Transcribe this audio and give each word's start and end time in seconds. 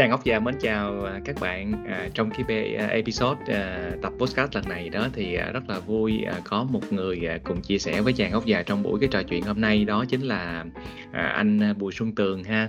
Trang 0.00 0.10
Ngọc 0.10 0.24
Gia 0.24 0.40
mến 0.40 0.54
chào 0.60 1.04
à, 1.04 1.20
các 1.24 1.36
bạn. 1.40 1.84
À, 1.88 2.08
trong 2.14 2.30
cái 2.30 2.74
à, 2.74 2.86
episode 2.86 3.54
à, 3.54 3.90
tập 4.02 4.12
podcast 4.18 4.54
lần 4.54 4.68
này 4.68 4.88
đó 4.88 5.08
thì 5.12 5.34
à, 5.34 5.50
rất 5.52 5.68
là 5.68 5.78
vui 5.80 6.22
à, 6.26 6.40
có 6.44 6.64
một 6.64 6.92
người 6.92 7.26
à, 7.26 7.38
cùng 7.44 7.60
chia 7.60 7.78
sẻ 7.78 8.00
với 8.00 8.12
Trang 8.12 8.32
Ngọc 8.32 8.46
Gia 8.46 8.62
trong 8.62 8.82
buổi 8.82 9.00
cái 9.00 9.08
trò 9.12 9.22
chuyện 9.22 9.42
hôm 9.42 9.60
nay 9.60 9.84
đó 9.84 10.04
chính 10.08 10.20
là 10.20 10.64
à, 11.12 11.26
anh 11.26 11.60
à, 11.62 11.72
Bùi 11.72 11.92
Xuân 11.92 12.14
Tường 12.14 12.44
ha. 12.44 12.68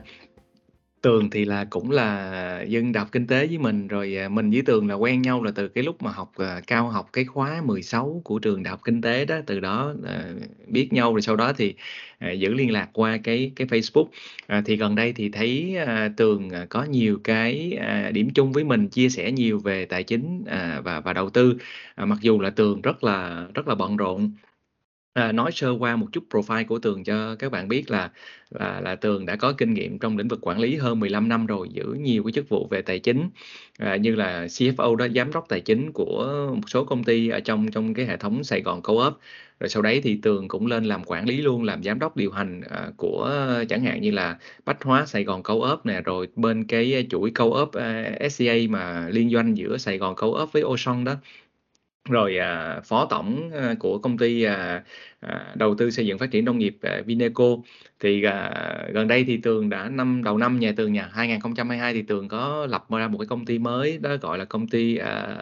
Tường 1.02 1.29
thì 1.29 1.45
là 1.45 1.65
cũng 1.70 1.91
là 1.91 2.61
dân 2.67 2.91
đọc 2.91 3.07
kinh 3.11 3.27
tế 3.27 3.47
với 3.47 3.57
mình 3.57 3.88
rồi 3.88 4.17
à, 4.17 4.30
mình 4.30 4.49
với 4.52 4.62
Tường 4.66 4.88
là 4.88 4.95
quen 4.95 5.21
nhau 5.21 5.43
là 5.43 5.52
từ 5.55 5.67
cái 5.67 5.84
lúc 5.84 6.02
mà 6.03 6.12
học 6.12 6.31
à, 6.38 6.62
cao 6.67 6.89
học 6.89 7.09
cái 7.13 7.26
khóa 7.26 7.62
16 7.66 8.21
của 8.23 8.39
trường 8.39 8.63
đại 8.63 8.71
học 8.71 8.80
kinh 8.84 9.02
tế 9.02 9.26
đó 9.26 9.35
từ 9.45 9.59
đó 9.59 9.93
à, 10.07 10.34
biết 10.67 10.93
nhau 10.93 11.13
rồi 11.13 11.21
sau 11.21 11.35
đó 11.35 11.53
thì 11.57 11.76
à, 12.20 12.31
giữ 12.31 12.53
liên 12.53 12.71
lạc 12.71 12.90
qua 12.93 13.17
cái 13.23 13.52
cái 13.55 13.67
Facebook. 13.67 14.05
À, 14.48 14.62
thì 14.66 14.76
gần 14.77 14.95
đây 14.95 15.13
thì 15.13 15.29
thấy 15.29 15.76
à, 15.88 16.09
Tường 16.17 16.49
à, 16.49 16.66
có 16.70 16.84
nhiều 16.84 17.20
cái 17.23 17.77
à, 17.79 18.12
điểm 18.12 18.29
chung 18.35 18.52
với 18.52 18.63
mình 18.63 18.88
chia 18.88 19.09
sẻ 19.09 19.31
nhiều 19.31 19.59
về 19.59 19.85
tài 19.85 20.04
chính 20.04 20.43
à, 20.48 20.81
và 20.84 20.99
và 20.99 21.13
đầu 21.13 21.29
tư. 21.29 21.57
À, 21.95 22.05
mặc 22.05 22.18
dù 22.21 22.40
là 22.40 22.49
Tường 22.49 22.81
rất 22.81 23.04
là 23.04 23.48
rất 23.54 23.68
là 23.68 23.76
bận 23.76 23.98
rộn 23.98 24.31
À, 25.13 25.31
nói 25.31 25.51
sơ 25.51 25.71
qua 25.79 25.95
một 25.95 26.07
chút 26.11 26.23
profile 26.29 26.65
của 26.65 26.79
Tường 26.79 27.03
cho 27.03 27.35
các 27.35 27.51
bạn 27.51 27.67
biết 27.67 27.91
là 27.91 28.11
là 28.49 28.81
là 28.81 28.95
Tường 28.95 29.25
đã 29.25 29.35
có 29.35 29.53
kinh 29.57 29.73
nghiệm 29.73 29.99
trong 29.99 30.17
lĩnh 30.17 30.27
vực 30.27 30.39
quản 30.41 30.59
lý 30.59 30.75
hơn 30.75 30.99
15 30.99 31.29
năm 31.29 31.45
rồi, 31.45 31.70
giữ 31.71 31.84
nhiều 31.99 32.23
cái 32.23 32.31
chức 32.31 32.49
vụ 32.49 32.67
về 32.71 32.81
tài 32.81 32.99
chính 32.99 33.29
à, 33.77 33.95
như 33.95 34.15
là 34.15 34.45
CFO 34.45 34.95
đó, 34.95 35.07
giám 35.15 35.31
đốc 35.31 35.45
tài 35.49 35.61
chính 35.61 35.91
của 35.91 36.49
một 36.55 36.70
số 36.70 36.84
công 36.85 37.03
ty 37.03 37.29
ở 37.29 37.40
trong 37.40 37.71
trong 37.71 37.93
cái 37.93 38.05
hệ 38.05 38.18
thống 38.18 38.43
Sài 38.43 38.62
Gòn 38.62 38.81
Co-op. 38.81 39.20
Rồi 39.59 39.70
sau 39.70 39.81
đấy 39.81 40.01
thì 40.03 40.20
Tường 40.21 40.48
cũng 40.48 40.68
lên 40.68 40.85
làm 40.85 41.03
quản 41.03 41.25
lý 41.25 41.41
luôn, 41.41 41.63
làm 41.63 41.84
giám 41.84 41.99
đốc 41.99 42.18
điều 42.18 42.31
hành 42.31 42.62
à, 42.70 42.91
của 42.98 43.31
chẳng 43.70 43.84
hạn 43.84 44.01
như 44.01 44.12
là 44.12 44.37
Bách 44.65 44.84
Hóa 44.84 45.05
Sài 45.05 45.23
Gòn 45.23 45.43
Co-op 45.43 45.85
nè, 45.85 46.01
rồi 46.01 46.27
bên 46.35 46.63
cái 46.68 47.07
chuỗi 47.09 47.31
Co-op 47.31 47.71
à, 47.73 48.12
SCA 48.29 48.53
mà 48.70 49.09
liên 49.09 49.29
doanh 49.29 49.57
giữa 49.57 49.77
Sài 49.77 49.98
Gòn 49.98 50.15
Co-op 50.15 50.53
với 50.53 50.62
Ocean 50.62 51.03
đó 51.03 51.15
rồi 52.10 52.38
à, 52.38 52.82
phó 52.85 53.05
tổng 53.05 53.52
à, 53.54 53.76
của 53.80 53.98
công 53.98 54.18
ty 54.18 54.44
à, 54.44 54.84
à, 55.20 55.54
đầu 55.55 55.76
tư 55.76 55.91
xây 55.91 56.05
dựng 56.05 56.18
phát 56.18 56.32
triển 56.32 56.46
nông 56.46 56.58
nghiệp 56.58 56.77
à, 56.82 57.02
Vineco 57.05 57.58
thì 57.99 58.24
à, 58.24 58.52
gần 58.93 59.08
đây 59.08 59.24
thì 59.24 59.38
Tường 59.38 59.70
đã 59.70 59.90
năm 59.90 60.24
đầu 60.24 60.38
năm 60.38 60.60
nhà 60.60 60.74
Tường 60.77 60.93
nhà 60.93 61.10
2022 61.13 61.93
thì 61.93 62.02
Tường 62.02 62.27
có 62.27 62.68
lập 62.70 62.85
ra 62.90 63.08
một 63.08 63.18
cái 63.18 63.27
công 63.27 63.46
ty 63.46 63.60
mới 63.60 63.98
đó 63.98 64.16
gọi 64.22 64.38
là 64.38 64.46
công 64.46 64.68
ty 64.68 64.97
à, 64.97 65.38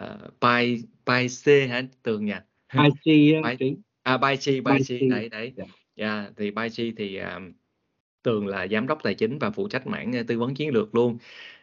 Pi 1.05 1.27
C 1.27 1.69
hả 1.69 1.81
Tường 2.03 2.25
nha 2.25 2.43
Pi 2.73 2.89
C 2.89 3.03
Pi, 3.59 3.75
à 4.03 4.17
Pi 4.17 4.35
C 4.35 4.45
Pi 4.65 4.83
C 4.87 5.09
đấy 5.09 5.29
đấy. 5.29 5.53
Dạ. 5.55 5.65
yeah, 5.95 6.33
thì 6.37 6.51
Pi 6.51 6.69
C 6.69 6.97
thì 6.97 7.15
à, 7.15 7.39
Tường 8.23 8.47
là 8.47 8.67
giám 8.67 8.87
đốc 8.87 9.03
tài 9.03 9.13
chính 9.13 9.39
và 9.39 9.51
phụ 9.51 9.67
trách 9.67 9.87
mảng 9.87 10.15
à, 10.15 10.23
tư 10.27 10.39
vấn 10.39 10.55
chiến 10.55 10.69
lược 10.73 10.95
luôn 10.95 11.17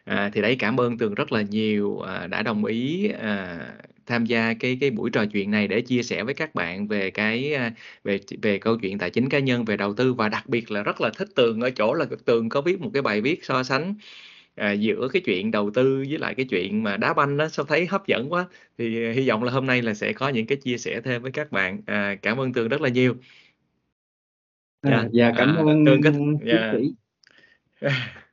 à, 0.07 0.29
thì 0.33 0.41
đấy 0.41 0.55
cảm 0.59 0.79
ơn 0.79 0.97
Tường 0.97 1.13
rất 1.13 1.31
là 1.31 1.41
nhiều 1.41 1.99
à, 1.99 2.27
đã 2.27 2.43
đồng 2.43 2.65
ý 2.65 3.09
à, 3.09 3.59
tham 4.05 4.25
gia 4.25 4.53
cái 4.53 4.77
cái 4.81 4.89
buổi 4.91 5.09
trò 5.09 5.25
chuyện 5.25 5.51
này 5.51 5.67
để 5.67 5.81
chia 5.81 6.03
sẻ 6.03 6.23
với 6.23 6.33
các 6.33 6.55
bạn 6.55 6.87
về 6.87 7.11
cái 7.11 7.53
à, 7.53 7.73
về 8.03 8.19
về 8.41 8.57
câu 8.57 8.77
chuyện 8.77 8.97
tài 8.97 9.09
chính 9.09 9.29
cá 9.29 9.39
nhân 9.39 9.65
về 9.65 9.77
đầu 9.77 9.93
tư 9.93 10.13
và 10.13 10.29
đặc 10.29 10.49
biệt 10.49 10.71
là 10.71 10.83
rất 10.83 11.01
là 11.01 11.09
thích 11.17 11.29
Tường 11.35 11.61
ở 11.61 11.69
chỗ 11.69 11.93
là 11.93 12.05
Tường 12.25 12.49
có 12.49 12.61
viết 12.61 12.81
một 12.81 12.89
cái 12.93 13.01
bài 13.01 13.21
viết 13.21 13.45
so 13.45 13.63
sánh 13.63 13.95
à, 14.57 14.71
giữa 14.71 15.07
cái 15.13 15.21
chuyện 15.25 15.51
đầu 15.51 15.71
tư 15.73 16.05
với 16.09 16.17
lại 16.17 16.35
cái 16.35 16.45
chuyện 16.49 16.83
mà 16.83 16.97
đá 16.97 17.13
banh 17.13 17.37
đó 17.37 17.47
sao 17.47 17.65
thấy 17.65 17.85
hấp 17.85 18.07
dẫn 18.07 18.33
quá. 18.33 18.47
Thì 18.77 19.05
à, 19.05 19.11
hy 19.11 19.29
vọng 19.29 19.43
là 19.43 19.51
hôm 19.51 19.65
nay 19.65 19.81
là 19.81 19.93
sẽ 19.93 20.13
có 20.13 20.29
những 20.29 20.47
cái 20.47 20.57
chia 20.57 20.77
sẻ 20.77 21.01
thêm 21.01 21.21
với 21.21 21.31
các 21.31 21.51
bạn. 21.51 21.81
À, 21.85 22.15
cảm 22.21 22.37
ơn 22.37 22.53
Tường 22.53 22.67
rất 22.67 22.81
là 22.81 22.89
nhiều. 22.89 23.15
Dạ, 24.83 24.91
à, 24.91 25.09
dạ 25.11 25.31
cảm 25.37 25.55
à, 25.55 25.63
ơn 25.65 25.85
Tường 25.85 26.01
có, 26.01 26.11
dạ. 26.45 26.73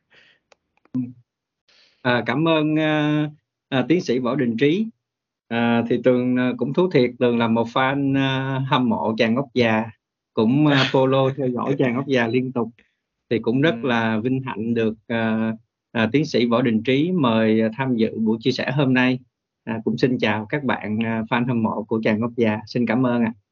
à, 2.04 2.22
cảm 2.26 2.48
ơn 2.48 2.74
uh, 2.74 3.30
uh, 3.78 3.88
tiến 3.88 4.00
sĩ 4.00 4.18
võ 4.18 4.34
đình 4.34 4.56
trí 4.56 4.86
À, 5.48 5.84
thì 5.88 6.00
Tường 6.04 6.36
à, 6.36 6.52
cũng 6.56 6.72
thú 6.72 6.90
thiệt 6.90 7.10
Tường 7.18 7.38
là 7.38 7.48
một 7.48 7.66
fan 7.68 8.12
uh, 8.12 8.68
hâm 8.68 8.88
mộ 8.88 9.14
chàng 9.18 9.36
ốc 9.36 9.48
già 9.54 9.84
cũng 10.34 10.66
uh, 10.66 10.72
follow 10.72 11.30
theo 11.36 11.48
dõi 11.48 11.74
chàng 11.78 11.96
ốc 11.96 12.06
già 12.06 12.26
liên 12.26 12.52
tục 12.52 12.68
thì 13.30 13.38
cũng 13.38 13.60
rất 13.60 13.74
ừ. 13.82 13.88
là 13.88 14.18
vinh 14.18 14.42
hạnh 14.46 14.74
được 14.74 14.94
uh, 15.12 15.54
uh, 16.04 16.12
tiến 16.12 16.24
sĩ 16.24 16.46
Võ 16.46 16.62
Đình 16.62 16.82
Trí 16.82 17.12
mời 17.12 17.60
tham 17.76 17.96
dự 17.96 18.18
buổi 18.18 18.38
chia 18.40 18.50
sẻ 18.50 18.70
hôm 18.70 18.94
nay 18.94 19.18
à, 19.64 19.80
cũng 19.84 19.98
xin 19.98 20.18
chào 20.18 20.46
các 20.48 20.64
bạn 20.64 20.98
uh, 20.98 21.30
fan 21.30 21.46
hâm 21.46 21.62
mộ 21.62 21.82
của 21.82 22.00
chàng 22.04 22.20
ốc 22.20 22.32
già 22.36 22.60
xin 22.66 22.86
cảm 22.86 23.06
ơn 23.06 23.22
ạ 23.22 23.32
à. 23.36 23.43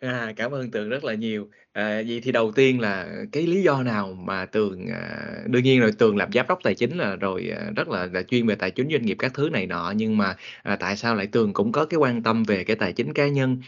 À, 0.00 0.32
cảm 0.36 0.50
ơn 0.54 0.70
Tường 0.70 0.88
rất 0.88 1.04
là 1.04 1.14
nhiều. 1.14 1.48
À, 1.72 2.02
vậy 2.08 2.20
thì 2.24 2.32
đầu 2.32 2.52
tiên 2.52 2.80
là 2.80 3.08
cái 3.32 3.46
lý 3.46 3.62
do 3.62 3.82
nào 3.82 4.12
mà 4.12 4.46
Tường 4.46 4.86
à, 4.86 5.28
đương 5.46 5.62
nhiên 5.62 5.80
rồi 5.80 5.92
Tường 5.98 6.16
làm 6.16 6.32
giám 6.32 6.46
đốc 6.48 6.58
tài 6.62 6.74
chính 6.74 6.98
là 6.98 7.16
rồi 7.16 7.50
à, 7.56 7.70
rất 7.76 7.88
là 7.88 8.06
là 8.12 8.22
chuyên 8.22 8.46
về 8.46 8.54
tài 8.54 8.70
chính 8.70 8.88
doanh 8.90 9.02
nghiệp 9.02 9.16
các 9.18 9.34
thứ 9.34 9.48
này 9.52 9.66
nọ 9.66 9.92
nhưng 9.96 10.16
mà 10.18 10.36
à, 10.62 10.76
tại 10.76 10.96
sao 10.96 11.14
lại 11.14 11.26
Tường 11.26 11.52
cũng 11.52 11.72
có 11.72 11.84
cái 11.86 11.98
quan 11.98 12.22
tâm 12.22 12.42
về 12.44 12.64
cái 12.64 12.76
tài 12.76 12.92
chính 12.92 13.12
cá 13.12 13.28
nhân 13.28 13.60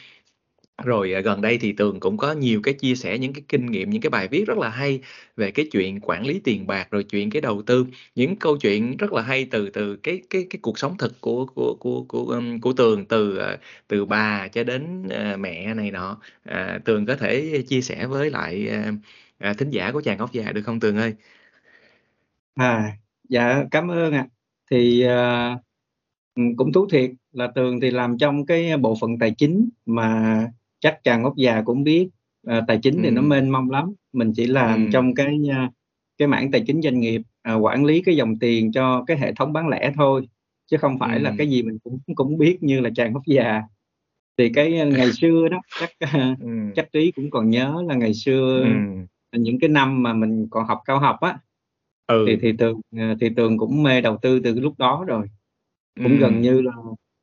rồi 0.84 1.12
à, 1.14 1.20
gần 1.20 1.40
đây 1.40 1.58
thì 1.58 1.72
Tường 1.72 2.00
cũng 2.00 2.16
có 2.16 2.32
nhiều 2.32 2.60
cái 2.62 2.74
chia 2.74 2.94
sẻ 2.94 3.18
những 3.18 3.32
cái 3.32 3.42
kinh 3.48 3.66
nghiệm, 3.66 3.90
những 3.90 4.02
cái 4.02 4.10
bài 4.10 4.28
viết 4.28 4.44
rất 4.46 4.58
là 4.58 4.68
hay 4.68 5.00
về 5.36 5.50
cái 5.50 5.68
chuyện 5.72 6.00
quản 6.00 6.26
lý 6.26 6.40
tiền 6.44 6.66
bạc 6.66 6.88
rồi 6.90 7.04
chuyện 7.04 7.30
cái 7.30 7.42
đầu 7.42 7.62
tư, 7.62 7.86
những 8.14 8.36
câu 8.36 8.56
chuyện 8.56 8.96
rất 8.96 9.12
là 9.12 9.22
hay 9.22 9.44
từ 9.50 9.70
từ 9.70 9.96
cái 9.96 10.22
cái 10.30 10.46
cái 10.50 10.58
cuộc 10.62 10.78
sống 10.78 10.96
thực 10.98 11.20
của 11.20 11.46
của 11.46 11.76
của 11.80 12.04
của 12.08 12.24
um, 12.24 12.60
của 12.60 12.72
Tường 12.72 13.06
từ 13.06 13.36
à, 13.38 13.58
từ 13.88 14.04
bà 14.04 14.48
cho 14.48 14.64
đến 14.64 15.02
uh, 15.06 15.38
mẹ 15.40 15.74
này 15.74 15.90
nọ. 15.90 16.20
À, 16.44 16.80
Tường 16.84 17.06
có 17.06 17.16
thể 17.16 17.62
chia 17.68 17.80
sẻ 17.80 18.06
với 18.06 18.30
lại 18.30 18.68
uh, 19.50 19.58
thính 19.58 19.70
giả 19.70 19.92
của 19.92 20.00
chàng 20.00 20.18
ốc 20.18 20.32
già 20.32 20.52
được 20.52 20.62
không 20.62 20.80
Tường 20.80 20.96
ơi? 20.96 21.14
À, 22.54 22.96
dạ 23.28 23.64
cảm 23.70 23.90
ơn 23.90 24.12
ạ. 24.12 24.18
À. 24.18 24.28
Thì 24.70 25.04
uh, 25.06 25.60
cũng 26.56 26.72
thú 26.72 26.88
thiệt 26.90 27.10
là 27.32 27.48
Tường 27.54 27.80
thì 27.80 27.90
làm 27.90 28.18
trong 28.18 28.46
cái 28.46 28.76
bộ 28.76 28.96
phận 29.00 29.18
tài 29.18 29.34
chính 29.38 29.68
mà 29.86 30.46
chắc 30.80 31.04
chàng 31.04 31.24
ốc 31.24 31.36
già 31.36 31.62
cũng 31.62 31.84
biết 31.84 32.08
à, 32.46 32.60
tài 32.68 32.78
chính 32.82 33.02
thì 33.02 33.10
nó 33.10 33.22
mênh 33.22 33.48
mông 33.48 33.70
lắm 33.70 33.92
mình 34.12 34.32
chỉ 34.36 34.46
làm 34.46 34.84
ừ. 34.84 34.90
trong 34.92 35.14
cái 35.14 35.38
à, 35.50 35.70
cái 36.18 36.28
mảng 36.28 36.50
tài 36.50 36.64
chính 36.66 36.82
doanh 36.82 37.00
nghiệp 37.00 37.22
à, 37.42 37.54
quản 37.54 37.84
lý 37.84 38.02
cái 38.02 38.16
dòng 38.16 38.38
tiền 38.38 38.72
cho 38.72 39.04
cái 39.06 39.18
hệ 39.18 39.32
thống 39.32 39.52
bán 39.52 39.68
lẻ 39.68 39.92
thôi 39.96 40.28
chứ 40.66 40.76
không 40.76 40.98
phải 40.98 41.18
ừ. 41.18 41.22
là 41.22 41.34
cái 41.38 41.50
gì 41.50 41.62
mình 41.62 41.78
cũng 41.78 41.98
cũng 42.14 42.38
biết 42.38 42.58
như 42.60 42.80
là 42.80 42.90
chàng 42.94 43.14
ốc 43.14 43.22
già 43.26 43.62
thì 44.38 44.48
cái 44.54 44.78
à, 44.78 44.84
ngày 44.84 45.12
xưa 45.20 45.48
đó 45.48 45.60
chắc 45.80 45.90
ừ. 46.40 46.48
chắc 46.76 46.92
trí 46.92 47.12
cũng 47.12 47.30
còn 47.30 47.50
nhớ 47.50 47.82
là 47.88 47.94
ngày 47.94 48.14
xưa 48.14 48.64
ừ. 49.32 49.38
những 49.38 49.58
cái 49.60 49.68
năm 49.68 50.02
mà 50.02 50.12
mình 50.12 50.46
còn 50.50 50.66
học 50.66 50.80
cao 50.84 50.98
học 50.98 51.16
á 51.20 51.38
ừ. 52.06 52.24
thì 52.28 52.36
thì 52.42 52.52
tường 52.58 52.80
thì 53.20 53.28
tường 53.36 53.58
cũng 53.58 53.82
mê 53.82 54.00
đầu 54.00 54.16
tư 54.22 54.40
từ 54.44 54.60
lúc 54.60 54.78
đó 54.78 55.04
rồi 55.06 55.26
cũng 55.96 56.12
ừ. 56.12 56.16
gần 56.16 56.40
như 56.40 56.60
là 56.60 56.72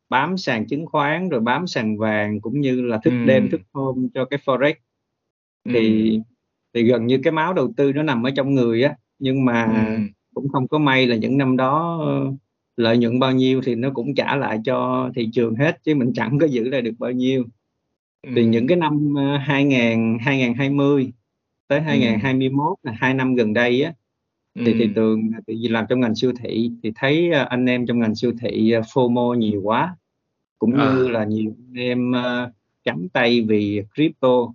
bám 0.10 0.38
sàn 0.38 0.68
chứng 0.68 0.86
khoán 0.86 1.30
rồi 1.30 1.42
bám 1.42 1.68
sàn 1.68 1.98
vàng 1.98 2.42
cũng 2.42 2.62
như 2.62 2.82
là 2.82 3.00
thức 3.04 3.12
ừ. 3.12 3.26
đêm 3.26 3.50
thức 3.50 3.62
hôm 3.74 4.10
cho 4.14 4.26
cái 4.26 4.40
forex 4.46 4.74
thì 5.70 6.12
ừ. 6.12 6.20
thì 6.74 6.84
gần 6.84 7.08
như 7.08 7.20
cái 7.24 7.32
máu 7.32 7.54
đầu 7.54 7.74
tư 7.78 7.94
nó 7.94 8.04
nằm 8.04 8.24
ở 8.24 8.32
trong 8.36 8.56
người 8.56 8.84
á 8.84 8.96
nhưng 9.20 9.46
mà 9.46 9.86
ừ. 9.98 10.02
cũng 10.34 10.50
không 10.50 10.68
có 10.68 10.78
may 10.78 11.08
là 11.08 11.16
những 11.16 11.38
năm 11.38 11.58
đó 11.58 12.00
ờ, 12.06 12.34
lợi 12.78 12.98
nhuận 12.98 13.20
bao 13.20 13.32
nhiêu 13.32 13.62
thì 13.66 13.76
nó 13.76 13.90
cũng 13.94 14.16
trả 14.16 14.36
lại 14.36 14.60
cho 14.66 15.10
thị 15.16 15.30
trường 15.34 15.56
hết 15.56 15.84
chứ 15.84 15.96
mình 15.96 16.12
chẳng 16.16 16.40
có 16.40 16.46
giữ 16.46 16.70
lại 16.70 16.82
được 16.82 16.96
bao 17.00 17.12
nhiêu 17.12 17.44
ừ. 18.28 18.32
thì 18.36 18.46
những 18.46 18.68
cái 18.68 18.78
năm 18.78 19.16
2000 19.40 20.18
2020 20.22 21.12
tới 21.68 21.82
2021 21.82 22.78
là 22.84 22.92
hai 22.92 23.14
năm 23.14 23.36
gần 23.36 23.54
đây 23.54 23.84
á 23.84 23.94
thì 24.66 24.74
thị 24.74 24.90
trường 24.96 25.32
thì 25.48 25.68
làm 25.68 25.86
trong 25.90 26.00
ngành 26.00 26.16
siêu 26.16 26.32
thị 26.40 26.72
thì 26.84 26.92
thấy 26.96 27.32
ờ, 27.32 27.44
anh 27.50 27.66
em 27.66 27.86
trong 27.86 28.00
ngành 28.00 28.16
siêu 28.16 28.32
thị 28.42 28.72
ờ, 28.72 28.82
FOMO 28.82 29.34
nhiều 29.34 29.62
quá 29.64 29.96
cũng 30.60 30.74
à. 30.74 30.94
như 30.94 31.08
là 31.08 31.24
nhiều 31.24 31.54
anh 31.74 31.84
em 31.84 32.12
uh, 32.12 32.50
trắng 32.84 33.08
tay 33.14 33.42
vì 33.42 33.82
crypto 33.96 34.48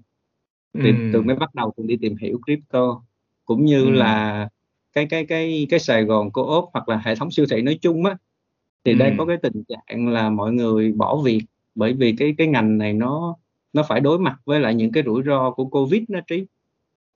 thì 0.74 0.90
ừ. 0.90 1.10
từ 1.12 1.22
mới 1.22 1.36
bắt 1.36 1.54
đầu 1.54 1.72
tôi 1.76 1.86
đi 1.86 1.96
tìm 1.96 2.16
hiểu 2.16 2.40
crypto 2.46 3.02
cũng 3.44 3.64
như 3.64 3.84
ừ. 3.84 3.90
là 3.90 4.48
cái 4.92 5.06
cái 5.06 5.26
cái 5.26 5.66
cái 5.70 5.80
Sài 5.80 6.04
Gòn 6.04 6.30
Co-op 6.30 6.70
hoặc 6.72 6.88
là 6.88 7.02
hệ 7.04 7.14
thống 7.14 7.30
siêu 7.30 7.46
thị 7.50 7.62
nói 7.62 7.78
chung 7.82 8.04
á 8.04 8.16
thì 8.84 8.92
ừ. 8.92 8.98
đang 8.98 9.16
có 9.18 9.26
cái 9.26 9.36
tình 9.36 9.62
trạng 9.68 10.08
là 10.08 10.30
mọi 10.30 10.52
người 10.52 10.92
bỏ 10.92 11.16
việc 11.16 11.42
bởi 11.74 11.92
vì 11.92 12.14
cái 12.18 12.34
cái 12.38 12.46
ngành 12.46 12.78
này 12.78 12.92
nó 12.92 13.36
nó 13.72 13.82
phải 13.82 14.00
đối 14.00 14.18
mặt 14.18 14.36
với 14.44 14.60
lại 14.60 14.74
những 14.74 14.92
cái 14.92 15.02
rủi 15.06 15.22
ro 15.26 15.50
của 15.50 15.64
Covid 15.64 16.02
nó 16.08 16.20
trí 16.20 16.40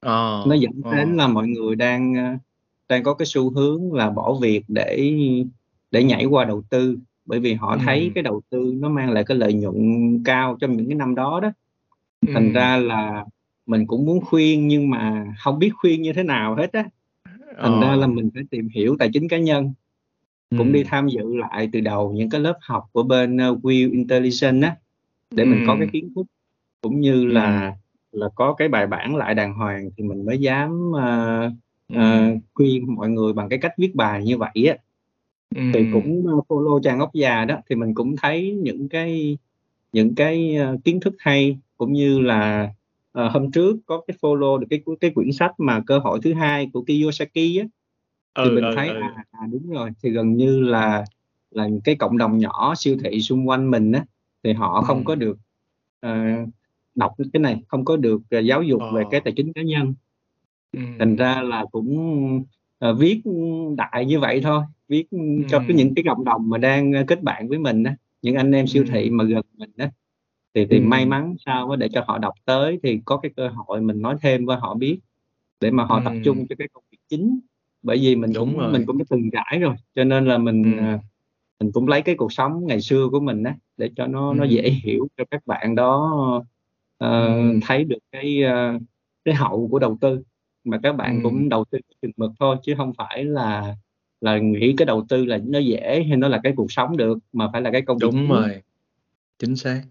oh, 0.07 0.47
nó 0.47 0.55
dẫn 0.55 0.83
đến 0.95 1.13
oh. 1.13 1.17
là 1.17 1.29
mọi 1.29 1.49
người 1.49 1.77
đang 1.77 2.15
đang 2.89 3.03
có 3.03 3.15
cái 3.15 3.27
xu 3.27 3.51
hướng 3.51 3.93
là 3.93 4.11
bỏ 4.11 4.35
việc 4.41 4.63
để 4.69 5.15
để 5.91 6.05
nhảy 6.05 6.25
qua 6.25 6.45
đầu 6.45 6.63
tư 6.71 6.99
bởi 7.27 7.41
vì 7.41 7.55
họ 7.55 7.79
thấy 7.85 8.01
ừ. 8.01 8.11
cái 8.15 8.23
đầu 8.23 8.41
tư 8.51 8.75
nó 8.77 8.89
mang 8.89 9.11
lại 9.11 9.25
cái 9.25 9.37
lợi 9.37 9.53
nhuận 9.53 9.77
cao 10.25 10.57
trong 10.61 10.77
những 10.77 10.89
cái 10.89 10.95
năm 10.95 11.15
đó 11.15 11.41
đó 11.41 11.53
thành 12.33 12.47
ừ. 12.47 12.53
ra 12.53 12.77
là 12.77 13.25
mình 13.67 13.87
cũng 13.87 14.07
muốn 14.07 14.21
khuyên 14.21 14.69
nhưng 14.69 14.91
mà 14.91 15.27
không 15.39 15.59
biết 15.59 15.71
khuyên 15.77 16.03
như 16.03 16.13
thế 16.13 16.23
nào 16.23 16.55
hết 16.55 16.73
á 16.73 16.85
thành 17.59 17.81
ờ. 17.81 17.81
ra 17.81 17.97
là 17.97 18.07
mình 18.07 18.31
phải 18.35 18.43
tìm 18.51 18.69
hiểu 18.75 18.97
tài 18.99 19.11
chính 19.13 19.29
cá 19.29 19.39
nhân 19.39 19.73
ừ. 20.51 20.57
cũng 20.59 20.73
đi 20.73 20.85
tham 20.85 21.09
dự 21.09 21.37
lại 21.37 21.69
từ 21.73 21.81
đầu 21.81 22.13
những 22.13 22.31
cái 22.31 22.41
lớp 22.41 22.59
học 22.61 22.85
của 22.93 23.03
bên 23.03 23.37
uh, 23.37 23.65
Will 23.65 23.93
Intelligence 23.93 24.69
á 24.69 24.77
để 25.31 25.45
ừ. 25.45 25.47
mình 25.47 25.65
có 25.67 25.77
cái 25.79 25.89
kiến 25.93 26.13
thức 26.15 26.27
cũng 26.83 27.01
như 27.01 27.27
là 27.27 27.75
ừ. 28.13 28.19
là 28.19 28.29
có 28.35 28.55
cái 28.55 28.69
bài 28.69 28.87
bản 28.87 29.17
lại 29.17 29.35
đàng 29.35 29.55
hoàng 29.55 29.91
thì 29.97 30.05
mình 30.05 30.25
mới 30.25 30.39
dám 30.39 30.91
uh, 30.91 31.53
uh, 31.95 32.39
khuyên 32.55 32.95
mọi 32.95 33.09
người 33.09 33.33
bằng 33.33 33.49
cái 33.49 33.59
cách 33.59 33.73
viết 33.79 33.95
bài 33.95 34.25
như 34.25 34.39
vậy 34.39 34.67
á 34.69 34.77
thì 35.75 35.87
cũng 35.93 36.27
follow 36.49 36.81
trang 36.81 36.99
ốc 36.99 37.15
già 37.15 37.45
đó 37.45 37.57
thì 37.69 37.77
mình 37.77 37.95
cũng 37.95 38.17
thấy 38.17 38.59
những 38.63 38.89
cái 38.89 39.39
những 39.93 40.15
cái 40.15 40.57
uh, 40.75 40.85
kiến 40.85 41.01
thức 41.01 41.15
hay 41.19 41.59
cũng 41.77 41.93
như 41.93 42.21
là 42.21 42.71
uh, 43.19 43.33
hôm 43.33 43.51
trước 43.51 43.77
có 43.87 44.03
cái 44.07 44.17
follow 44.21 44.59
được 44.59 44.67
cái 44.71 44.83
cái 45.01 45.11
quyển 45.11 45.33
sách 45.33 45.53
mà 45.59 45.81
cơ 45.87 45.99
hội 45.99 46.21
thứ 46.23 46.35
hai 46.35 46.71
của 46.73 46.83
Kiyosaki 46.83 47.61
á 47.61 47.67
thì 48.37 48.45
ừ, 48.45 48.51
mình 48.55 48.65
ừ, 48.65 48.73
thấy 48.77 48.89
ừ. 48.89 49.01
À, 49.01 49.25
à 49.31 49.47
đúng 49.53 49.71
rồi 49.71 49.91
thì 50.03 50.11
gần 50.11 50.37
như 50.37 50.61
là 50.61 51.05
là 51.51 51.69
cái 51.85 51.95
cộng 51.95 52.19
đồng 52.19 52.39
nhỏ 52.39 52.75
siêu 52.77 52.97
thị 53.05 53.21
xung 53.21 53.49
quanh 53.49 53.71
mình 53.71 53.93
á 53.93 54.05
thì 54.43 54.53
họ 54.53 54.83
không 54.83 55.05
có 55.05 55.15
được 55.15 55.39
uh, 56.07 56.49
đọc 56.95 57.13
cái 57.33 57.41
này 57.41 57.63
không 57.69 57.85
có 57.85 57.97
được 57.97 58.21
uh, 58.39 58.45
giáo 58.45 58.63
dục 58.63 58.81
ờ. 58.81 58.93
về 58.93 59.03
cái 59.11 59.21
tài 59.21 59.33
chính 59.37 59.53
cá 59.53 59.63
nhân 59.63 59.95
ừ. 60.77 60.81
thành 60.99 61.17
ra 61.17 61.43
là 61.43 61.65
cũng 61.73 61.97
uh, 62.91 62.99
viết 62.99 63.21
đại 63.77 64.07
như 64.07 64.21
vậy 64.21 64.41
thôi 64.45 64.63
viết 64.89 65.11
ừ. 65.11 65.19
cho 65.49 65.59
cái 65.59 65.77
những 65.77 65.95
cái 65.95 66.05
cộng 66.09 66.25
đồng 66.25 66.51
mà 66.51 66.59
đang 66.59 66.93
kết 67.07 67.23
bạn 67.23 67.49
với 67.49 67.59
mình 67.59 67.85
á 67.85 67.97
những 68.23 68.35
anh 68.35 68.53
em 68.53 68.67
siêu 68.67 68.85
thị 68.89 69.11
mà 69.11 69.25
gần 69.25 69.43
mình 69.57 69.71
á 69.77 69.91
thì 70.55 70.67
thì 70.71 70.79
ừ. 70.79 70.85
may 70.85 71.07
mắn 71.07 71.35
sao 71.47 71.77
để 71.77 71.89
cho 71.93 72.05
họ 72.07 72.19
đọc 72.19 72.35
tới 72.45 72.79
thì 72.83 73.01
có 73.05 73.17
cái 73.17 73.33
cơ 73.37 73.49
hội 73.49 73.81
mình 73.81 74.03
nói 74.03 74.17
thêm 74.23 74.47
với 74.47 74.57
họ 74.57 74.75
biết 74.75 74.99
để 75.61 75.71
mà 75.71 75.85
họ 75.85 75.97
ừ. 75.97 76.03
tập 76.05 76.15
trung 76.25 76.47
cho 76.49 76.57
cái 76.59 76.69
công 76.73 76.85
việc 76.91 76.99
chính 77.09 77.41
bởi 77.83 77.99
vì 78.01 78.17
mình 78.17 78.33
Đúng 78.35 78.49
cũng 78.49 78.59
rồi. 78.59 78.73
mình 78.73 78.87
cũng 78.87 78.99
đã 78.99 79.05
từng 79.09 79.31
trải 79.33 79.59
rồi 79.61 79.75
cho 79.95 80.05
nên 80.05 80.27
là 80.27 80.39
mình 80.39 80.77
ừ 80.79 80.99
mình 81.61 81.73
cũng 81.73 81.89
lấy 81.89 82.03
cái 82.03 82.15
cuộc 82.15 82.33
sống 82.33 82.67
ngày 82.67 82.81
xưa 82.81 83.09
của 83.13 83.21
mình 83.21 83.43
á 83.43 83.55
để 83.77 83.91
cho 83.97 84.07
nó 84.07 84.35
nó 84.35 84.45
dễ 84.45 84.71
hiểu 84.71 85.09
cho 85.17 85.25
các 85.31 85.47
bạn 85.47 85.75
đó 85.75 86.13
uh, 87.05 87.09
ừ. 87.11 87.59
thấy 87.63 87.85
được 87.85 87.99
cái 88.13 88.43
uh, 88.45 88.83
cái 89.25 89.35
hậu 89.35 89.69
của 89.71 89.79
đầu 89.79 89.99
tư 90.01 90.23
mà 90.67 90.79
các 90.83 90.93
bạn 90.93 91.17
ừ. 91.17 91.21
cũng 91.23 91.49
đầu 91.49 91.65
tư 91.71 91.79
chừng 92.03 92.11
mực 92.17 92.31
thôi 92.41 92.57
chứ 92.63 92.75
không 92.77 92.93
phải 92.99 93.25
là 93.25 93.77
là 94.21 94.39
nghĩ 94.39 94.75
cái 94.79 94.87
đầu 94.87 95.07
tư 95.09 95.25
là 95.25 95.39
nó 95.47 95.59
dễ 95.59 96.05
hay 96.09 96.17
nó 96.17 96.29
là 96.29 96.41
cái 96.43 96.53
cuộc 96.57 96.73
sống 96.73 96.97
được 96.97 97.19
mà 97.33 97.49
phải 97.53 97.63
là 97.63 97.71
cái 97.73 97.83
công 97.83 97.99
việc 97.99 98.09
đúng 98.11 98.29
rồi 98.29 98.63
chính 99.39 99.57
xác 99.57 99.83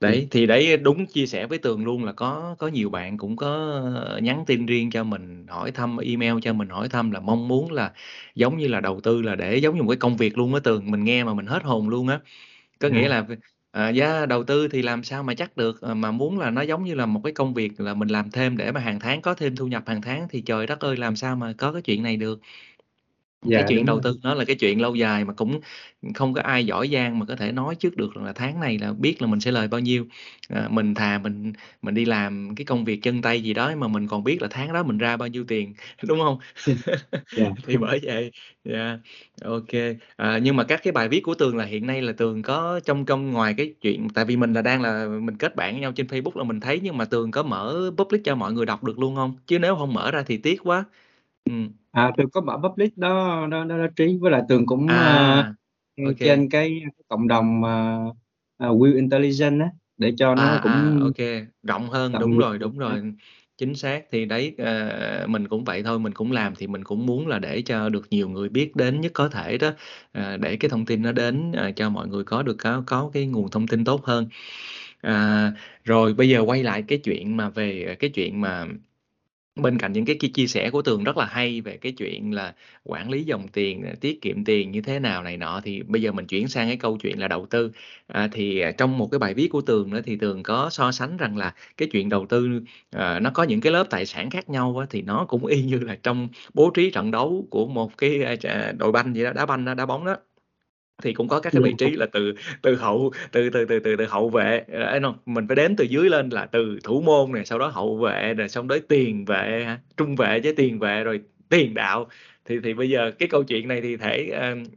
Đấy, 0.00 0.28
thì 0.30 0.46
đấy 0.46 0.76
đúng 0.76 1.06
chia 1.06 1.26
sẻ 1.26 1.46
với 1.46 1.58
Tường 1.58 1.84
luôn 1.84 2.04
là 2.04 2.12
có 2.12 2.56
có 2.58 2.68
nhiều 2.68 2.90
bạn 2.90 3.18
cũng 3.18 3.36
có 3.36 3.82
nhắn 4.22 4.44
tin 4.46 4.66
riêng 4.66 4.90
cho 4.90 5.04
mình 5.04 5.46
hỏi 5.48 5.70
thăm, 5.72 5.98
email 5.98 6.34
cho 6.42 6.52
mình 6.52 6.68
hỏi 6.68 6.88
thăm 6.88 7.10
là 7.10 7.20
mong 7.20 7.48
muốn 7.48 7.72
là 7.72 7.92
giống 8.34 8.56
như 8.58 8.68
là 8.68 8.80
đầu 8.80 9.00
tư 9.00 9.22
là 9.22 9.34
để 9.34 9.56
giống 9.56 9.76
như 9.76 9.82
một 9.82 9.88
cái 9.90 9.96
công 9.96 10.16
việc 10.16 10.38
luôn 10.38 10.54
á 10.54 10.60
Tường, 10.64 10.90
mình 10.90 11.04
nghe 11.04 11.24
mà 11.24 11.34
mình 11.34 11.46
hết 11.46 11.62
hồn 11.64 11.88
luôn 11.88 12.08
á. 12.08 12.20
Có 12.80 12.88
nghĩa 12.88 13.08
là 13.08 13.26
à, 13.76 13.88
giá 13.88 14.26
đầu 14.26 14.44
tư 14.44 14.68
thì 14.68 14.82
làm 14.82 15.04
sao 15.04 15.22
mà 15.22 15.34
chắc 15.34 15.56
được, 15.56 15.80
ờ, 15.80 15.94
mà 15.94 16.10
muốn 16.10 16.38
là 16.38 16.50
nó 16.50 16.62
giống 16.62 16.84
như 16.84 16.94
là 16.94 17.06
một 17.06 17.20
cái 17.24 17.32
công 17.32 17.54
việc 17.54 17.80
là 17.80 17.94
mình 17.94 18.08
làm 18.08 18.30
thêm 18.30 18.56
để 18.56 18.72
mà 18.72 18.80
hàng 18.80 19.00
tháng 19.00 19.22
có 19.22 19.34
thêm 19.34 19.56
thu 19.56 19.66
nhập 19.66 19.82
hàng 19.86 20.02
tháng 20.02 20.26
thì 20.30 20.40
trời 20.40 20.66
đất 20.66 20.80
ơi 20.80 20.96
làm 20.96 21.16
sao 21.16 21.36
mà 21.36 21.52
có 21.58 21.72
cái 21.72 21.82
chuyện 21.82 22.02
này 22.02 22.16
được. 22.16 22.40
Dạ, 23.42 23.56
cái 23.56 23.64
chuyện 23.68 23.86
đầu 23.86 23.98
rồi. 23.98 24.02
tư 24.02 24.18
nó 24.22 24.34
là 24.34 24.44
cái 24.44 24.56
chuyện 24.56 24.80
lâu 24.80 24.94
dài 24.94 25.24
mà 25.24 25.32
cũng 25.34 25.60
không 26.14 26.34
có 26.34 26.40
ai 26.42 26.66
giỏi 26.66 26.88
giang 26.92 27.18
mà 27.18 27.26
có 27.26 27.36
thể 27.36 27.52
nói 27.52 27.74
trước 27.74 27.96
được 27.96 28.16
là 28.16 28.32
tháng 28.32 28.60
này 28.60 28.78
là 28.78 28.92
biết 28.92 29.22
là 29.22 29.28
mình 29.28 29.40
sẽ 29.40 29.50
lời 29.52 29.68
bao 29.68 29.80
nhiêu. 29.80 30.06
À, 30.48 30.68
mình 30.70 30.94
thà 30.94 31.18
mình 31.18 31.52
mình 31.82 31.94
đi 31.94 32.04
làm 32.04 32.54
cái 32.56 32.64
công 32.64 32.84
việc 32.84 33.00
chân 33.02 33.22
tay 33.22 33.42
gì 33.42 33.54
đó 33.54 33.72
mà 33.76 33.88
mình 33.88 34.08
còn 34.08 34.24
biết 34.24 34.42
là 34.42 34.48
tháng 34.50 34.72
đó 34.72 34.82
mình 34.82 34.98
ra 34.98 35.16
bao 35.16 35.28
nhiêu 35.28 35.44
tiền, 35.48 35.74
đúng 36.08 36.18
không? 36.20 36.38
Yeah. 37.36 37.52
Thì 37.66 37.76
bởi 37.76 38.00
vậy, 38.02 38.30
yeah, 38.64 39.00
OK. 39.42 39.68
À, 40.16 40.38
nhưng 40.42 40.56
mà 40.56 40.64
các 40.64 40.80
cái 40.84 40.92
bài 40.92 41.08
viết 41.08 41.20
của 41.24 41.34
Tường 41.34 41.56
là 41.56 41.64
hiện 41.64 41.86
nay 41.86 42.02
là 42.02 42.12
Tường 42.12 42.42
có 42.42 42.80
trong 42.84 43.04
trong 43.06 43.32
ngoài 43.32 43.54
cái 43.56 43.74
chuyện 43.80 44.08
tại 44.14 44.24
vì 44.24 44.36
mình 44.36 44.52
là 44.52 44.62
đang 44.62 44.82
là 44.82 45.06
mình 45.22 45.36
kết 45.38 45.56
bạn 45.56 45.72
với 45.74 45.80
nhau 45.80 45.92
trên 45.92 46.06
Facebook 46.06 46.38
là 46.38 46.44
mình 46.44 46.60
thấy 46.60 46.80
nhưng 46.82 46.96
mà 46.98 47.04
Tường 47.04 47.30
có 47.30 47.42
mở 47.42 47.90
public 47.98 48.24
cho 48.24 48.34
mọi 48.34 48.52
người 48.52 48.66
đọc 48.66 48.84
được 48.84 48.98
luôn 48.98 49.16
không 49.16 49.36
Chứ 49.46 49.58
nếu 49.58 49.76
không 49.76 49.94
mở 49.94 50.10
ra 50.10 50.22
thì 50.26 50.36
tiếc 50.38 50.60
quá. 50.64 50.84
Ừm. 51.46 51.72
À, 51.92 52.12
Tường 52.16 52.30
có 52.30 52.40
mở 52.40 52.58
public 52.68 52.98
đó 52.98 53.46
đó 53.50 53.64
đó, 53.64 53.78
đó 53.78 53.86
Trí, 53.96 54.18
với 54.20 54.30
lại 54.30 54.42
Tường 54.48 54.66
cũng, 54.66 54.88
À, 54.88 55.54
ơ, 55.96 56.04
OK. 56.04 56.16
trên 56.22 56.48
cái 56.50 56.80
cộng 57.08 57.28
đồng, 57.28 57.64
ờ, 57.64 57.98
ờ, 58.56 58.68
Will 58.74 58.96
Intelligence 58.96 59.64
á, 59.64 59.70
để 59.96 60.12
cho 60.18 60.34
nó 60.34 60.44
À, 60.44 60.58
cũng 60.62 60.72
à, 60.98 61.00
OK, 61.00 61.16
rộng 61.62 61.88
hơn, 61.90 62.18
đúng 62.18 62.38
rồi, 62.38 62.58
đúng 62.58 62.78
rồi, 62.78 63.02
chính 63.58 63.74
xác. 63.74 64.04
Thì 64.10 64.24
đấy, 64.24 64.54
ờ, 64.58 65.26
mình 65.28 65.48
cũng 65.48 65.64
vậy 65.64 65.82
thôi, 65.82 65.98
mình 65.98 66.12
cũng 66.14 66.32
làm 66.32 66.54
thì 66.58 66.66
mình 66.66 66.84
cũng 66.84 67.06
muốn 67.06 67.26
là 67.28 67.38
để 67.38 67.62
cho 67.62 67.88
được 67.88 68.06
nhiều 68.10 68.28
người 68.28 68.48
biết 68.48 68.76
đến 68.76 69.00
nhất 69.00 69.12
có 69.14 69.28
thể 69.28 69.58
đó, 69.58 69.70
ờ, 70.12 70.36
để 70.36 70.56
cái 70.56 70.68
thông 70.68 70.86
tin 70.86 71.02
nó 71.02 71.12
đến, 71.12 71.52
ờ, 71.52 71.70
cho 71.76 71.90
mọi 71.90 72.08
người 72.08 72.24
có 72.24 72.42
được 72.42 72.56
có 72.58 72.82
có 72.86 73.10
cái 73.12 73.26
nguồn 73.26 73.50
thông 73.50 73.66
tin 73.66 73.84
tốt 73.84 74.04
hơn. 74.04 74.26
À, 75.02 75.52
rồi 75.84 76.14
bây 76.14 76.28
giờ 76.28 76.40
quay 76.46 76.62
lại 76.62 76.82
cái 76.88 76.98
chuyện 77.04 77.36
mà 77.36 77.48
về, 77.50 77.96
cái 78.00 78.10
chuyện 78.10 78.40
mà 78.40 78.66
Bên 79.56 79.78
cạnh 79.78 79.92
những 79.92 80.04
cái 80.04 80.16
chia 80.34 80.46
sẻ 80.46 80.70
của 80.70 80.82
Tường 80.82 81.04
rất 81.04 81.16
là 81.16 81.24
hay 81.26 81.60
về 81.60 81.76
cái 81.76 81.92
chuyện 81.92 82.34
là 82.34 82.54
quản 82.84 83.10
lý 83.10 83.24
dòng 83.24 83.48
tiền, 83.48 83.82
à, 83.82 83.92
tiết 84.00 84.22
kiệm 84.22 84.44
tiền 84.44 84.70
như 84.70 84.80
thế 84.80 84.98
nào 84.98 85.22
này 85.22 85.36
nọ, 85.36 85.60
thì 85.64 85.82
bây 85.82 86.02
giờ 86.02 86.12
mình 86.12 86.26
chuyển 86.26 86.48
sang 86.48 86.68
cái 86.68 86.76
câu 86.76 86.96
chuyện 86.98 87.18
là 87.20 87.28
đầu 87.28 87.46
tư. 87.46 87.70
À, 88.06 88.28
thì, 88.32 88.60
à, 88.60 88.70
trong 88.78 88.98
một 88.98 89.08
cái 89.10 89.18
bài 89.18 89.34
viết 89.34 89.48
của 89.48 89.60
Tường 89.60 89.90
nữa 89.90 90.00
thì 90.04 90.16
Tường 90.16 90.42
có 90.42 90.70
so 90.70 90.92
sánh 90.92 91.16
rằng 91.16 91.36
là 91.36 91.54
cái 91.76 91.88
chuyện 91.92 92.08
đầu 92.08 92.26
tư, 92.26 92.60
à, 92.90 93.20
nó 93.20 93.30
có 93.34 93.42
những 93.42 93.60
cái 93.60 93.72
lớp 93.72 93.86
tài 93.90 94.06
sản 94.06 94.30
khác 94.30 94.48
nhau 94.48 94.78
á, 94.78 94.86
thì 94.90 95.02
nó 95.02 95.24
cũng 95.28 95.46
y 95.46 95.62
như 95.62 95.78
là 95.78 95.96
trong 96.02 96.28
bố 96.54 96.70
trí 96.74 96.90
trận 96.90 97.10
đấu 97.10 97.46
của 97.50 97.66
một 97.66 97.98
cái, 97.98 98.22
à, 98.42 98.72
đội 98.78 98.92
banh 98.92 99.14
gì 99.14 99.24
đó, 99.24 99.32
đá 99.32 99.46
banh 99.46 99.64
đó, 99.64 99.74
đá 99.74 99.86
bóng 99.86 100.04
đó 100.04 100.16
thì 101.02 101.12
cũng 101.12 101.28
có 101.28 101.40
các 101.40 101.52
cái 101.52 101.62
vị 101.62 101.74
trí 101.78 101.90
là 101.90 102.06
từ 102.06 102.34
từ 102.62 102.74
hậu 102.74 103.12
từ 103.32 103.50
từ 103.50 103.64
từ 103.64 103.78
từ 103.78 103.96
từ 103.96 104.06
hậu 104.06 104.30
vệ 104.30 104.64
no, 105.02 105.14
mình 105.26 105.46
phải 105.48 105.56
đếm 105.56 105.76
từ 105.76 105.84
dưới 105.84 106.10
lên 106.10 106.28
là 106.28 106.46
từ 106.46 106.78
thủ 106.84 107.00
môn 107.00 107.32
này 107.32 107.46
sau 107.46 107.58
đó 107.58 107.68
hậu 107.68 107.96
vệ 107.96 108.34
rồi 108.34 108.48
xong 108.48 108.68
tới 108.68 108.80
tiền 108.80 109.24
vệ 109.24 109.66
trung 109.96 110.16
vệ 110.16 110.40
với 110.40 110.52
tiền 110.52 110.78
vệ 110.78 111.04
rồi 111.04 111.20
tiền 111.48 111.74
đạo. 111.74 112.08
Thì 112.44 112.58
thì 112.64 112.74
bây 112.74 112.90
giờ 112.90 113.10
cái 113.18 113.28
câu 113.28 113.42
chuyện 113.44 113.68
này 113.68 113.80
thì 113.80 113.96
thể 113.96 114.32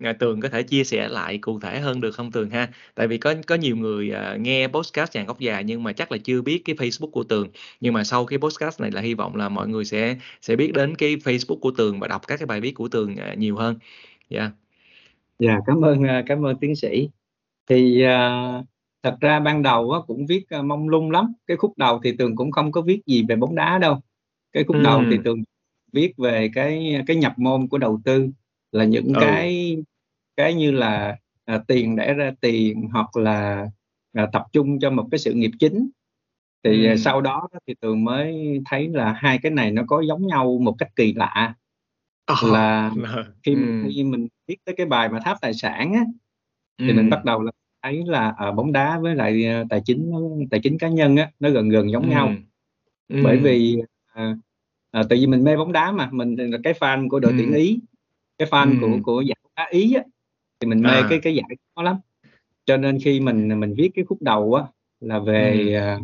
uh, 0.09 0.19
tường 0.19 0.41
có 0.41 0.49
thể 0.49 0.63
chia 0.63 0.83
sẻ 0.83 1.07
lại 1.07 1.37
cụ 1.37 1.59
thể 1.59 1.79
hơn 1.79 2.01
được 2.01 2.11
không 2.11 2.31
tường 2.31 2.49
ha? 2.49 2.69
Tại 2.95 3.07
vì 3.07 3.17
có 3.17 3.35
có 3.47 3.55
nhiều 3.55 3.75
người 3.75 4.11
uh, 4.35 4.39
nghe 4.39 4.67
podcast 4.67 5.11
chàng 5.11 5.25
góc 5.25 5.39
già 5.39 5.61
nhưng 5.61 5.83
mà 5.83 5.93
chắc 5.93 6.11
là 6.11 6.17
chưa 6.17 6.41
biết 6.41 6.61
cái 6.65 6.75
facebook 6.75 7.11
của 7.11 7.23
tường. 7.23 7.47
Nhưng 7.79 7.93
mà 7.93 8.03
sau 8.03 8.25
cái 8.25 8.39
podcast 8.39 8.81
này 8.81 8.91
là 8.91 9.01
hy 9.01 9.13
vọng 9.13 9.35
là 9.35 9.49
mọi 9.49 9.67
người 9.67 9.85
sẽ 9.85 10.17
sẽ 10.41 10.55
biết 10.55 10.73
đến 10.73 10.95
cái 10.95 11.15
facebook 11.15 11.59
của 11.59 11.71
tường 11.77 11.99
và 11.99 12.07
đọc 12.07 12.27
các 12.27 12.37
cái 12.39 12.45
bài 12.45 12.61
viết 12.61 12.71
của 12.71 12.87
tường 12.87 13.15
uh, 13.31 13.37
nhiều 13.37 13.55
hơn. 13.55 13.75
Dạ. 14.29 14.39
yeah. 14.39 14.51
Dạ, 15.39 15.59
cảm 15.65 15.81
ơn, 15.81 16.03
à, 16.03 16.23
cảm 16.27 16.45
ơn 16.45 16.57
tiến 16.59 16.75
sĩ. 16.75 17.09
Thì, 17.69 18.01
à, 18.03 18.63
thật 19.03 19.17
ra 19.21 19.39
ban 19.39 19.63
đầu 19.63 19.91
á 19.91 19.99
cũng 20.07 20.25
viết, 20.27 20.45
a, 20.49 20.61
mông 20.61 20.89
lung 20.89 21.11
lắm, 21.11 21.33
cái 21.47 21.57
khúc 21.57 21.73
đầu 21.77 21.99
thì 22.03 22.17
Tường 22.17 22.35
cũng 22.35 22.51
không 22.51 22.71
có 22.71 22.81
viết 22.81 23.01
gì 23.05 23.25
về 23.29 23.35
bóng 23.35 23.55
đá 23.55 23.77
đâu. 23.77 23.99
Cái 24.53 24.63
khúc 24.63 24.77
đầu 24.83 25.05
thì 25.11 25.17
Tường 25.23 25.43
viết 25.93 26.13
về 26.17 26.49
cái 26.55 26.95
cái 27.07 27.15
nhập 27.17 27.33
môn 27.39 27.67
của 27.67 27.77
đầu 27.77 28.01
tư, 28.05 28.29
là 28.71 28.85
những 28.85 29.07
Ừ. 29.07 29.13
cái 29.21 29.77
cái 30.37 30.53
như 30.53 30.71
là, 30.71 31.17
à, 31.45 31.59
tiền 31.67 31.95
để 31.95 32.13
ra 32.13 32.31
tiền 32.41 32.89
hoặc 32.93 33.17
là, 33.17 33.67
à, 34.13 34.27
tập 34.33 34.43
trung 34.53 34.79
cho 34.79 34.89
một 34.91 35.07
cái 35.11 35.19
sự 35.19 35.33
nghiệp 35.33 35.51
chính. 35.59 35.89
Thì, 36.63 36.85
à, 36.87 36.97
sau 36.97 37.21
đó 37.21 37.47
thì 37.67 37.73
Tường 37.81 38.03
mới 38.05 38.59
thấy 38.65 38.89
là 38.89 39.13
hai 39.13 39.39
cái 39.43 39.51
này 39.51 39.71
nó 39.71 39.83
có 39.87 40.01
giống 40.09 40.27
nhau 40.27 40.59
một 40.63 40.75
cách 40.79 40.89
kỳ 40.95 41.13
lạ. 41.13 41.55
Ờ, 42.25 42.35
là 42.51 42.91
khi 43.43 43.53
ừm. 43.55 43.89
khi 43.95 44.03
mình 44.03 44.27
viết 44.49 44.57
tới 44.65 44.75
cái 44.77 44.87
bài 44.87 45.09
mà 45.09 45.19
tháp 45.25 45.37
tài 45.41 45.55
sản 45.55 45.93
á, 45.93 46.05
thì 46.87 46.93
mình 46.93 47.09
bắt 47.09 47.25
đầu 47.25 47.41
là 47.43 47.53
thấy 47.83 48.03
là, 48.07 48.35
ờ, 48.37 48.53
bóng 48.53 48.73
đá 48.73 48.99
với 48.99 49.15
lại, 49.15 49.45
ờ, 49.47 49.65
tài 49.71 49.81
chính 49.85 50.11
tài 50.51 50.61
chính 50.63 50.79
cá 50.79 50.89
nhân 50.89 51.17
á, 51.17 51.31
nó 51.41 51.51
gần 51.51 51.69
gần 51.69 51.91
giống 51.91 52.09
nhau. 52.09 52.27
Ừm. 53.09 53.23
Bởi 53.23 53.37
vì, 53.39 53.77
ờ, 54.15 54.35
ờ, 54.91 55.03
tại 55.09 55.19
vì 55.19 55.27
mình 55.27 55.45
mê 55.45 55.57
bóng 55.57 55.73
đá 55.73 55.91
mà, 55.93 56.09
mình 56.13 56.35
là 56.37 56.59
cái 56.65 56.73
fan 56.73 57.09
của 57.09 57.19
đội 57.21 57.33
tuyển 57.37 57.53
Ý, 57.53 57.79
cái 58.39 58.49
fan 58.49 58.77
của 58.81 58.99
của 59.03 59.21
giải 59.21 59.37
bóng 59.43 59.53
đá 59.57 59.67
Ý 59.71 59.95
á, 59.95 60.03
thì 60.61 60.67
mình 60.67 60.81
mê 60.83 61.03
cái 61.03 61.19
À. 61.19 61.21
cái 61.23 61.35
giải 61.35 61.49
đó 61.77 61.83
lắm. 61.83 61.97
Cho 62.65 62.77
nên 62.77 62.99
khi 63.05 63.21
mình 63.21 63.61
mình 63.61 63.75
viết 63.77 63.91
cái 63.95 64.05
khúc 64.05 64.21
đầu 64.23 64.55
á, 64.55 64.63
là 65.01 65.19
về, 65.19 65.73
Ừm. 65.73 65.83
à, 65.83 65.99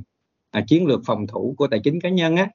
à, 0.51 0.65
chiến 0.67 0.87
lược 0.87 1.01
phòng 1.07 1.27
thủ 1.27 1.55
của 1.59 1.67
tài 1.67 1.81
chính 1.85 2.01
cá 2.01 2.09
nhân 2.09 2.37
á, 2.37 2.49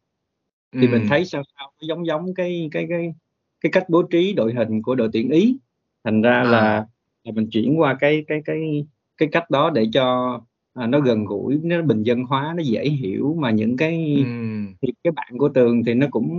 thì 0.83 0.89
mình 0.89 1.05
thấy 1.09 1.27
sao 1.27 1.43
sao 1.59 1.73
nó 1.83 1.87
giống 1.89 2.07
giống 2.07 2.35
cái 2.35 2.69
cái 2.73 2.87
cái 2.91 3.15
cái 3.63 3.73
cách 3.73 3.85
bố 3.91 4.03
trí 4.03 4.35
đội 4.35 4.55
hình 4.55 4.83
của 4.83 4.97
đội 4.97 5.11
tuyển 5.15 5.31
Ý 5.31 5.59
thành 6.05 6.23
ra 6.23 6.45
là 6.45 6.61
À. 6.61 6.87
là 7.25 7.33
mình 7.33 7.49
chuyển 7.53 7.81
qua 7.81 7.97
cái 8.01 8.25
cái 8.29 8.43
cái 8.45 8.87
cái 9.19 9.29
cách 9.33 9.51
đó 9.51 9.71
để 9.71 9.87
cho, 9.93 10.41
à, 10.75 10.87
nó 10.87 11.01
gần 11.01 11.25
gũi, 11.25 11.61
nó 11.65 11.83
bình 11.83 12.03
dân 12.03 12.25
hóa, 12.25 12.55
nó 12.57 12.63
dễ 12.63 12.85
hiểu 12.89 13.37
mà 13.41 13.51
những 13.51 13.77
cái 13.77 14.15
Ừm. 14.17 14.75
thì 14.83 14.93
cái 15.05 15.13
bạn 15.13 15.39
của 15.39 15.49
Tường 15.49 15.83
thì 15.87 15.95
nó 15.95 16.07
cũng 16.11 16.31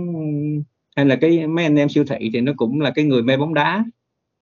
hay 0.96 1.06
là 1.06 1.16
cái 1.16 1.46
mấy 1.46 1.64
anh 1.64 1.76
em 1.76 1.88
siêu 1.88 2.04
thị 2.08 2.30
thì 2.32 2.40
nó 2.40 2.52
cũng 2.56 2.80
là 2.80 2.90
cái 2.94 3.04
người 3.04 3.22
mê 3.22 3.36
bóng 3.36 3.54
đá. 3.54 3.84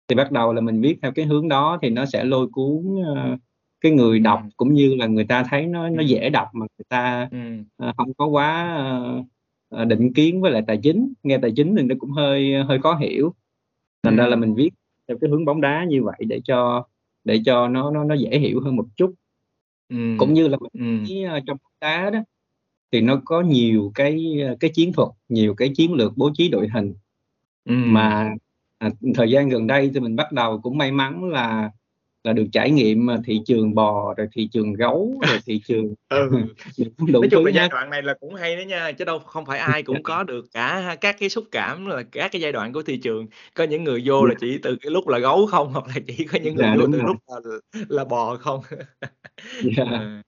Thì 0.10 0.16
bắt 0.16 0.32
đầu 0.32 0.54
là 0.54 0.62
mình 0.62 0.82
viết 0.82 0.98
theo 1.02 1.12
cái 1.12 1.26
hướng 1.26 1.50
đó 1.50 1.80
thì 1.82 1.90
nó 1.90 2.06
sẽ 2.06 2.24
lôi 2.24 2.48
cuốn, 2.54 2.86
ơ, 3.16 3.38
cái 3.82 3.92
người 3.92 4.20
đọc 4.20 4.40
Ừm. 4.44 4.50
cũng 4.58 4.74
như 4.74 4.96
là 4.96 5.08
người 5.08 5.26
ta 5.26 5.44
thấy 5.50 5.68
nó 5.68 5.90
nó 5.90 6.04
dễ 6.04 6.30
đọc 6.30 6.48
mà 6.54 6.68
người 6.78 6.86
ta, 6.90 7.30
Ừm. 7.32 7.66
ờ, 7.78 7.94
hông 7.98 8.14
có 8.14 8.26
quá, 8.28 8.76
ờ, 9.70 9.86
định 9.86 10.14
kiến 10.14 10.42
với 10.42 10.52
lại 10.52 10.64
tài 10.68 10.78
chính, 10.84 11.14
nghe 11.24 11.38
tài 11.38 11.52
chính 11.56 11.76
thì 11.78 11.84
nó 11.84 11.96
cũng 12.00 12.12
hơi 12.12 12.64
hơi 12.64 12.80
khó 12.80 12.96
hiểu. 12.96 13.34
Thành 14.04 14.16
ra 14.18 14.28
là 14.28 14.36
mình 14.36 14.56
viết 14.56 14.70
theo 15.08 15.18
cái 15.22 15.30
hướng 15.30 15.46
bóng 15.46 15.62
đá 15.62 15.86
như 15.90 16.04
vậy 16.04 16.18
để 16.28 16.42
cho 16.46 16.88
để 17.24 17.42
cho 17.46 17.68
nó 17.68 17.92
nó 17.92 18.04
nó 18.04 18.16
dễ 18.16 18.40
hiểu 18.40 18.62
hơn 18.62 18.76
một 18.76 18.86
chút. 18.96 19.14
Ừm, 19.90 20.18
Cũng 20.20 20.34
như 20.34 20.48
là 20.48 20.58
mình 20.62 20.72
thấy, 21.08 21.24
ơ, 21.24 21.40
trong 21.48 21.58
bóng 21.64 21.74
đá 21.82 22.10
đó, 22.10 22.20
thì 22.92 23.02
nó 23.02 23.22
có 23.26 23.42
nhiều 23.42 23.92
cái, 23.96 24.26
cái 24.60 24.72
chiến 24.76 24.94
thuật, 24.94 25.10
nhiều 25.30 25.54
cái 25.58 25.72
chiến 25.76 25.94
lược 25.94 26.14
bố 26.18 26.32
trí 26.38 26.50
đội 26.50 26.68
hình 26.74 26.94
Ừm. 27.66 27.94
mà 27.94 28.36
à, 28.78 28.90
thời 29.16 29.32
gian 29.32 29.50
gần 29.50 29.68
đây 29.68 29.92
thì 29.94 30.00
mình 30.00 30.16
bắt 30.16 30.32
đầu 30.32 30.62
cũng 30.62 30.78
may 30.78 30.92
mắn 30.92 31.24
là 31.30 31.72
là 32.26 32.34
được 32.34 32.46
trải 32.52 32.72
nghiệm 32.72 33.10
à, 33.10 33.18
thị 33.26 33.42
trường 33.46 33.76
bò 33.76 34.14
rồi 34.18 34.28
thị 34.34 34.48
trường 34.52 34.74
gấu 34.74 35.20
rồi 35.30 35.40
thị 35.46 35.62
trường 35.66 35.94
ừ. 36.10 36.30
nói 36.98 37.28
chung 37.32 37.46
là 37.46 37.52
giai 37.52 37.70
đoạn 37.70 37.90
này 37.90 38.04
là 38.04 38.14
cũng 38.20 38.36
hay 38.36 38.56
đó 38.56 38.62
nha 38.62 38.92
chứ 38.92 39.06
đâu 39.06 39.20
không 39.20 39.46
phải 39.46 39.60
ai 39.60 39.84
cũng 39.84 40.04
có 40.04 40.24
được 40.24 40.46
cả 40.54 40.96
các 41.02 41.16
cái 41.20 41.30
xúc 41.30 41.44
cảm 41.52 41.86
là 41.86 42.04
các 42.04 42.32
cái 42.32 42.42
giai 42.42 42.52
đoạn 42.52 42.74
của 42.74 42.82
thị 42.82 42.98
trường 42.98 43.28
có 43.56 43.64
những 43.64 43.84
người 43.84 44.04
vô 44.06 44.26
là 44.26 44.34
dạ. 44.34 44.38
chỉ 44.42 44.58
từ 44.64 44.76
cái 44.82 44.92
lúc 44.92 45.08
là 45.08 45.20
gấu 45.20 45.46
không 45.46 45.74
hoặc 45.74 45.86
là 45.88 45.94
chỉ 46.08 46.24
có 46.32 46.40
những 46.44 46.56
người 46.56 46.66
dạ, 46.66 46.76
vô 46.76 46.88
từ 46.92 47.00
rồi. 47.00 47.08
lúc 47.08 47.18
là, 47.28 47.60
là 47.90 48.06
bò 48.06 48.36
không 48.36 48.62
dạ. 49.78 49.86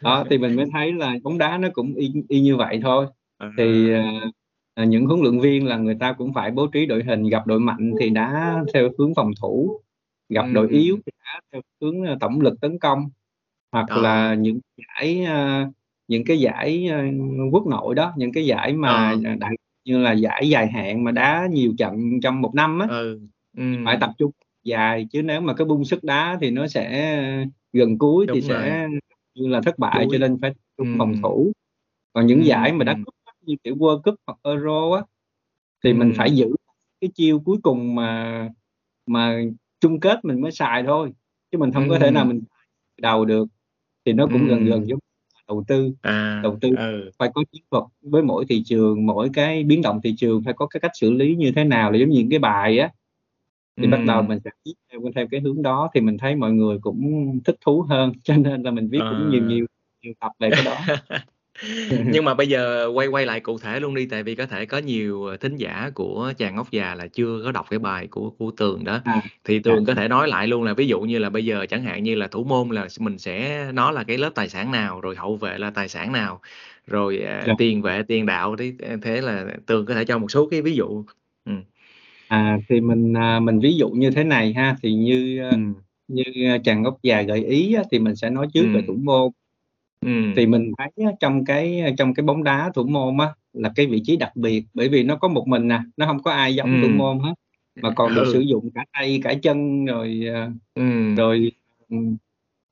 Ừ. 0.00 0.06
đó 0.06 0.24
thì 0.30 0.38
mình 0.38 0.56
mới 0.56 0.66
thấy 0.72 0.92
là 0.92 1.14
bóng 1.22 1.38
đá 1.38 1.58
nó 1.58 1.68
cũng 1.72 1.94
y, 1.94 2.12
y 2.28 2.40
như 2.40 2.56
vậy 2.56 2.80
thôi 2.82 3.06
à. 3.38 3.52
thì 3.58 3.94
uh, 3.94 4.88
những 4.88 5.06
huấn 5.06 5.20
luyện 5.20 5.40
viên 5.40 5.66
là 5.66 5.76
người 5.76 5.96
ta 6.00 6.12
cũng 6.12 6.34
phải 6.34 6.50
bố 6.50 6.66
trí 6.66 6.86
đội 6.86 7.02
hình 7.02 7.28
gặp 7.28 7.46
đội 7.46 7.60
mạnh 7.60 7.92
thì 8.00 8.10
đá 8.10 8.62
theo 8.74 8.88
hướng 8.98 9.14
phòng 9.14 9.30
thủ 9.40 9.80
gặp 10.28 10.46
đội 10.52 10.68
yếu 10.68 10.98
thì 11.06 11.12
theo 11.52 11.62
hướng 11.80 12.02
ờ, 12.02 12.16
tổng 12.20 12.40
lực 12.40 12.60
tấn 12.60 12.78
công 12.78 13.10
hoặc 13.72 13.86
Ờ. 13.88 14.02
là 14.02 14.34
những 14.34 14.60
giải 14.76 15.26
những 16.08 16.24
cái 16.24 16.40
giải 16.40 16.86
ờ, 16.90 17.04
quốc 17.52 17.66
nội 17.66 17.94
đó 17.94 18.12
những 18.16 18.32
cái 18.32 18.46
giải 18.46 18.72
mà 18.72 18.88
Ờ. 19.24 19.34
đại 19.40 19.56
như 19.84 19.98
là 19.98 20.12
giải 20.12 20.48
dài 20.48 20.66
hạn 20.66 21.04
mà 21.04 21.10
đá 21.10 21.48
nhiều 21.50 21.72
trận 21.78 22.20
trong 22.22 22.40
một 22.42 22.54
năm 22.54 22.78
á 22.78 22.86
Ừ. 22.90 23.18
phải 23.84 23.96
tập 24.00 24.10
trung 24.18 24.30
dài 24.64 25.06
chứ 25.10 25.22
nếu 25.22 25.40
mà 25.40 25.54
cái 25.54 25.64
bung 25.64 25.84
sức 25.84 26.04
đá 26.04 26.38
thì 26.40 26.50
nó 26.50 26.66
sẽ 26.66 27.46
gần 27.72 27.98
cuối 27.98 28.26
thì 28.34 28.40
Đúng 28.40 28.50
rồi. 28.50 28.58
sẽ 28.62 28.88
như 29.34 29.48
là 29.48 29.60
thất 29.60 29.78
bại 29.78 30.06
cho 30.12 30.18
nên 30.18 30.38
phải 30.40 30.50
tập 30.50 30.60
trung 30.76 30.94
phòng 30.98 31.14
thủ 31.22 31.52
còn 32.12 32.26
những 32.26 32.44
giải 32.46 32.72
mà 32.72 32.84
đá 32.84 32.96
cúp 33.04 33.14
như 33.42 33.56
kiểu 33.64 33.74
World 33.76 34.02
Cup 34.02 34.14
hoặc 34.26 34.38
Euro 34.42 34.94
á 34.96 35.02
thì 35.84 35.92
mình 35.92 36.12
phải 36.16 36.30
giữ 36.36 36.46
cái 37.00 37.10
chiêu 37.14 37.40
cuối 37.44 37.58
cùng 37.62 37.94
mà 37.94 38.48
mà 39.06 39.38
chung 39.80 40.00
kết 40.00 40.24
mình 40.24 40.40
mới 40.40 40.52
xài 40.52 40.82
thôi 40.86 41.12
chứ 41.54 41.58
mình 41.58 41.72
không 41.72 41.88
có 41.88 41.98
thể 41.98 42.10
nào 42.10 42.24
mình 42.24 42.42
đầu 43.00 43.24
được. 43.24 43.48
Thì 44.04 44.12
nó 44.12 44.26
cũng 44.26 44.48
gần 44.48 44.64
gần 44.64 44.88
giống 44.88 44.98
đầu 45.48 45.64
tư. 45.68 45.92
À, 46.02 46.40
đầu 46.42 46.58
tư 46.60 46.70
ừ. 46.76 47.10
phải 47.18 47.30
có 47.34 47.44
chiến 47.52 47.62
thuật 47.70 47.84
với 48.02 48.22
mỗi 48.22 48.44
thị 48.48 48.62
trường 48.64 49.06
mỗi 49.06 49.30
cái 49.32 49.64
biến 49.64 49.82
động 49.82 50.00
thị 50.04 50.14
trường 50.18 50.42
phải 50.44 50.54
có 50.54 50.66
cái 50.66 50.80
cách 50.80 50.90
xử 50.94 51.12
lý 51.12 51.34
như 51.34 51.52
thế 51.56 51.64
nào 51.64 51.90
là 51.90 51.98
giống 51.98 52.08
như 52.08 52.18
những 52.18 52.30
cái 52.30 52.38
bài 52.38 52.78
á. 52.78 52.90
Thì 53.76 53.86
bắt 53.86 54.00
đầu 54.06 54.22
mình 54.22 54.38
sẽ 54.44 54.50
viết 54.64 54.74
theo 54.92 55.00
theo 55.14 55.26
cái 55.30 55.40
hướng 55.40 55.62
đó 55.62 55.90
thì 55.94 56.00
mình 56.00 56.18
thấy 56.18 56.36
mọi 56.36 56.52
người 56.52 56.78
cũng 56.78 57.30
thích 57.44 57.56
thú 57.60 57.82
hơn 57.82 58.12
cho 58.22 58.36
nên 58.36 58.62
là 58.62 58.70
mình 58.70 58.88
viết 58.88 58.98
cũng 59.10 59.30
nhiều 59.30 59.42
nhiều 59.42 59.66
nhiều 60.02 60.12
tập 60.20 60.32
về 60.38 60.50
cái 60.50 60.64
đó 60.64 60.76
Nhưng 62.10 62.24
mà 62.24 62.34
bây 62.34 62.48
giờ 62.48 62.86
quay 62.94 63.06
quay 63.08 63.26
lại 63.26 63.40
cụ 63.40 63.58
thể 63.58 63.80
luôn 63.80 63.94
đi, 63.94 64.06
tại 64.06 64.22
vì 64.22 64.34
có 64.34 64.46
thể 64.46 64.66
có 64.66 64.78
nhiều, 64.78 65.24
ờ, 65.26 65.36
thính 65.36 65.56
giả 65.56 65.90
của 65.94 66.32
Chàng 66.38 66.56
Ốc 66.56 66.70
Già 66.70 66.94
là 66.94 67.06
chưa 67.06 67.40
có 67.44 67.52
đọc 67.52 67.66
cái 67.70 67.78
bài 67.78 68.06
của 68.10 68.30
của 68.38 68.50
Tường 68.56 68.84
đó. 68.84 69.00
À, 69.04 69.22
Thì 69.44 69.58
Tường 69.58 69.84
có 69.86 69.94
thể 69.94 70.08
nói 70.08 70.28
lại 70.28 70.46
luôn 70.48 70.62
là 70.64 70.74
ví 70.74 70.86
dụ 70.86 71.00
như 71.00 71.18
là 71.18 71.30
bây 71.30 71.44
giờ 71.44 71.66
chẳng 71.70 71.82
hạn 71.82 72.02
như 72.02 72.14
là 72.14 72.26
thủ 72.28 72.44
môn 72.44 72.68
là 72.70 72.88
mình 73.00 73.18
sẽ 73.18 73.66
nó 73.72 73.90
là 73.90 74.04
cái 74.04 74.18
lớp 74.18 74.30
tài 74.34 74.48
sản 74.48 74.70
nào, 74.72 75.00
rồi 75.00 75.16
hậu 75.16 75.36
vệ 75.36 75.58
là 75.58 75.70
tài 75.70 75.88
sản 75.88 76.12
nào, 76.12 76.40
rồi, 76.86 77.18
à, 77.18 77.44
dạ. 77.46 77.54
tiền 77.58 77.82
vệ, 77.82 78.02
tiền 78.08 78.26
đạo 78.26 78.56
đấy, 78.56 78.74
thế 79.02 79.20
là 79.20 79.46
Tường 79.66 79.86
có 79.86 79.94
thể 79.94 80.04
cho 80.04 80.18
một 80.18 80.30
số 80.30 80.48
cái 80.50 80.62
ví 80.62 80.74
dụ. 80.76 81.04
Ừm. 81.44 81.62
À, 82.28 82.58
thì 82.68 82.80
mình, 82.80 83.14
à, 83.16 83.40
mình 83.40 83.60
ví 83.60 83.74
dụ 83.78 83.88
như 83.90 84.10
thế 84.10 84.24
này 84.24 84.52
ha, 84.54 84.76
thì 84.82 84.94
như, 84.94 85.40
Ừm. 85.50 85.74
như, 86.08 86.22
Chàng 86.64 86.84
Ốc 86.84 86.98
Già 87.02 87.22
gợi 87.22 87.44
ý 87.44 87.76
thì 87.92 87.98
mình 87.98 88.16
sẽ 88.16 88.30
nói 88.30 88.46
trước 88.54 88.68
về 88.72 88.82
thủ 88.86 88.94
môn. 89.04 89.30
Thì 90.36 90.46
mình 90.46 90.72
thấy 90.78 90.88
trong 91.20 91.44
cái 91.44 91.94
trong 91.98 92.14
cái 92.14 92.24
bóng 92.24 92.44
đá 92.44 92.70
thủ 92.74 92.84
môn 92.84 93.18
á, 93.18 93.28
là 93.52 93.72
cái 93.76 93.86
vị 93.86 94.00
trí 94.04 94.16
đặc 94.16 94.36
biệt, 94.36 94.64
bởi 94.74 94.88
vì 94.88 95.02
nó 95.02 95.16
có 95.16 95.28
một 95.28 95.48
mình 95.48 95.68
nè, 95.68 95.80
nó 95.96 96.06
không 96.06 96.22
có 96.22 96.30
ai 96.30 96.54
giống 96.54 96.70
thủ 96.82 96.88
môn 96.88 97.18
hết, 97.18 97.34
mà 97.82 97.90
còn 97.96 98.14
được 98.14 98.22
sử 98.32 98.40
dụng 98.40 98.70
cả 98.74 98.84
tay, 98.92 99.20
cả 99.24 99.34
chân 99.42 99.84
rồi, 99.84 100.20
ờ, 100.32 100.50
rồi, 101.16 101.52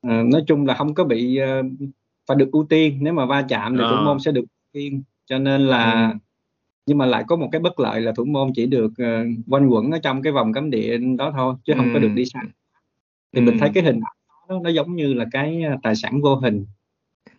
ờ, 0.01 0.23
nói 0.23 0.43
chung 0.47 0.65
là 0.65 0.73
không 0.75 0.93
có 0.93 1.03
bị, 1.03 1.37
ờ 1.37 1.63
phải 2.27 2.37
được 2.37 2.51
ưu 2.51 2.63
tiên, 2.69 2.97
nếu 3.01 3.13
mà 3.13 3.25
va 3.25 3.41
chạm 3.49 3.77
thì 3.77 3.83
thủ 3.89 3.95
môn 4.05 4.19
sẽ 4.19 4.31
được 4.31 4.41
ưu 4.41 4.47
tiên. 4.73 5.03
Cho 5.25 5.39
nên 5.39 5.61
là 5.61 6.13
nhưng 6.85 6.97
mà 6.97 7.05
lại 7.05 7.23
có 7.27 7.35
một 7.35 7.49
cái 7.51 7.61
bất 7.61 7.79
lợi 7.79 8.01
là 8.01 8.11
thủ 8.17 8.25
môn 8.25 8.51
chỉ 8.55 8.65
được, 8.65 8.91
ờ, 8.97 9.25
quanh 9.49 9.67
quẩn 9.67 9.91
ở 9.91 9.99
trong 10.03 10.21
cái 10.21 10.33
vòng 10.33 10.53
cấm 10.53 10.69
địa 10.69 10.97
đó 11.17 11.31
thôi, 11.37 11.55
chứ 11.65 11.73
không 11.77 11.89
có 11.93 11.99
được 11.99 12.11
đi 12.15 12.25
xa. 12.25 12.41
Thì 13.33 13.41
mình 13.41 13.57
thấy 13.59 13.69
cái 13.73 13.83
hình 13.83 13.99
ảnh 14.05 14.13
đó 14.49 14.59
nó 14.63 14.69
giống 14.69 14.95
như 14.95 15.13
là 15.13 15.25
cái, 15.31 15.63
tài 15.83 15.95
sản 15.95 16.21
vô 16.21 16.35
hình. 16.35 16.65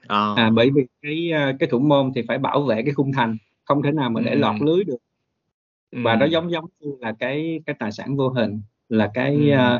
Ờ. 0.08 0.34
À, 0.36 0.50
bởi 0.54 0.70
vì 0.74 0.82
cái, 1.02 1.30
cái 1.60 1.68
thủ 1.68 1.78
môn 1.78 2.12
thì 2.14 2.22
phải 2.28 2.38
bảo 2.38 2.62
vệ 2.62 2.82
cái 2.82 2.94
khung 2.94 3.12
thành, 3.12 3.36
không 3.64 3.82
thể 3.82 3.92
nào 3.92 4.10
mà 4.10 4.20
để 4.20 4.34
lọt 4.34 4.62
lưới 4.62 4.84
được. 4.84 4.96
Và 5.92 6.16
nó 6.16 6.26
giống 6.26 6.50
giống 6.50 6.64
như 6.80 6.92
là 7.00 7.12
cái 7.18 7.60
cái 7.66 7.76
tài 7.78 7.92
sản 7.92 8.16
vô 8.16 8.28
hình, 8.28 8.60
là 8.88 9.10
cái, 9.14 9.50
Ừm. 9.50 9.78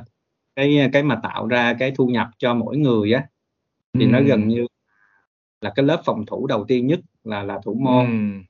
cái, 0.56 0.90
cái 0.92 1.02
mà 1.02 1.20
tạo 1.22 1.46
ra 1.48 1.74
cái 1.78 1.92
thu 1.96 2.06
nhập 2.06 2.28
cho 2.38 2.54
mỗi 2.54 2.76
người 2.78 3.12
á, 3.12 3.24
thì 4.00 4.06
nó 4.06 4.22
gần 4.22 4.48
như 4.48 4.66
là 5.62 5.72
cái 5.76 5.86
lớp 5.86 6.02
phòng 6.06 6.26
thủ 6.26 6.46
đầu 6.48 6.64
tiên 6.68 6.88
nhất 6.88 7.00
là 7.24 7.44
là 7.44 7.60
thủ 7.64 7.74
môn. 7.74 8.06
Ừm. 8.06 8.44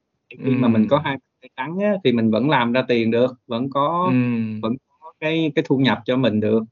Khi 0.45 0.57
mà 0.57 0.69
mình 0.69 0.89
có 0.89 0.99
hai 0.99 1.19
tay 1.43 1.51
trắng 1.57 1.79
á, 1.81 1.93
thì 2.05 2.13
mình 2.13 2.31
vẫn 2.33 2.51
làm 2.51 2.73
ra 2.73 2.83
tiền 2.89 3.13
được, 3.13 3.35
vẫn 3.49 3.71
có 3.71 4.05
Ừm. 4.07 4.61
vẫn 4.63 4.75
có 5.01 5.13
cái 5.21 5.53
cái 5.55 5.65
thu 5.69 5.79
nhập 5.79 5.99
cho 6.07 6.17
mình 6.19 6.41
được. 6.41 6.65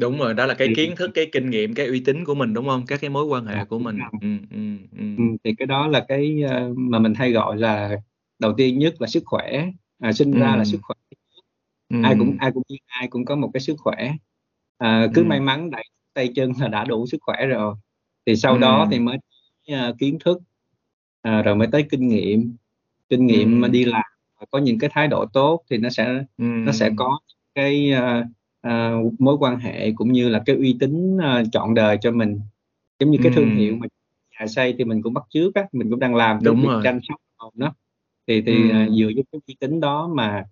Đúng 0.00 0.18
rồi, 0.18 0.34
đó 0.34 0.46
là 0.46 0.54
cái 0.54 0.68
kiến 0.76 0.96
thức, 0.96 1.10
cái 1.14 1.26
kinh 1.32 1.50
nghiệm, 1.50 1.74
cái 1.74 1.86
uy 1.86 2.00
tín 2.04 2.24
của 2.24 2.34
mình, 2.34 2.54
đúng 2.54 2.66
hông? 2.68 2.86
Các 2.86 3.00
cái 3.00 3.10
mối 3.10 3.24
quan 3.26 3.46
hệ 3.46 3.64
của 3.64 3.78
mình. 3.78 3.96
Ừm, 4.20 4.40
ừm. 4.50 4.78
Ừm, 5.16 5.36
thì 5.44 5.54
cái 5.58 5.66
đó 5.66 5.88
là 5.88 6.04
cái, 6.08 6.42
ơ, 6.42 6.72
mà 6.76 6.98
mình 6.98 7.14
hay 7.14 7.32
gọi 7.32 7.56
là 7.58 7.96
đầu 8.38 8.52
tiên 8.56 8.78
nhất 8.78 8.94
là 9.00 9.06
sức 9.06 9.22
khỏe, 9.26 9.66
à, 10.00 10.12
sinh 10.12 10.36
ra 10.38 10.56
là 10.56 10.64
sức 10.64 10.78
khỏe. 10.82 10.94
Ai 12.00 12.16
cũng 12.18 12.36
ai 12.38 12.50
cũng 12.54 12.62
ai 12.86 13.08
cũng 13.08 13.24
có 13.24 13.36
một 13.36 13.50
cái 13.54 13.60
sức 13.60 13.76
khỏe, 13.78 14.12
à, 14.78 15.08
cứ 15.14 15.24
may 15.24 15.40
mắn 15.40 15.70
đẩy 15.70 15.84
tay 16.14 16.28
chân 16.36 16.52
là 16.60 16.68
đã 16.68 16.84
đủ 16.84 17.06
sức 17.06 17.18
khỏe 17.22 17.46
rồi, 17.46 17.74
thì 18.26 18.36
sau 18.36 18.58
đó 18.58 18.88
thì 18.90 19.00
mới, 19.00 19.18
ơ, 19.68 19.94
kiến 19.98 20.18
thức, 20.24 20.38
à, 21.22 21.42
rồi 21.42 21.56
mới 21.56 21.68
tới 21.72 21.84
kinh 21.90 22.08
nghiệm, 22.08 22.56
kinh 23.10 23.26
nghiệm 23.26 23.60
mà 23.60 23.68
đi 23.68 23.84
làm 23.86 24.02
có 24.52 24.58
những 24.60 24.78
cái 24.80 24.90
thái 24.94 25.08
độ 25.08 25.26
tốt 25.34 25.62
thì 25.70 25.78
nó 25.78 25.90
sẽ 25.90 26.24
nó 26.64 26.72
sẽ 26.72 26.90
có 26.96 27.20
cái, 27.56 27.92
ơ, 27.92 28.24
à, 28.60 28.92
mối 29.18 29.36
quan 29.40 29.58
hệ 29.58 29.92
cũng 29.92 30.12
như 30.12 30.28
là 30.28 30.42
cái 30.46 30.56
uy 30.56 30.76
tín 30.80 31.18
à, 31.18 31.42
trọn 31.52 31.74
đời 31.74 31.98
cho 32.00 32.10
mình. 32.10 32.40
Giống 33.00 33.10
như 33.10 33.18
cái 33.22 33.32
thương 33.34 33.56
hiệu 33.56 33.76
mà 33.76 33.86
nhà 34.40 34.46
xây 34.46 34.74
thì 34.78 34.84
mình 34.84 35.02
cũng 35.02 35.14
bắt 35.14 35.24
chước 35.30 35.54
á 35.54 35.62
mình 35.72 35.90
cũng 35.90 36.00
đang 36.00 36.14
làm 36.14 36.38
Đúng 36.42 36.62
rồi. 36.62 36.80
chăm 36.84 36.98
sóc 37.02 37.20
nó 37.54 37.74
thì 38.26 38.42
thì 38.42 38.70
à, 38.70 38.88
dựa 38.98 39.10
trên 39.16 39.24
cái 39.32 39.40
uy 39.46 39.56
tín 39.60 39.80
đó 39.80 40.10
mà 40.14 40.44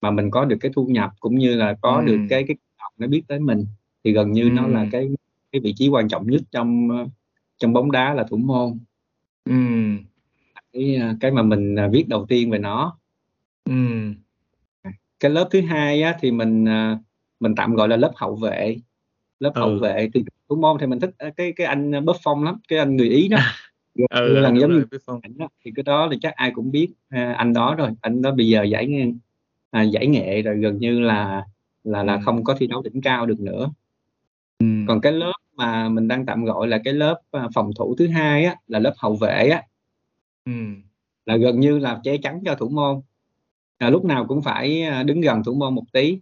mà 0.00 0.10
mình 0.10 0.30
có 0.30 0.44
được 0.44 0.56
cái 0.60 0.70
thu 0.74 0.86
nhập 0.86 1.10
cũng 1.20 1.38
như 1.38 1.56
là 1.56 1.76
có 1.82 2.02
được 2.02 2.18
cái 2.28 2.44
cái 2.48 2.56
nó 2.98 3.06
biết 3.06 3.22
tới 3.28 3.40
mình 3.40 3.66
thì 4.04 4.12
gần 4.12 4.32
như 4.32 4.50
nó 4.52 4.66
là 4.66 4.86
cái 4.90 5.08
cái 5.52 5.60
vị 5.60 5.74
trí 5.76 5.88
quan 5.88 6.08
trọng 6.08 6.30
nhất 6.30 6.42
trong 6.50 6.88
trong 7.58 7.72
bóng 7.72 7.92
đá 7.92 8.14
là 8.14 8.24
thủ 8.30 8.36
môn. 8.36 8.78
Ừm. 9.44 9.98
cái 10.72 11.00
cái 11.20 11.30
mà 11.30 11.42
mình 11.42 11.76
viết 11.92 12.08
đầu 12.08 12.26
tiên 12.26 12.50
về 12.50 12.58
nó. 12.58 12.98
Ừm. 13.64 14.14
cái 15.20 15.30
lớp 15.30 15.48
thứ 15.52 15.60
hai 15.60 16.02
á, 16.02 16.16
thì 16.20 16.32
mình 16.32 16.64
mình 17.40 17.54
tạm 17.54 17.74
gọi 17.74 17.88
là 17.88 17.96
lớp 17.96 18.12
hậu 18.16 18.36
vệ 18.36 18.76
lớp 19.40 19.52
hậu 19.54 19.68
ừ. 19.68 19.78
vệ 19.78 20.08
thì 20.14 20.24
thủ 20.48 20.56
môn 20.56 20.76
thì 20.80 20.86
mình 20.86 21.00
thích 21.00 21.10
cái 21.36 21.52
cái 21.52 21.66
anh 21.66 21.90
Buffon 21.90 22.44
lắm 22.44 22.56
cái 22.68 22.78
anh 22.78 22.96
người 22.96 23.08
Ý 23.08 23.28
đó 23.28 23.38
ừ, 24.10 24.38
lần 24.38 24.60
giống 24.60 24.70
như 24.72 24.84
đó 25.36 25.48
thì 25.64 25.72
cái 25.76 25.82
đó 25.82 26.08
thì 26.10 26.18
chắc 26.22 26.34
ai 26.34 26.50
cũng 26.54 26.70
biết 26.70 26.88
à, 27.08 27.34
anh 27.38 27.52
đó 27.52 27.74
rồi 27.74 27.90
anh 28.00 28.22
đó 28.22 28.30
bây 28.30 28.48
giờ 28.48 28.62
giải 28.62 29.12
à, 29.70 29.82
giải 29.82 30.06
nghệ 30.06 30.42
rồi 30.42 30.58
gần 30.58 30.78
như 30.78 31.00
là 31.00 31.44
là 31.84 32.02
là 32.02 32.14
ừ. 32.14 32.20
không 32.24 32.44
có 32.44 32.54
thi 32.58 32.66
đấu 32.66 32.82
đỉnh 32.82 33.00
cao 33.00 33.26
được 33.26 33.40
nữa 33.40 33.70
ừ. 34.58 34.66
còn 34.88 35.00
cái 35.00 35.12
lớp 35.12 35.32
mà 35.56 35.88
mình 35.88 36.08
đang 36.08 36.26
tạm 36.26 36.44
gọi 36.44 36.68
là 36.68 36.78
cái 36.84 36.94
lớp 36.94 37.20
à, 37.30 37.48
phòng 37.54 37.70
thủ 37.78 37.94
thứ 37.98 38.08
hai 38.08 38.44
á 38.44 38.56
là 38.66 38.78
lớp 38.78 38.94
hậu 38.98 39.16
vệ 39.16 39.48
á 39.48 39.62
ừ. 40.44 40.52
là 41.26 41.36
gần 41.36 41.60
như 41.60 41.78
là 41.78 42.00
che 42.04 42.16
chắn 42.16 42.40
cho 42.44 42.54
thủ 42.54 42.68
môn 42.68 43.00
à, 43.78 43.90
lúc 43.90 44.04
nào 44.04 44.26
cũng 44.26 44.42
phải 44.42 44.82
à, 44.82 45.02
đứng 45.02 45.20
gần 45.20 45.44
thủ 45.44 45.54
môn 45.54 45.74
một 45.74 45.84
tí 45.92 46.18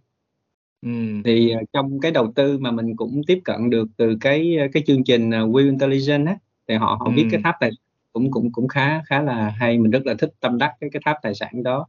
thì, 1.25 1.49
ờ, 1.51 1.59
trong 1.73 1.99
cái 1.99 2.11
đầu 2.11 2.31
tư 2.35 2.57
mà 2.57 2.71
mình 2.71 2.95
cũng 2.95 3.21
tiếp 3.27 3.41
cận 3.45 3.69
được 3.69 3.87
từ 3.97 4.17
cái, 4.21 4.57
ờ, 4.57 4.67
cái 4.73 4.83
chương 4.87 5.03
trình, 5.03 5.31
ờ, 5.31 5.47
We 5.47 5.65
Intelligent 5.65 6.27
á, 6.27 6.37
thì 6.67 6.75
họ 6.75 6.97
họ 6.99 7.11
viết 7.15 7.25
cái 7.31 7.41
tháp 7.43 7.55
tài 7.59 7.71
cũng 8.13 8.31
cũng 8.31 8.51
cũng 8.51 8.67
khá 8.67 9.03
khá 9.05 9.21
là 9.21 9.49
hay, 9.49 9.77
mình 9.79 9.91
rất 9.91 10.05
là 10.05 10.13
thích 10.19 10.33
tâm 10.39 10.57
đắc 10.57 10.71
cái 10.79 10.89
cái 10.93 11.01
tháp 11.05 11.17
tài 11.21 11.35
sản 11.35 11.63
đó. 11.63 11.87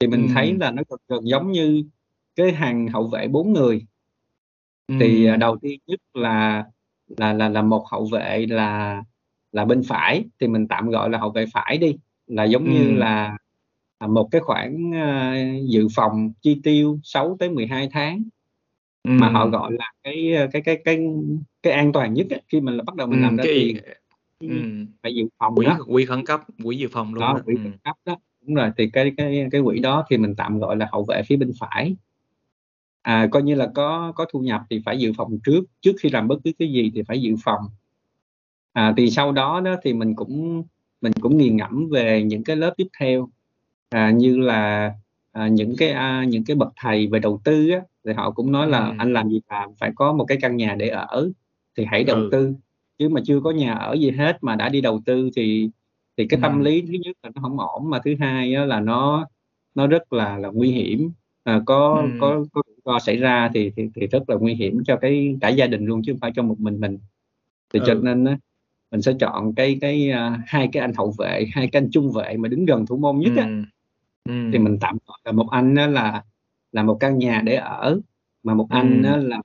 Thì 0.00 0.06
mình 0.06 0.28
thấy 0.34 0.54
là 0.60 0.70
nó 0.70 0.82
gần 0.90 0.98
gần 1.08 1.28
giống 1.28 1.52
như 1.52 1.82
cái 2.36 2.52
hàng 2.52 2.88
hậu 2.88 3.08
vệ 3.08 3.28
4 3.28 3.52
người. 3.52 3.86
Thì, 5.00 5.26
à, 5.26 5.36
đầu 5.36 5.56
tiên 5.62 5.80
nhất 5.86 6.00
là 6.14 6.64
là 7.16 7.32
là 7.32 7.48
là 7.48 7.62
một 7.62 7.84
hậu 7.90 8.04
vệ 8.12 8.46
là 8.48 9.02
là 9.52 9.64
bên 9.64 9.82
phải, 9.88 10.24
thì 10.40 10.48
mình 10.48 10.68
tạm 10.68 10.90
gọi 10.90 11.10
là 11.10 11.18
hậu 11.18 11.30
vệ 11.30 11.44
phải 11.52 11.78
đi, 11.78 11.96
là 12.26 12.44
giống 12.44 12.70
như 12.70 12.90
là 12.92 13.24
à, 13.26 13.36
một 14.06 14.28
cái 14.30 14.40
khoản 14.40 14.94
à, 14.94 15.34
dự 15.68 15.88
phòng 15.94 16.32
chi 16.42 16.60
tiêu 16.62 16.98
6 17.02 17.36
tới 17.40 17.50
12 17.50 17.88
tháng 17.92 18.22
ừ. 19.02 19.10
mà 19.10 19.28
họ 19.28 19.46
gọi 19.46 19.72
là 19.72 19.92
cái 20.02 20.34
cái 20.52 20.62
cái 20.62 20.78
cái 20.84 20.98
cái 21.62 21.72
an 21.72 21.92
toàn 21.92 22.14
nhất 22.14 22.26
ấy, 22.30 22.42
khi 22.48 22.60
mình 22.60 22.76
là 22.76 22.82
bắt 22.82 22.96
đầu 22.96 23.06
mình 23.06 23.20
ừ, 23.20 23.22
làm 23.22 23.36
ra 23.36 23.44
cái, 23.44 23.54
tiền 23.54 23.76
ừ. 24.40 24.48
phải 25.02 25.14
dự 25.14 25.24
phòng 25.38 25.54
quỹ 25.56 25.66
đó. 25.66 25.78
quỹ 25.86 26.04
khẩn 26.04 26.26
cấp 26.26 26.40
quỹ 26.64 26.76
dự 26.76 26.88
phòng 26.92 27.14
luôn 27.14 27.20
đó, 27.20 27.32
đó. 27.32 27.42
quỹ 27.44 27.54
ừ. 27.54 27.60
khẩn 27.62 27.72
cấp 27.84 27.96
đó 28.04 28.16
đúng 28.46 28.54
rồi 28.54 28.70
thì 28.78 28.90
cái 28.92 29.12
cái 29.16 29.46
cái 29.52 29.60
quỹ 29.64 29.78
đó 29.78 30.04
thì 30.10 30.16
mình 30.16 30.34
tạm 30.36 30.58
gọi 30.58 30.76
là 30.76 30.88
hậu 30.92 31.04
vệ 31.04 31.22
phía 31.22 31.36
bên 31.36 31.52
phải 31.60 31.96
à, 33.02 33.28
coi 33.30 33.42
như 33.42 33.54
là 33.54 33.70
có 33.74 34.12
có 34.16 34.26
thu 34.32 34.40
nhập 34.40 34.62
thì 34.70 34.80
phải 34.84 34.98
dự 34.98 35.12
phòng 35.16 35.38
trước 35.44 35.64
trước 35.80 35.92
khi 36.00 36.10
làm 36.10 36.28
bất 36.28 36.36
cứ 36.44 36.52
cái 36.58 36.72
gì 36.72 36.90
thì 36.94 37.02
phải 37.02 37.22
dự 37.22 37.34
phòng 37.44 37.60
à, 38.72 38.94
thì 38.96 39.10
sau 39.10 39.32
đó 39.32 39.60
đó 39.60 39.76
thì 39.82 39.92
mình 39.92 40.14
cũng 40.14 40.62
mình 41.00 41.12
cũng 41.20 41.38
nghiền 41.38 41.56
ngẫm 41.56 41.88
về 41.92 42.22
những 42.22 42.44
cái 42.44 42.56
lớp 42.56 42.74
tiếp 42.76 42.86
theo 43.00 43.28
à, 43.88 44.10
như 44.10 44.36
là 44.36 44.92
à, 45.32 45.48
những 45.48 45.74
cái 45.78 45.90
à, 45.90 46.24
những 46.28 46.44
cái 46.44 46.56
bậc 46.56 46.72
thầy 46.76 47.06
về 47.06 47.18
đầu 47.18 47.40
tư 47.44 47.70
á, 47.70 47.80
thì 48.04 48.12
họ 48.12 48.30
cũng 48.30 48.52
nói 48.52 48.68
là 48.68 48.86
ừ. 48.86 48.94
anh 48.98 49.12
làm 49.12 49.28
gì 49.28 49.40
làm 49.50 49.70
phải 49.80 49.92
có 49.96 50.12
một 50.12 50.24
cái 50.24 50.38
căn 50.40 50.56
nhà 50.56 50.74
để 50.78 50.88
ở 50.88 51.30
thì 51.76 51.84
hãy 51.84 52.04
đầu 52.04 52.16
ừ. 52.16 52.28
tư 52.32 52.54
chứ 52.98 53.08
mà 53.08 53.20
chưa 53.24 53.40
có 53.40 53.50
nhà 53.50 53.74
ở 53.74 53.94
gì 53.94 54.10
hết 54.10 54.38
mà 54.40 54.56
đã 54.56 54.68
đi 54.68 54.80
đầu 54.80 55.00
tư 55.06 55.30
thì 55.36 55.70
thì 56.16 56.26
cái 56.26 56.40
tâm 56.42 56.58
ừ. 56.58 56.64
lý 56.64 56.82
thứ 56.82 56.92
nhất 56.92 57.16
là 57.22 57.30
nó 57.34 57.42
không 57.42 57.60
ổn 57.60 57.90
mà 57.90 57.98
thứ 58.04 58.14
hai 58.20 58.50
là 58.50 58.80
nó 58.80 59.26
nó 59.74 59.86
rất 59.86 60.12
là 60.12 60.38
là 60.38 60.48
nguy 60.48 60.70
hiểm 60.70 61.10
à, 61.44 61.60
có 61.66 62.02
ừ. 62.02 62.18
có 62.20 62.44
có 62.52 62.62
có 62.84 62.98
xảy 62.98 63.16
ra 63.16 63.50
thì, 63.54 63.72
thì 63.76 63.88
thì 63.94 64.06
rất 64.06 64.30
là 64.30 64.36
nguy 64.36 64.54
hiểm 64.54 64.82
cho 64.86 64.96
cái 64.96 65.36
cả 65.40 65.48
gia 65.48 65.66
đình 65.66 65.86
luôn 65.86 66.02
chứ 66.06 66.12
không 66.12 66.20
phải 66.20 66.32
cho 66.36 66.42
một 66.42 66.60
mình 66.60 66.80
mình 66.80 66.98
thì 67.72 67.80
ừ. 67.80 67.84
cho 67.86 67.94
nên 67.94 68.24
á, 68.24 68.38
mình 68.90 69.02
sẽ 69.02 69.12
chọn 69.20 69.54
cái 69.54 69.78
cái 69.80 70.10
uh, 70.10 70.40
hai 70.46 70.68
cái 70.72 70.80
anh 70.80 70.92
hậu 70.94 71.14
vệ 71.18 71.46
hai 71.52 71.68
cái 71.72 71.82
anh 71.82 71.90
trung 71.90 72.12
vệ 72.12 72.36
mà 72.36 72.48
đứng 72.48 72.64
gần 72.64 72.86
thủ 72.86 72.96
môn 72.96 73.18
nhất 73.18 73.32
á 73.36 73.62
ừ. 74.28 74.32
Ừ. 74.32 74.50
thì 74.52 74.58
mình 74.58 74.78
tạm 74.80 74.98
gọi 75.06 75.18
là 75.24 75.32
một 75.32 75.48
anh 75.50 75.74
đó 75.74 75.86
là 75.86 76.24
là 76.72 76.82
một 76.82 76.96
căn 77.00 77.18
nhà 77.18 77.42
để 77.44 77.54
ở 77.54 78.00
mà 78.42 78.54
một 78.54 78.66
anh 78.70 79.02
đó 79.02 79.16
là 79.16 79.42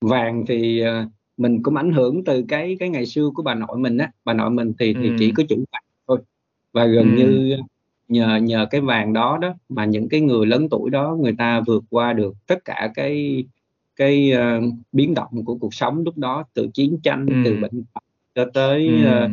vàng 0.00 0.44
thì 0.48 0.82
uh, 0.82 1.10
mình 1.36 1.62
cũng 1.62 1.76
ảnh 1.76 1.92
hưởng 1.92 2.24
từ 2.24 2.44
cái 2.48 2.76
cái 2.80 2.88
ngày 2.88 3.06
xưa 3.06 3.30
của 3.34 3.42
bà 3.42 3.54
nội 3.54 3.78
mình 3.78 3.98
á 3.98 4.10
bà 4.24 4.32
nội 4.32 4.50
mình 4.50 4.72
thì 4.78 4.94
thì 4.94 5.10
chỉ 5.18 5.30
có 5.30 5.42
chủ 5.48 5.56
vàng 5.72 5.82
thôi 6.08 6.18
và 6.72 6.84
gần 6.84 7.16
ừ. 7.16 7.18
như 7.18 7.56
nhờ 8.08 8.36
nhờ 8.36 8.66
cái 8.70 8.80
vàng 8.80 9.12
đó 9.12 9.38
đó 9.40 9.54
mà 9.68 9.84
những 9.84 10.08
cái 10.08 10.20
người 10.20 10.46
lớn 10.46 10.68
tuổi 10.70 10.90
đó 10.90 11.16
người 11.20 11.34
ta 11.38 11.60
vượt 11.66 11.84
qua 11.90 12.12
được 12.12 12.34
tất 12.46 12.64
cả 12.64 12.90
cái 12.94 13.44
cái 13.96 14.32
uh, 14.32 14.64
biến 14.92 15.14
động 15.14 15.44
của 15.44 15.54
cuộc 15.54 15.74
sống 15.74 16.04
lúc 16.04 16.18
đó 16.18 16.44
từ 16.54 16.68
chiến 16.74 16.98
tranh 17.02 17.26
ừ. 17.26 17.34
từ 17.44 17.56
bệnh 17.60 17.84
cho 18.34 18.44
tới 18.54 18.88
ừ. 18.88 19.24
uh, 19.24 19.30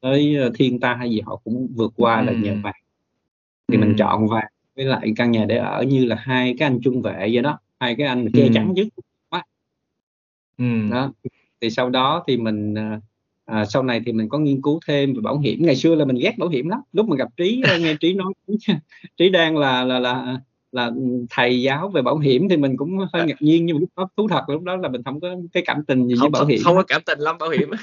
tới 0.00 0.36
thiên 0.54 0.80
tai 0.80 0.96
hay 0.96 1.10
gì 1.10 1.20
họ 1.20 1.36
cũng 1.44 1.68
vượt 1.74 1.92
qua 1.96 2.20
ừ. 2.20 2.24
là 2.24 2.32
nhờ 2.32 2.56
vàng 2.62 2.74
thì 3.70 3.76
ừ. 3.76 3.80
mình 3.80 3.94
chọn 3.98 4.28
vàng 4.28 4.52
với 4.76 4.84
lại 4.84 5.12
căn 5.16 5.30
nhà 5.30 5.44
để 5.44 5.56
ở 5.56 5.82
như 5.82 6.04
là 6.04 6.16
hai 6.18 6.54
cái 6.58 6.66
anh 6.66 6.80
trung 6.82 7.02
vệ 7.02 7.18
vậy 7.18 7.42
đó 7.42 7.58
hai 7.80 7.94
cái 7.98 8.06
anh 8.06 8.32
che 8.32 8.42
ừ. 8.42 8.48
chắn 8.54 8.72
nhất 8.74 8.86
quá 9.28 9.44
ừ. 10.58 10.64
đó 10.90 11.12
thì 11.60 11.70
sau 11.70 11.90
đó 11.90 12.24
thì 12.26 12.36
mình 12.36 12.74
uh, 12.74 13.02
à, 13.44 13.64
sau 13.64 13.82
này 13.82 14.00
thì 14.06 14.12
mình 14.12 14.28
có 14.28 14.38
nghiên 14.38 14.62
cứu 14.62 14.80
thêm 14.86 15.14
về 15.14 15.20
bảo 15.20 15.38
hiểm 15.38 15.58
ngày 15.62 15.76
xưa 15.76 15.94
là 15.94 16.04
mình 16.04 16.16
ghét 16.16 16.38
bảo 16.38 16.48
hiểm 16.48 16.68
lắm 16.68 16.80
lúc 16.92 17.08
mà 17.08 17.16
gặp 17.16 17.28
trí 17.36 17.62
ờ, 17.68 17.78
nghe 17.78 17.94
trí 18.00 18.14
nói 18.14 18.32
trí 19.16 19.28
đang 19.28 19.56
là 19.56 19.84
là 19.84 19.98
là 19.98 20.38
là 20.72 20.90
thầy 21.30 21.62
giáo 21.62 21.88
về 21.88 22.02
bảo 22.02 22.18
hiểm 22.18 22.48
thì 22.48 22.56
mình 22.56 22.76
cũng 22.76 22.98
hơi 23.12 23.26
ngạc 23.26 23.42
nhiên 23.42 23.66
nhưng 23.66 23.76
mà 23.76 23.80
lúc 23.80 23.90
đó 23.96 24.08
thú 24.16 24.28
thật 24.28 24.44
lúc 24.48 24.62
đó 24.62 24.76
là 24.76 24.88
mình 24.88 25.02
không 25.02 25.20
có 25.20 25.28
cái 25.52 25.62
cảm 25.66 25.84
tình 25.84 26.06
gì 26.06 26.14
không, 26.18 26.30
với 26.30 26.40
bảo 26.40 26.46
hiểm 26.46 26.60
không 26.64 26.76
có 26.76 26.82
cảm 26.82 27.02
tình 27.06 27.18
lắm 27.18 27.38
bảo 27.38 27.50
hiểm 27.50 27.70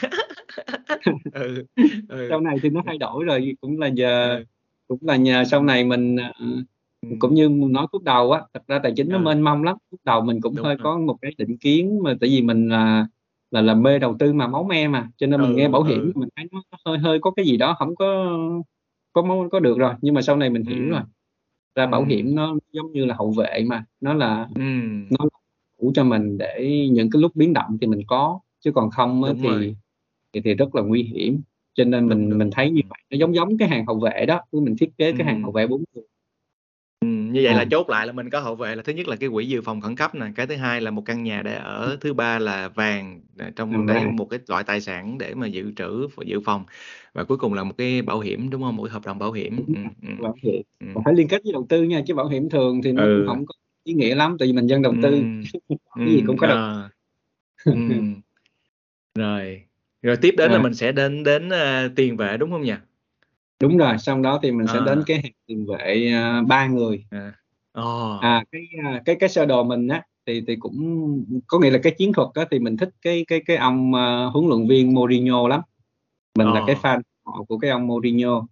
ừ, 1.33 1.65
ừ. 2.07 2.27
sau 2.29 2.39
này 2.39 2.57
thì 2.63 2.69
nó 2.69 2.81
thay 2.85 2.97
đổi 2.97 3.23
rồi 3.23 3.55
cũng 3.61 3.79
là 3.79 3.87
giờ 3.87 4.35
ừ. 4.35 4.43
Cũng 4.87 4.99
là 5.01 5.15
nhờ 5.15 5.43
sau 5.43 5.63
này 5.63 5.83
mình 5.83 6.15
uh, 6.15 7.19
cũng 7.19 7.33
như 7.33 7.49
nói 7.49 7.87
phút 7.91 8.03
đầu 8.03 8.31
á 8.31 8.41
thật 8.53 8.61
ra 8.67 8.79
tài 8.83 8.93
chính 8.95 9.09
nó 9.09 9.17
ừ. 9.17 9.21
mênh 9.21 9.41
mông 9.41 9.63
lắm 9.63 9.77
phút 9.91 9.99
đầu 10.03 10.21
mình 10.21 10.41
cũng 10.41 10.55
Đúng 10.55 10.65
hơi 10.65 10.75
rồi. 10.75 10.83
có 10.83 10.97
một 10.99 11.17
cái 11.21 11.31
định 11.37 11.57
kiến 11.57 11.99
mà 12.03 12.15
tại 12.21 12.29
vì 12.29 12.41
mình 12.41 12.69
là 12.69 13.07
là 13.51 13.61
làm 13.61 13.83
mê 13.83 13.99
đầu 13.99 14.15
tư 14.19 14.33
mà 14.33 14.47
máu 14.47 14.63
me 14.63 14.87
mà 14.87 15.09
cho 15.17 15.27
nên 15.27 15.41
mình 15.41 15.51
ừ, 15.51 15.55
nghe 15.55 15.67
bảo 15.67 15.83
hiểm 15.83 15.99
ừ. 15.99 16.11
mình 16.15 16.29
thấy 16.35 16.45
nó 16.51 16.61
hơi 16.85 16.97
hơi 16.97 17.19
có 17.21 17.31
cái 17.31 17.45
gì 17.45 17.57
đó 17.57 17.75
không 17.79 17.95
có 17.95 18.37
có 19.13 19.47
có 19.51 19.59
được 19.59 19.77
rồi 19.77 19.93
nhưng 20.01 20.13
mà 20.13 20.21
sau 20.21 20.37
này 20.37 20.49
mình 20.49 20.63
hiểu 20.63 20.83
ừ. 20.83 20.89
rồi 20.89 21.01
ra 21.75 21.85
bảo 21.87 22.01
ừ. 22.01 22.05
hiểm 22.07 22.35
nó 22.35 22.55
giống 22.71 22.91
như 22.91 23.05
là 23.05 23.15
hậu 23.15 23.31
vệ 23.31 23.63
mà 23.67 23.85
nó 24.01 24.13
là 24.13 24.47
ừ. 24.55 24.61
nó 25.19 25.25
đủ 25.81 25.91
cho 25.95 26.03
mình 26.03 26.37
để 26.37 26.87
những 26.91 27.09
cái 27.09 27.21
lúc 27.21 27.31
biến 27.35 27.53
động 27.53 27.77
thì 27.81 27.87
mình 27.87 28.01
có 28.07 28.39
chứ 28.59 28.71
còn 28.71 28.89
không 28.89 29.23
thì, 29.41 29.75
thì 30.33 30.41
thì 30.41 30.53
rất 30.53 30.75
là 30.75 30.81
nguy 30.81 31.03
hiểm 31.03 31.41
cho 31.77 31.83
nên 31.83 32.07
mình 32.07 32.29
đúng, 32.29 32.39
mình 32.39 32.49
thấy 32.51 32.71
như 32.71 32.81
vậy 32.89 32.99
nó 33.09 33.17
giống 33.17 33.35
giống 33.35 33.57
cái 33.57 33.69
hàng 33.69 33.85
hậu 33.85 33.99
vệ 33.99 34.25
đó 34.25 34.41
mình 34.51 34.75
thiết 34.79 34.89
kế 34.97 35.11
cái 35.11 35.27
hàng 35.27 35.43
hậu 35.43 35.51
vệ 35.51 35.67
bốn 35.67 35.83
người 35.93 36.03
như 37.37 37.41
vậy 37.43 37.53
là 37.53 37.65
chốt 37.71 37.89
lại 37.89 38.07
là 38.07 38.13
mình 38.13 38.29
có 38.29 38.39
hậu 38.39 38.55
vệ 38.55 38.75
là 38.75 38.83
thứ 38.83 38.93
nhất 38.93 39.07
là 39.07 39.15
cái 39.15 39.29
quỹ 39.29 39.45
dự 39.45 39.61
phòng 39.61 39.81
khẩn 39.81 39.95
cấp 39.95 40.15
nè, 40.15 40.25
cái 40.35 40.47
thứ 40.47 40.55
hai 40.55 40.81
là 40.81 40.91
một 40.91 41.01
căn 41.05 41.23
nhà 41.23 41.41
để 41.41 41.53
ở, 41.55 41.97
thứ 42.01 42.13
ba 42.13 42.39
là 42.39 42.69
vàng 42.69 43.21
à, 43.37 43.51
trong 43.55 43.85
đấy 43.85 44.05
một 44.05 44.25
cái 44.25 44.39
loại 44.47 44.63
tài 44.63 44.81
sản 44.81 45.17
để 45.17 45.33
mà 45.35 45.47
dự 45.47 45.71
trữ 45.75 46.07
dự 46.25 46.39
phòng 46.39 46.63
và 47.13 47.23
cuối 47.23 47.37
cùng 47.37 47.53
là 47.53 47.63
một 47.63 47.73
cái 47.77 48.01
bảo 48.01 48.19
hiểm 48.19 48.49
đúng 48.49 48.61
không? 48.61 48.75
Một 48.75 48.83
cái 48.83 48.91
hợp 48.93 49.05
đồng 49.05 49.19
bảo 49.19 49.31
hiểm. 49.31 49.57
Ừ, 49.67 49.73
ừ. 50.01 50.23
Bảo 50.23 50.35
hiểm. 50.43 50.61
Ừ. 50.79 50.87
phải 51.05 51.13
liên 51.13 51.27
kết 51.27 51.41
với 51.43 51.53
đầu 51.53 51.65
tư 51.69 51.83
nha 51.83 52.03
chứ 52.07 52.15
bảo 52.15 52.27
hiểm 52.27 52.49
thường 52.49 52.81
thì 52.83 52.91
nó 52.91 53.03
ừ. 53.03 53.17
cũng 53.17 53.27
không 53.27 53.45
có 53.45 53.53
ý 53.83 53.93
nghĩa 53.93 54.15
lắm 54.15 54.35
tại 54.39 54.47
vì 54.47 54.53
mình 54.53 54.67
dân 54.67 54.81
đầu 54.81 54.93
tư 55.03 55.11
ừ. 55.11 55.75
cái 55.95 56.13
gì 56.13 56.23
cũng 56.27 56.37
có 56.37 56.47
đầu. 56.47 56.57
À. 56.57 56.89
ừ. 57.65 57.73
Rồi. 59.15 59.66
Rồi 60.07 60.17
tiếp 60.21 60.33
đến 60.37 60.51
à. 60.51 60.53
là 60.53 60.59
mình 60.61 60.73
sẽ 60.73 60.91
đến 60.91 61.23
đến 61.23 61.49
uh, 61.49 61.95
tiền 61.95 62.17
vệ 62.17 62.37
đúng 62.37 62.51
không 62.51 62.61
nhỉ? 62.61 62.73
Đúng 63.61 63.77
rồi, 63.77 63.97
xong 63.97 64.21
đó 64.21 64.39
thì 64.43 64.51
mình 64.51 64.67
sẽ 64.67 64.79
đến 64.85 64.99
à. 64.99 65.03
cái 65.05 65.17
hàng 65.23 65.31
tiền 65.47 65.65
vệ 65.65 66.11
à, 66.13 66.41
ba 66.47 66.67
người. 66.67 67.05
À. 67.09 67.33
Ồ. 67.71 68.17
À 68.21 68.43
cái 68.51 68.61
à, 68.83 69.01
cái 69.05 69.15
cái 69.19 69.29
sơ 69.29 69.45
đồ 69.45 69.63
mình 69.63 69.87
á 69.87 70.01
thì 70.25 70.43
thì 70.47 70.55
cũng 70.55 70.77
có 71.47 71.59
nghĩa 71.59 71.69
là 71.69 71.79
cái 71.83 71.95
chiến 71.97 72.13
thuật 72.13 72.27
á 72.33 72.45
thì 72.51 72.59
mình 72.59 72.77
thích 72.77 72.89
cái 73.01 73.25
cái 73.27 73.41
cái 73.45 73.57
ông 73.57 73.91
uh, 73.91 74.33
huấn 74.33 74.47
luyện 74.49 74.67
viên 74.67 74.93
Mourinho 74.93 75.47
lắm. 75.47 75.61
Mình 76.35 76.47
là 76.47 76.63
cái 76.67 76.75
fan 76.81 77.01
của 77.47 77.57
cái 77.57 77.71
ông 77.71 77.87
Mourinho. 77.87 78.47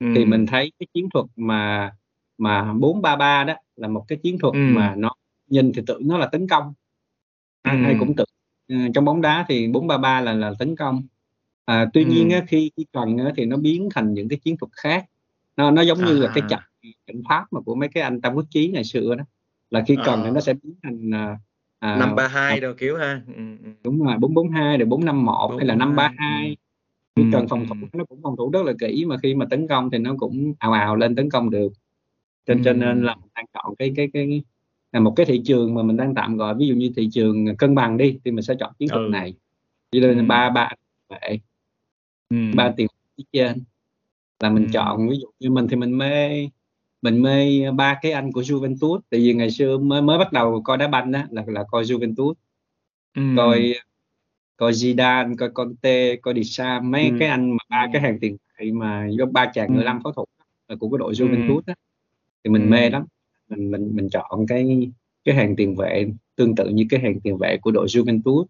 Thì 0.00 0.24
mình 0.24 0.46
thấy 0.46 0.72
cái 0.78 0.86
chiến 0.94 1.08
thuật 1.10 1.26
mà 1.36 1.92
mà 2.38 2.72
4-3-3 2.72 3.46
đó 3.46 3.54
là 3.76 3.88
một 3.88 4.04
cái 4.08 4.18
chiến 4.22 4.38
thuật 4.38 4.54
Ừm. 4.54 4.74
mà 4.74 4.94
nó 4.96 5.14
nhìn 5.46 5.72
thì 5.72 5.82
tưởng 5.86 6.08
nó 6.08 6.18
là 6.18 6.26
tấn 6.26 6.48
công. 6.48 6.74
Ai 7.62 7.84
ai 7.84 7.96
cũng 7.98 8.16
tưởng 8.16 8.28
ờ, 8.68 8.76
trong 8.94 9.04
bóng 9.04 9.20
đá 9.20 9.44
thì 9.48 9.68
4-3-3 9.68 10.20
là 10.20 10.32
là 10.32 10.52
tấn 10.58 10.76
công. 10.76 11.02
À, 11.64 11.86
tuy 11.94 12.04
ừ. 12.04 12.10
nhiên 12.10 12.30
á, 12.30 12.42
khi 12.48 12.70
khi 12.76 12.86
cần 12.92 13.18
á, 13.18 13.32
thì 13.36 13.44
nó 13.44 13.56
biến 13.56 13.88
thành 13.94 14.14
những 14.14 14.28
cái 14.28 14.38
chiến 14.38 14.56
thuật 14.56 14.72
khác 14.72 15.06
nó 15.58 15.70
nó 15.70 15.82
giống 15.82 15.98
à. 15.98 16.06
như 16.06 16.18
là 16.18 16.30
cái 16.34 16.44
trận 16.48 16.60
trận 17.06 17.22
pháp 17.28 17.44
mà 17.50 17.60
của 17.60 17.74
mấy 17.74 17.88
cái 17.88 18.02
anh 18.02 18.20
tam 18.20 18.34
quốc 18.34 18.44
chí 18.50 18.68
ngày 18.68 18.84
xưa 18.84 19.14
đó 19.14 19.24
là 19.70 19.84
khi 19.88 19.96
cần 20.04 20.20
à. 20.20 20.22
thì 20.24 20.30
nó 20.30 20.40
sẽ 20.40 20.54
biến 20.62 20.74
thành 20.82 21.10
à, 21.78 21.96
năm 21.96 22.14
ba 22.14 22.28
hai 22.28 22.60
đồ 22.60 22.72
kiểu 22.78 22.96
ha 22.96 23.20
ừ, 23.26 23.42
ừ. 23.64 23.70
đúng 23.84 24.02
rồi 24.02 24.14
bốn 24.18 24.34
bốn 24.34 24.50
hai 24.50 24.78
rồi 24.78 24.86
bốn 24.86 25.04
năm 25.04 25.24
một 25.24 25.54
hay 25.58 25.66
là 25.66 25.74
năm 25.74 25.96
ba 25.96 26.12
hai 26.18 26.56
khi 27.16 27.22
ừ. 27.22 27.28
cần 27.32 27.48
phòng 27.48 27.66
thủ 27.68 27.74
nó 27.92 28.04
cũng 28.04 28.20
phòng 28.22 28.36
thủ 28.36 28.50
rất 28.50 28.62
là 28.66 28.72
kỹ 28.78 29.04
mà 29.04 29.16
khi 29.22 29.34
mà 29.34 29.46
tấn 29.50 29.68
công 29.68 29.90
thì 29.90 29.98
nó 29.98 30.14
cũng 30.18 30.54
ào 30.58 30.72
ào 30.72 30.96
lên 30.96 31.14
tấn 31.14 31.30
công 31.30 31.50
được 31.50 31.72
cho, 32.46 32.54
ừ. 32.54 32.60
cho 32.64 32.72
nên 32.72 33.02
là 33.02 33.14
mình 33.14 33.30
đang 33.34 33.44
chọn 33.54 33.74
cái 33.78 33.92
cái 33.96 34.08
cái 34.12 34.42
là 34.92 35.00
một 35.00 35.12
cái 35.16 35.26
thị 35.26 35.42
trường 35.44 35.74
mà 35.74 35.82
mình 35.82 35.96
đang 35.96 36.14
tạm 36.14 36.36
gọi 36.36 36.54
ví 36.54 36.68
dụ 36.68 36.74
như 36.74 36.92
thị 36.96 37.08
trường 37.12 37.56
cân 37.56 37.74
bằng 37.74 37.96
đi 37.96 38.18
thì 38.24 38.30
mình 38.30 38.42
sẽ 38.42 38.54
chọn 38.60 38.72
chiến 38.78 38.88
thuật 38.88 39.06
ừ. 39.06 39.08
này. 39.10 39.34
Cho 39.90 40.00
nên 40.00 40.18
ừ. 40.18 40.24
ba 40.28 40.50
ba 40.50 40.70
vậy 41.08 41.40
ba 42.54 42.72
tiền 42.76 42.86
phía 43.16 43.24
trên. 43.32 43.64
Là 44.40 44.50
mình 44.50 44.68
chọn 44.72 45.08
ví 45.08 45.16
dụ 45.20 45.26
như 45.40 45.50
mình 45.50 45.66
thì 45.68 45.76
mình 45.76 45.98
mê 45.98 46.48
mình 47.02 47.22
mê 47.22 47.70
ba 47.70 47.98
cái 48.02 48.12
anh 48.12 48.32
của 48.32 48.40
Juventus. 48.40 49.00
Tại 49.10 49.20
vì 49.20 49.34
ngày 49.34 49.50
xưa 49.50 49.78
mới 49.78 50.02
mới 50.02 50.18
bắt 50.18 50.32
đầu 50.32 50.62
coi 50.62 50.76
đá 50.76 50.88
banh 50.88 51.12
đó 51.12 51.22
là 51.30 51.44
là 51.46 51.64
coi 51.70 51.84
Juventus. 51.84 52.34
Ừm. 53.14 53.36
coi 53.36 53.74
coi 54.56 54.72
Zidane 54.72 55.36
coi 55.36 55.50
Conte 55.50 56.16
coi 56.16 56.34
Deschamps 56.34 56.84
mấy 56.84 57.08
Ừm. 57.08 57.18
cái 57.18 57.28
anh 57.28 57.50
mà 57.50 57.64
ba 57.70 57.86
cái 57.92 58.02
hàng 58.02 58.18
tiền 58.20 58.36
vệ 58.58 58.72
mà 58.72 59.06
do 59.18 59.26
ba 59.26 59.50
chàng 59.54 59.74
người 59.74 59.84
Ừm. 59.84 60.02
pháo 60.04 60.12
thủ 60.12 60.24
là 60.68 60.76
của 60.76 60.88
cái 60.90 60.98
đội 60.98 61.12
Juventus 61.12 61.60
á. 61.66 61.74
Thì 62.44 62.50
mình 62.50 62.70
mê 62.70 62.90
lắm 62.90 63.04
mình 63.48 63.70
mình 63.70 63.90
mình 63.96 64.08
chọn 64.10 64.46
cái 64.48 64.90
cái 65.24 65.34
hàng 65.34 65.56
tiền 65.56 65.74
vệ 65.76 66.06
tương 66.36 66.54
tự 66.54 66.68
như 66.68 66.86
cái 66.90 67.00
hàng 67.00 67.20
tiền 67.20 67.38
vệ 67.38 67.56
của 67.62 67.70
đội 67.70 67.86
Juventus. 67.86 68.44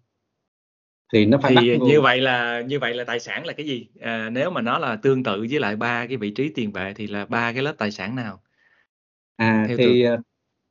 Thì 1.12 1.26
nó 1.26 1.38
phải 1.38 1.54
thì 1.60 1.78
như 1.78 2.00
vậy 2.00 2.20
là 2.20 2.60
như 2.60 2.78
vậy 2.78 2.94
là 2.94 3.04
tài 3.04 3.20
sản 3.20 3.46
là 3.46 3.52
cái 3.52 3.66
gì? 3.66 3.86
À, 4.00 4.30
nếu 4.30 4.50
mà 4.50 4.60
nó 4.60 4.78
là 4.78 4.96
tương 4.96 5.22
tự 5.22 5.46
với 5.50 5.60
lại 5.60 5.76
ba 5.76 6.06
cái 6.06 6.16
vị 6.16 6.30
trí 6.30 6.48
tiền 6.48 6.72
vệ 6.72 6.94
thì 6.94 7.06
là 7.06 7.24
ba 7.24 7.52
cái 7.52 7.62
lớp 7.62 7.74
tài 7.78 7.90
sản 7.90 8.16
nào? 8.16 8.40
À 9.36 9.64
Theo 9.68 9.76
thì 9.76 10.04
tôi... 10.04 10.18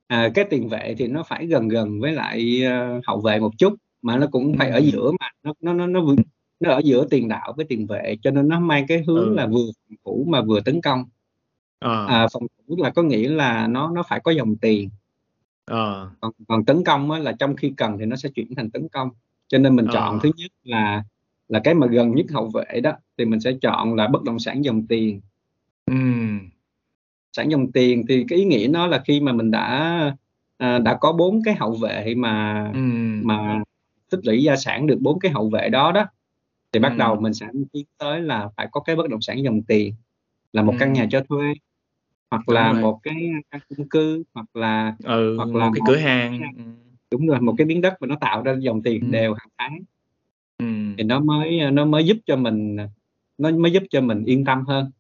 à, 0.08 0.30
cái 0.34 0.46
tiền 0.50 0.70
vệ 0.70 0.96
thì 0.98 1.08
nó 1.08 1.24
phải 1.24 1.48
gần 1.48 1.68
gần 1.68 2.00
với 2.00 2.12
lại 2.12 2.64
uh, 2.98 3.06
hậu 3.06 3.22
vệ 3.22 3.40
một 3.40 3.52
chút 3.58 3.74
mà 4.02 4.18
nó 4.18 4.28
cũng 4.32 4.56
phải 4.58 4.70
ừ. 4.70 4.74
ở 4.74 4.78
giữa 4.80 5.12
mà 5.20 5.30
nó 5.44 5.54
nó 5.62 5.74
nó 5.74 5.88
nó 5.88 6.16
nó 6.60 6.72
ở 6.72 6.82
giữa 6.84 7.08
tiền 7.10 7.28
đạo 7.28 7.54
với 7.58 7.66
tiền 7.70 7.88
vệ 7.88 8.16
cho 8.22 8.32
nên 8.32 8.48
nó 8.48 8.60
mang 8.60 8.88
cái 8.88 9.04
hướng 9.08 9.30
ừ. 9.30 9.34
là 9.34 9.48
vừa 9.48 9.66
phòng 9.76 9.98
thủ 10.06 10.26
mà 10.30 10.42
vừa 10.42 10.62
tấn 10.62 10.82
công 10.82 11.06
à. 11.80 12.06
À, 12.06 12.28
phòng 12.34 12.44
thủ 12.68 12.76
là 12.78 12.90
có 12.90 13.04
nghĩa 13.04 13.30
là 13.30 13.68
nó 13.68 13.92
nó 13.92 14.04
phải 14.10 14.20
có 14.20 14.32
dòng 14.32 14.56
tiền 14.58 14.90
à. 15.66 16.06
còn 16.22 16.32
còn 16.48 16.66
tấn 16.66 16.84
công 16.84 17.12
á, 17.12 17.20
là 17.20 17.32
trong 17.32 17.56
khi 17.56 17.74
cần 17.78 17.98
thì 18.00 18.06
nó 18.06 18.16
sẽ 18.16 18.30
chuyển 18.30 18.56
thành 18.56 18.70
tấn 18.70 18.88
công 18.90 19.10
cho 19.48 19.58
nên 19.58 19.76
mình 19.76 19.88
ờ. 19.88 19.94
chọn 19.94 20.20
thứ 20.24 20.32
nhất 20.38 20.52
là 20.64 21.04
là 21.48 21.60
cái 21.64 21.74
mà 21.74 21.88
gần 21.88 22.16
nhất 22.16 22.26
hậu 22.34 22.48
vệ 22.50 22.82
đó 22.82 22.92
thì 23.18 23.26
mình 23.26 23.40
sẽ 23.40 23.52
chọn 23.62 23.96
là 23.96 24.08
bất 24.08 24.24
động 24.24 24.40
sản 24.40 24.64
dòng 24.64 24.88
tiền 24.88 25.22
Ừm. 25.86 26.40
sản 27.34 27.52
dòng 27.52 27.72
tiền 27.72 28.06
thì 28.10 28.26
cái 28.28 28.40
ý 28.40 28.46
nghĩa 28.46 28.68
nó 28.70 28.88
là 28.88 29.04
khi 29.06 29.22
mà 29.22 29.34
mình 29.34 29.52
đã 29.52 30.16
à, 30.58 30.80
đã 30.80 30.98
có 31.02 31.12
bốn 31.12 31.44
cái 31.44 31.56
hậu 31.56 31.72
vệ 31.72 32.14
mà 32.18 32.66
Ừm. 32.74 33.22
mà 33.28 33.64
tích 34.10 34.20
lũy 34.24 34.44
gia 34.44 34.56
sản 34.56 34.88
được 34.88 34.98
bốn 35.02 35.20
cái 35.20 35.32
hậu 35.32 35.50
vệ 35.50 35.70
đó 35.70 35.92
đó 35.92 36.06
thì 36.74 36.80
bắt 36.80 36.98
đầu 36.98 37.16
mình 37.16 37.34
sẽ 37.34 37.48
tiến 37.74 37.86
tới 37.98 38.22
là 38.22 38.50
phải 38.58 38.68
có 38.72 38.82
cái 38.82 38.96
bất 38.96 39.10
động 39.10 39.22
sản 39.22 39.44
dòng 39.44 39.62
tiền 39.62 39.94
là 40.54 40.62
một 40.64 40.74
căn 40.80 40.94
nhà 40.94 41.08
cho 41.12 41.22
thuê 41.30 41.54
hoặc 42.32 42.50
Đúng 42.50 42.56
là 42.56 42.74
rồi. 42.74 42.82
một 42.82 43.00
cái 43.04 43.16
căn 43.52 43.62
chung 43.78 43.90
cư 43.90 44.24
hoặc 44.34 44.56
là 44.56 44.96
Ừ, 45.04 45.38
hoặc 45.38 45.46
một 45.54 45.60
là 45.60 45.70
cái 45.74 45.82
một 45.82 45.86
cửa 45.88 45.96
cái 45.96 46.04
hàng. 46.04 46.42
Ừm. 46.58 46.76
đúng 47.12 47.28
rồi, 47.28 47.42
một 47.42 47.56
cái 47.58 47.68
miếng 47.68 47.82
đất 47.82 47.94
mà 48.02 48.08
nó 48.08 48.16
tạo 48.22 48.44
ra 48.44 48.56
dòng 48.60 48.84
tiền 48.84 49.02
Ừm. 49.02 49.12
đều 49.12 49.34
hàng 49.34 49.50
tháng. 49.58 49.80
Ừm. 50.60 50.96
Thì 50.98 51.04
nó 51.04 51.20
mới 51.20 51.72
nó 51.72 51.86
mới 51.86 52.06
giúp 52.08 52.18
cho 52.26 52.36
mình, 52.36 52.78
nó 53.38 53.52
mới 53.52 53.72
giúp 53.72 53.84
cho 53.90 54.02
mình 54.02 54.26
yên 54.26 54.46
tâm 54.46 54.64
hơn. 54.68 54.92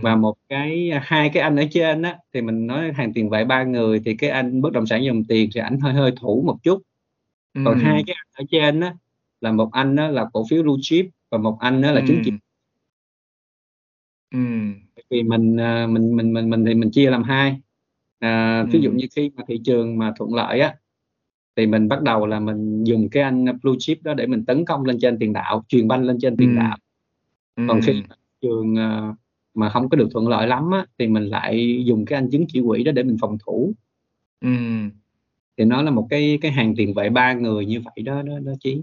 Và 0.00 0.12
Ừm. 0.14 0.22
một 0.22 0.34
cái 0.48 0.90
hai 1.02 1.30
cái 1.34 1.42
anh 1.42 1.56
ở 1.56 1.64
trên 1.70 2.02
á, 2.02 2.18
thì 2.34 2.42
mình 2.42 2.66
nói 2.66 2.92
hàng 2.92 3.12
tiền 3.14 3.30
vệ 3.30 3.44
3 3.44 3.64
người 3.64 4.00
thì 4.04 4.16
cái 4.16 4.30
anh 4.30 4.62
bất 4.62 4.72
động 4.72 4.86
sản 4.86 5.04
dòng 5.04 5.24
tiền 5.24 5.50
thì 5.54 5.60
ảnh 5.60 5.80
hơi 5.80 5.92
hơi 5.94 6.12
thủ 6.20 6.42
một 6.46 6.56
chút. 6.62 6.82
Còn 7.62 7.76
hai 7.78 7.94
Ừm. 7.98 8.06
cái 8.06 8.16
anh 8.18 8.26
ở 8.34 8.44
trên 8.50 8.80
á, 8.80 8.94
là 9.40 9.52
một 9.52 9.70
anh 9.72 9.96
á 9.96 10.08
là 10.08 10.26
cổ 10.32 10.46
phiếu 10.50 10.62
blue 10.62 10.74
chip 10.82 11.06
và 11.30 11.38
một 11.38 11.58
anh 11.60 11.82
á 11.82 11.92
là 11.92 12.02
chứng 12.06 12.20
chỉ 12.22 12.32
Ừm. 14.34 14.74
Tại 14.96 15.04
vì 15.10 15.22
mình, 15.22 15.56
à, 15.60 15.86
mình 15.90 16.16
mình 16.16 16.32
mình 16.32 16.50
mình 16.50 16.64
thì 16.64 16.74
mình 16.74 16.90
chia 16.90 17.10
làm 17.10 17.22
hai. 17.22 17.56
À, 18.18 18.64
ví 18.72 18.80
dụ 18.80 18.90
Ừm. 18.90 18.96
như 18.96 19.06
khi 19.16 19.30
mà 19.34 19.42
thị 19.48 19.60
trường 19.64 19.98
mà 19.98 20.12
thuận 20.18 20.34
lợi 20.34 20.60
á, 20.60 20.74
thì 21.56 21.66
mình 21.66 21.88
bắt 21.88 22.02
đầu 22.02 22.26
là 22.26 22.40
mình 22.40 22.84
dùng 22.84 23.08
cái 23.10 23.22
anh 23.22 23.44
blue 23.62 23.74
chip 23.78 23.98
đó 24.04 24.14
để 24.14 24.26
mình 24.26 24.44
tấn 24.46 24.64
công 24.64 24.84
lên 24.84 24.98
trên 25.00 25.18
tiền 25.20 25.34
đạo, 25.34 25.64
chuyền 25.68 25.88
banh 25.88 26.04
lên 26.04 26.18
trên 26.22 26.38
tiền 26.38 26.50
Ừm. 26.50 26.56
đạo. 26.58 26.78
Còn 27.66 27.80
khi 27.82 27.92
Ừm. 27.94 28.02
mà 28.10 28.16
trường, 28.42 28.76
ờ, 28.76 29.14
mà 29.54 29.70
hông 29.70 29.90
có 29.90 29.96
được 29.98 30.08
thuận 30.12 30.28
lợi 30.28 30.48
lắm 30.48 30.70
á, 30.72 30.86
thì 31.00 31.08
mình 31.08 31.24
lại 31.24 31.84
dùng 31.86 32.06
cái 32.06 32.18
anh 32.18 32.30
chứng 32.30 32.46
chỉ 32.48 32.62
quỹ 32.68 32.84
đó 32.84 32.92
để 32.92 33.04
mình 33.04 33.18
phòng 33.22 33.38
thủ. 33.46 33.74
Ừm. 34.40 34.90
Thì 35.58 35.64
nó 35.66 35.82
là 35.82 35.92
một 35.92 36.06
cái 36.10 36.38
cái 36.42 36.52
hàng 36.52 36.74
tiền 36.78 36.94
vệ 36.94 37.10
3 37.10 37.34
người 37.34 37.66
như 37.66 37.80
vậy 37.84 38.04
đó 38.04 38.22
đó 38.22 38.40
đó 38.44 38.52
Chí. 38.60 38.82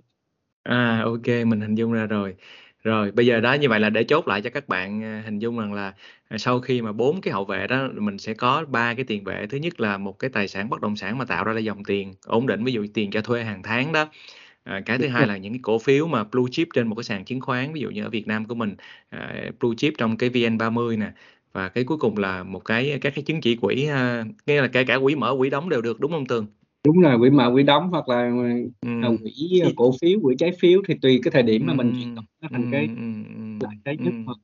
À, 0.65 1.01
ô 1.05 1.17
kê, 1.23 1.45
mình 1.45 1.61
hình 1.61 1.75
dung 1.75 1.91
ra 1.93 2.05
rồi. 2.05 2.35
Rồi, 2.83 3.11
bây 3.11 3.25
giờ 3.25 3.39
đó, 3.39 3.53
như 3.53 3.69
vậy 3.69 3.79
là 3.79 3.89
để 3.89 4.03
chốt 4.03 4.27
lại 4.27 4.41
cho 4.41 4.49
các 4.49 4.67
bạn, 4.67 5.03
à, 5.03 5.21
hình 5.25 5.39
dung 5.39 5.59
rằng 5.59 5.73
là, 5.73 5.93
à, 6.27 6.37
sau 6.37 6.59
khi 6.59 6.81
mà 6.81 6.91
bốn 6.91 7.21
cái 7.21 7.33
hậu 7.33 7.45
vệ 7.45 7.67
đó, 7.67 7.87
mình 7.95 8.17
sẽ 8.17 8.33
có 8.33 8.65
ba 8.67 8.93
cái 8.93 9.05
tiền 9.05 9.23
vệ. 9.23 9.47
Thứ 9.49 9.57
nhất 9.57 9.79
là 9.79 9.97
một 9.97 10.19
cái 10.19 10.29
tài 10.29 10.47
sản 10.47 10.69
bất 10.69 10.81
động 10.81 10.95
sản 10.95 11.17
mà 11.17 11.25
tạo 11.25 11.43
ra 11.43 11.53
là 11.53 11.59
dòng 11.59 11.83
tiền 11.83 12.13
ổn 12.25 12.47
định, 12.47 12.63
ví 12.63 12.71
dụ 12.73 12.85
tiền 12.93 13.11
cho 13.11 13.21
thuê 13.21 13.43
hàng 13.43 13.63
tháng 13.63 13.91
đó. 13.91 14.07
À, 14.63 14.81
cái 14.85 14.99
thứ 14.99 15.07
hai 15.07 15.27
là 15.27 15.37
những 15.37 15.53
cái 15.53 15.59
cổ 15.63 15.79
phiếu 15.79 16.07
mà 16.07 16.23
blue 16.23 16.45
chip 16.51 16.67
trên 16.75 16.87
một 16.87 16.95
cái 16.95 17.03
sàn 17.03 17.25
chứng 17.25 17.41
khoán, 17.41 17.73
ví 17.73 17.81
dụ 17.81 17.89
như 17.89 18.03
ở 18.03 18.09
Việt 18.09 18.27
Nam 18.27 18.45
của 18.45 18.55
mình, 18.55 18.75
à, 19.09 19.51
blue 19.59 19.75
chip 19.77 19.93
trong 19.97 20.17
cái 20.17 20.29
VN30 20.29 20.97
nè. 20.97 21.11
Và 21.53 21.69
cái 21.69 21.83
cuối 21.83 21.97
cùng 21.97 22.17
là 22.17 22.43
một 22.43 22.59
cái 22.65 22.99
các 23.01 23.13
cái 23.15 23.23
chứng 23.23 23.41
chỉ 23.41 23.55
quỹ, 23.55 23.85
à, 23.87 24.25
nghĩa 24.47 24.61
là 24.61 24.67
kể 24.67 24.83
cả 24.83 24.99
quỹ 25.03 25.15
mở, 25.15 25.35
quỹ 25.39 25.49
đóng 25.49 25.69
đều 25.69 25.81
được, 25.81 25.99
đúng 25.99 26.11
không 26.11 26.25
Tường? 26.25 26.60
Đúng 26.85 27.01
rồi, 27.01 27.17
quỹ 27.19 27.29
mở, 27.29 27.51
quỹ 27.53 27.63
đóng 27.63 27.89
hoặc 27.91 28.09
là, 28.09 28.31
ờ, 29.01 29.09
Ừm, 29.09 29.17
quỹ, 29.17 29.31
ít 29.63 29.73
cổ 29.75 29.91
phiếu, 30.01 30.19
quỹ 30.23 30.35
trái 30.39 30.51
phiếu 30.59 30.81
thì 30.87 30.93
tùy 31.01 31.19
cái 31.23 31.31
thời 31.31 31.43
điểm 31.43 31.65
mà 31.65 31.73
mình 31.73 31.91
chuyển 31.93 32.07
Ừm, 32.07 32.15
đổi 32.15 32.23
nó 32.41 32.47
thành 32.51 32.67
cái 32.71 32.85
ừm, 32.85 33.23
ừm, 33.23 33.59
lợi 33.59 33.69
ừm, 33.71 33.81
thế 33.85 33.97
nhất. 33.97 34.35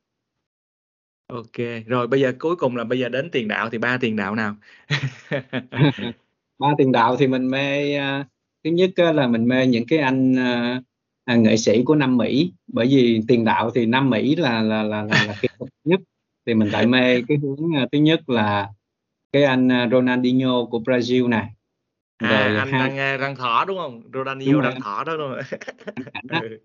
Ô 1.28 1.44
kê, 1.54 1.80
rồi 1.88 2.08
bây 2.08 2.22
giờ 2.22 2.34
cuối 2.40 2.56
cùng 2.56 2.76
là 2.76 2.84
bây 2.84 3.00
giờ 3.00 3.10
đến 3.10 3.30
tiền 3.32 3.48
đạo 3.48 3.70
thì 3.70 3.78
3 3.78 3.98
tiền 4.02 4.16
đạo 4.16 4.36
nào? 4.36 4.56
3 6.60 6.68
tiền 6.78 6.92
đạo 6.92 7.16
thì 7.18 7.28
mình 7.28 7.50
mê, 7.52 7.94
a, 7.96 8.26
thứ 8.64 8.70
nhất 8.72 8.90
là 9.16 9.28
mình 9.28 9.48
mê 9.48 9.68
những 9.68 9.86
cái 9.88 10.00
anh, 10.00 10.36
à, 11.26 11.36
nghệ 11.36 11.58
sĩ 11.58 11.84
của 11.84 11.96
Nam 11.96 12.18
Mỹ, 12.18 12.52
bởi 12.68 12.88
vì 12.88 13.22
tiền 13.28 13.46
đạo 13.46 13.72
thì 13.76 13.86
Nam 13.86 14.10
Mỹ 14.10 14.36
là 14.36 14.62
là 14.62 14.84
là 14.84 15.04
là 15.04 15.24
là 15.28 15.36
kỹ 15.42 15.48
thuật 15.60 15.70
nhất. 15.84 16.00
Thì 16.46 16.54
mình 16.54 16.70
lại 16.70 16.88
mê 16.88 17.22
cái 17.28 17.38
hướng, 17.38 17.58
thứ 17.92 17.98
nhất 18.00 18.30
là 18.30 18.70
cái 19.32 19.44
anh, 19.44 19.70
Ronaldinho 19.92 20.66
của 20.66 20.80
Brazil 20.80 21.30
nè, 21.30 21.50
À, 22.22 22.50
rồi 22.50 22.52
anh 22.52 22.72
hai 22.72 22.78
răng, 22.78 22.98
a, 22.98 23.18
răng 23.18 23.36
thỏ, 23.36 23.66
đúng 23.68 23.78
hông? 23.78 24.12
Đúng 24.44 24.56
Ronaldinho 24.56 24.62
rồi, 24.62 24.72
răng 24.72 24.76
thỏ 24.76 25.04
đó, 25.04 25.18
đúng 25.18 25.30
hông? 25.30 25.40
Anh 25.96 26.06
Cảnh 26.14 26.26
á. 26.30 26.42
Ừ, 26.42 26.60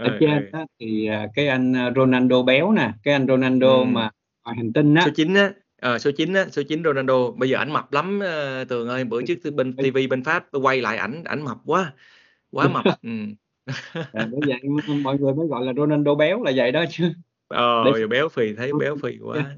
Ở 0.00 0.10
ừ, 0.10 0.20
trên 0.20 0.42
ừ. 0.52 0.52
á 0.52 0.66
thì, 0.80 1.06
à, 1.08 1.28
cái 1.34 1.48
anh, 1.48 1.72
a, 1.76 1.90
Ronaldo 1.96 2.42
béo 2.42 2.72
nè, 2.72 2.92
cái 3.02 3.14
anh 3.14 3.26
Ronaldo 3.28 3.84
Ừm. 3.84 3.94
mà 3.94 4.10
ngoài 4.44 4.56
hành 4.56 4.72
tinh 4.72 4.94
Số 5.00 5.10
á. 5.10 5.14
9 5.16 5.34
á, 5.34 5.54
ờ, 5.82 5.98
số 5.98 6.10
9 6.16 6.34
á, 6.34 6.46
số 6.52 6.62
9 6.68 6.84
Ronaldo, 6.84 7.30
bây 7.32 7.50
giờ 7.50 7.58
ảnh 7.58 7.72
mập 7.72 7.92
lắm, 7.92 8.20
ơ, 8.20 8.64
Tường 8.64 8.88
ơi, 8.88 9.04
bữa 9.04 9.22
trước 9.22 9.34
bên 9.54 9.76
ti 9.78 9.90
vi 9.90 10.06
bên 10.06 10.24
Pháp 10.24 10.46
tôi 10.52 10.62
quay 10.62 10.80
lại 10.80 10.96
ảnh, 10.96 11.24
ảnh 11.24 11.42
mập 11.44 11.58
quá, 11.66 11.92
quá 12.50 12.68
mập, 12.68 12.86
ừm. 13.02 13.34
À, 14.12 14.26
vậy 14.46 14.60
mọi 15.02 15.18
người 15.18 15.34
mới 15.34 15.46
gọi 15.48 15.64
là 15.64 15.72
Ronaldo 15.76 16.14
béo 16.14 16.42
là 16.42 16.52
vậy 16.56 16.72
đó 16.72 16.84
chứ. 16.90 17.12
Để 17.80 17.92
Ờ, 17.94 18.06
béo 18.10 18.28
phì, 18.28 18.54
thấy 18.54 18.72
béo 18.72 18.96
phì 18.96 19.18
quá, 19.22 19.56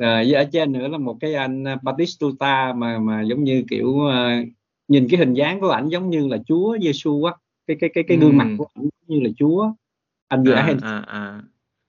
Rồi 0.00 0.24
với 0.24 0.32
ở 0.34 0.44
trên 0.52 0.72
nữa 0.72 0.88
là 0.88 0.98
một 0.98 1.16
cái 1.20 1.34
anh, 1.34 1.64
a, 1.64 1.76
Batistuta 1.82 2.72
mà 2.76 2.98
mà 2.98 3.22
giống 3.22 3.44
như, 3.44 3.64
kiểu, 3.70 4.06
a, 4.06 4.42
nhìn 4.88 5.06
cái 5.10 5.18
hình 5.18 5.34
dáng 5.34 5.60
của 5.60 5.68
ảnh 5.68 5.88
giống 5.88 6.10
như 6.10 6.28
là 6.28 6.38
Chúa 6.46 6.76
Giê-xu 6.76 7.24
á, 7.24 7.32
cái 7.66 7.76
cái 7.80 7.90
cái 7.94 8.04
cái 8.08 8.16
gương 8.16 8.36
mặt 8.36 8.44
Ừm. 8.44 8.58
của 8.58 8.66
ảnh 8.74 8.88
như 9.06 9.20
là 9.20 9.30
Chúa. 9.38 9.72
Anh 10.28 10.44
vừa 10.44 10.52
À, 10.52 10.62
Argen 10.62 10.78
à, 10.82 10.98
à. 11.06 11.42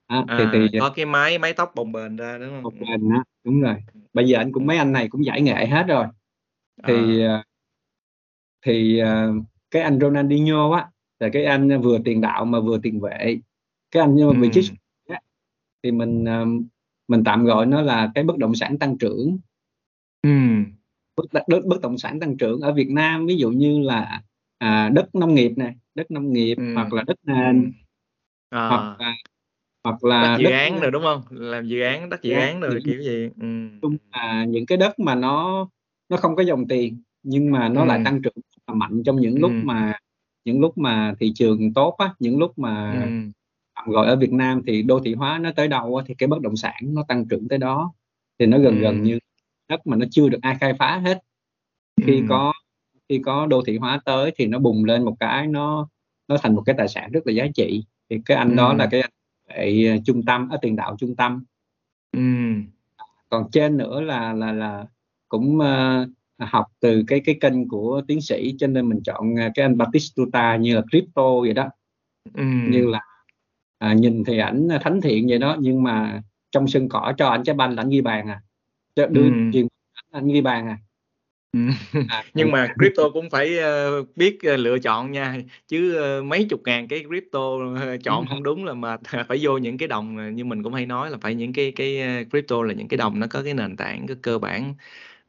Đó, 0.09 0.25
thì 0.37 0.43
thì, 0.53 0.59
À, 0.59 0.69
à 0.73 0.79
có 0.79 0.89
cái 0.95 1.05
mái 1.05 1.37
mái 1.37 1.53
tóc 1.53 1.71
bồng 1.75 1.91
bềnh 1.91 2.15
ra, 2.15 2.37
đúng 2.37 2.49
hông? 2.49 2.63
Bồng 2.63 2.79
bềnh 2.79 3.09
á, 3.09 3.23
đúng 3.43 3.61
rồi. 3.61 3.75
Bây 4.13 4.27
giờ 4.27 4.37
anh 4.37 4.51
cũng 4.51 4.65
mấy 4.65 4.77
anh 4.77 4.91
này 4.91 5.07
cũng 5.09 5.25
giải 5.25 5.41
nghệ 5.41 5.65
hết 5.65 5.85
rồi. 5.87 6.05
Thì, 6.87 7.21
Ờ. 7.21 7.27
à 7.35 7.43
thì, 8.65 8.99
à, 8.99 9.27
cái 9.71 9.81
anh 9.81 9.99
Ronaldinho 9.99 10.71
á, 10.71 10.87
là 11.19 11.29
cái 11.33 11.45
anh 11.45 11.81
vừa 11.81 11.99
tiền 12.05 12.21
đạo 12.21 12.45
mà 12.45 12.59
vừa 12.59 12.77
tiền 12.83 12.99
vệ. 12.99 13.37
Cái 13.91 14.01
anh 14.01 14.15
nhưng 14.15 14.27
mà 14.27 14.33
vị 14.41 14.49
trí 14.53 14.61
thì 15.83 15.91
mình, 15.91 16.25
mình 17.11 17.23
tạm 17.25 17.45
gọi 17.45 17.67
nó 17.67 17.81
là 17.83 18.11
cái 18.15 18.25
bất 18.25 18.37
động 18.39 18.55
sản 18.55 18.79
tăng 18.79 18.99
trưởng. 18.99 19.39
Ừm. 20.23 20.65
Bất 21.17 21.25
bất 21.67 21.81
động 21.83 21.99
sản 21.99 22.21
tăng 22.21 22.37
trưởng 22.37 22.61
ở 22.61 22.73
Việt 22.73 22.89
Nam, 22.91 23.27
ví 23.27 23.37
dụ 23.37 23.51
như 23.51 23.81
là, 23.81 24.23
à, 24.59 24.89
đất 24.89 25.15
nông 25.15 25.35
nghiệp 25.35 25.51
nè, 25.57 25.73
đất 25.95 26.11
nông 26.11 26.33
nghiệp 26.33 26.57
Ừm, 26.57 26.75
hoặc 26.75 26.93
là 26.93 27.03
đất 27.07 27.17
ừm. 27.25 27.27
nền, 27.27 27.73
hoặc 28.69 28.85
Ờ. 28.85 28.97
là 28.99 29.13
hoặc 29.85 30.05
Đất 30.19 30.31
là 30.31 30.37
dự 30.37 30.45
đất, 30.45 30.51
án 30.51 30.81
đồ, 30.81 30.91
đúng 30.91 31.03
hông? 31.03 31.21
Làm 31.29 31.67
dự 31.67 31.81
án, 31.81 32.09
đất 32.09 32.21
dự 32.23 32.31
Dự 32.31 32.35
án 32.35 32.59
đồ, 32.61 32.67
kiểu 32.85 33.01
chung 33.81 33.97
ừm. 33.97 33.97
là 34.11 34.45
những 34.45 34.65
cái 34.65 34.77
đất 34.77 34.99
mà 34.99 35.15
nó 35.15 35.67
nó 36.09 36.17
không 36.17 36.35
có 36.35 36.43
dòng 36.43 36.67
tiền, 36.67 37.01
nhưng 37.23 37.51
mà 37.51 37.69
nó 37.69 37.85
lại 37.85 37.97
Ừm. 37.97 38.05
tăng 38.05 38.21
trưởng 38.23 38.33
mạnh 38.79 39.03
trong 39.05 39.15
những 39.21 39.39
lúc 39.41 39.51
Ừm. 39.51 39.65
mà 39.65 39.93
những 40.45 40.59
lúc 40.61 40.77
mà 40.77 41.15
thị 41.19 41.31
trường 41.35 41.73
tốt 41.73 41.95
á, 41.99 42.13
những 42.19 42.39
lúc 42.39 42.59
mà 42.59 43.05
Ừm. 43.05 43.31
Tạm 43.75 43.89
gọi 43.91 44.07
ở 44.07 44.15
Việt 44.15 44.31
Nam 44.33 44.61
thì 44.67 44.83
đô 44.83 44.99
thị 44.99 45.13
hóa 45.13 45.37
nó 45.39 45.51
tới 45.55 45.67
đâu 45.67 46.01
thì 46.05 46.13
cái 46.17 46.27
bất 46.27 46.41
động 46.41 46.55
sản 46.55 46.75
nó 46.83 47.03
tăng 47.07 47.27
trưởng 47.27 47.47
tới 47.47 47.59
đó. 47.59 47.93
Thì 48.39 48.45
nó 48.45 48.57
gần 48.59 48.79
gần 48.79 48.95
Ừm. 48.95 49.03
như 49.03 49.19
đất 49.69 49.87
mà 49.87 49.97
nó 49.97 50.05
chưa 50.11 50.29
được 50.29 50.39
ai 50.41 50.55
khai 50.61 50.73
phá 50.79 50.97
hết. 51.05 51.19
Khi 52.07 52.17
Ừm. 52.19 52.27
có 52.29 52.53
khi 53.09 53.19
có 53.25 53.45
đô 53.47 53.63
thị 53.67 53.77
hóa 53.77 54.01
tới 54.05 54.31
thì 54.37 54.47
nó 54.47 54.59
bùng 54.59 54.85
lên 54.85 55.05
một 55.05 55.15
cái, 55.19 55.47
nó 55.47 55.89
nó 56.27 56.37
thành 56.43 56.55
một 56.55 56.63
cái 56.65 56.75
tài 56.77 56.87
sản 56.87 57.11
rất 57.11 57.21
là 57.27 57.33
giá 57.33 57.47
trị. 57.55 57.83
Thì 58.09 58.17
cái 58.25 58.37
anh 58.37 58.55
đó 58.55 58.73
là 58.73 58.83
Ừm. 58.85 58.91
cái 58.91 59.01
anh 59.01 59.11
vệ 59.57 59.99
trung 60.05 60.23
tâm 60.25 60.49
á, 60.49 60.57
tiền 60.61 60.75
đạo 60.75 60.95
trung 60.99 61.15
tâm. 61.15 61.43
Ừm. 62.13 62.65
Còn 63.29 63.51
trên 63.51 63.77
nữa 63.77 64.01
là 64.01 64.33
là 64.33 64.51
là 64.53 64.85
cũng, 65.29 65.59
ơ, 65.59 66.07
học 66.39 66.65
từ 66.81 67.03
cái 67.07 67.21
cái 67.25 67.35
kênh 67.41 67.67
của 67.69 68.01
tiến 68.07 68.21
sĩ 68.21 68.55
cho 68.59 68.67
nên 68.67 68.89
mình 68.89 68.99
chọn, 69.05 69.39
à, 69.39 69.51
cái 69.55 69.65
anh 69.65 69.77
Batistuta 69.77 70.57
như 70.57 70.75
là 70.75 70.81
Crypto 70.91 71.41
vậy 71.41 71.53
đó. 71.53 71.69
Như 72.63 72.81
Ừm. 72.83 72.91
là, 72.91 73.01
à, 73.81 73.93
nhìn 73.93 74.23
thì 74.27 74.37
ảnh 74.39 74.67
thánh 74.81 75.01
thiện 75.01 75.27
vậy 75.29 75.37
đó, 75.39 75.55
nhưng 75.59 75.83
mà 75.83 76.21
trong 76.51 76.67
sân 76.67 76.89
cỏ 76.89 77.13
cho 77.17 77.27
ảnh 77.29 77.43
trái 77.43 77.55
banh 77.55 77.75
là 77.75 77.81
ảnh 77.83 77.89
ghi 77.89 78.01
bàn 78.01 78.27
à, 78.27 78.41
cho 78.95 79.07
đưa 79.07 79.29
chuyền 79.51 79.67
ảnh 80.11 80.27
ghi 80.27 80.41
bàn 80.41 80.67
à. 80.67 80.77
Ừm, 81.53 81.69
À, 82.07 82.23
nhưng 82.33 82.51
mà 82.51 82.67
Crypto 82.79 83.09
cũng 83.13 83.29
phải, 83.29 83.57
ơ, 83.57 84.03
biết, 84.15 84.37
ơ, 84.43 84.57
lựa 84.57 84.79
chọn 84.79 85.11
nha, 85.11 85.37
chứ, 85.67 85.95
ơ, 85.95 86.23
mấy 86.23 86.45
chục 86.49 86.61
ngàn 86.65 86.87
cái 86.87 87.03
Crypto, 87.09 87.39
chọn 88.03 88.25
rồi. 88.25 88.25
hông 88.29 88.43
đúng 88.43 88.65
là 88.65 88.73
mệt, 88.73 88.99
phải 89.27 89.37
vô 89.41 89.57
những 89.57 89.77
cái 89.77 89.87
đồng, 89.87 90.17
ờ, 90.17 90.29
như 90.29 90.45
mình 90.45 90.63
cũng 90.63 90.73
hay 90.73 90.85
nói 90.85 91.09
là 91.11 91.17
phải 91.21 91.35
những 91.35 91.53
cái 91.53 91.71
cái, 91.75 92.01
Crypto 92.31 92.63
là 92.63 92.73
những 92.73 92.87
cái 92.87 92.97
đồng 92.97 93.19
nó 93.19 93.27
có 93.29 93.43
cái 93.43 93.53
nền 93.53 93.75
tảng, 93.77 94.07
cái 94.07 94.17
cơ 94.21 94.39
bản 94.39 94.73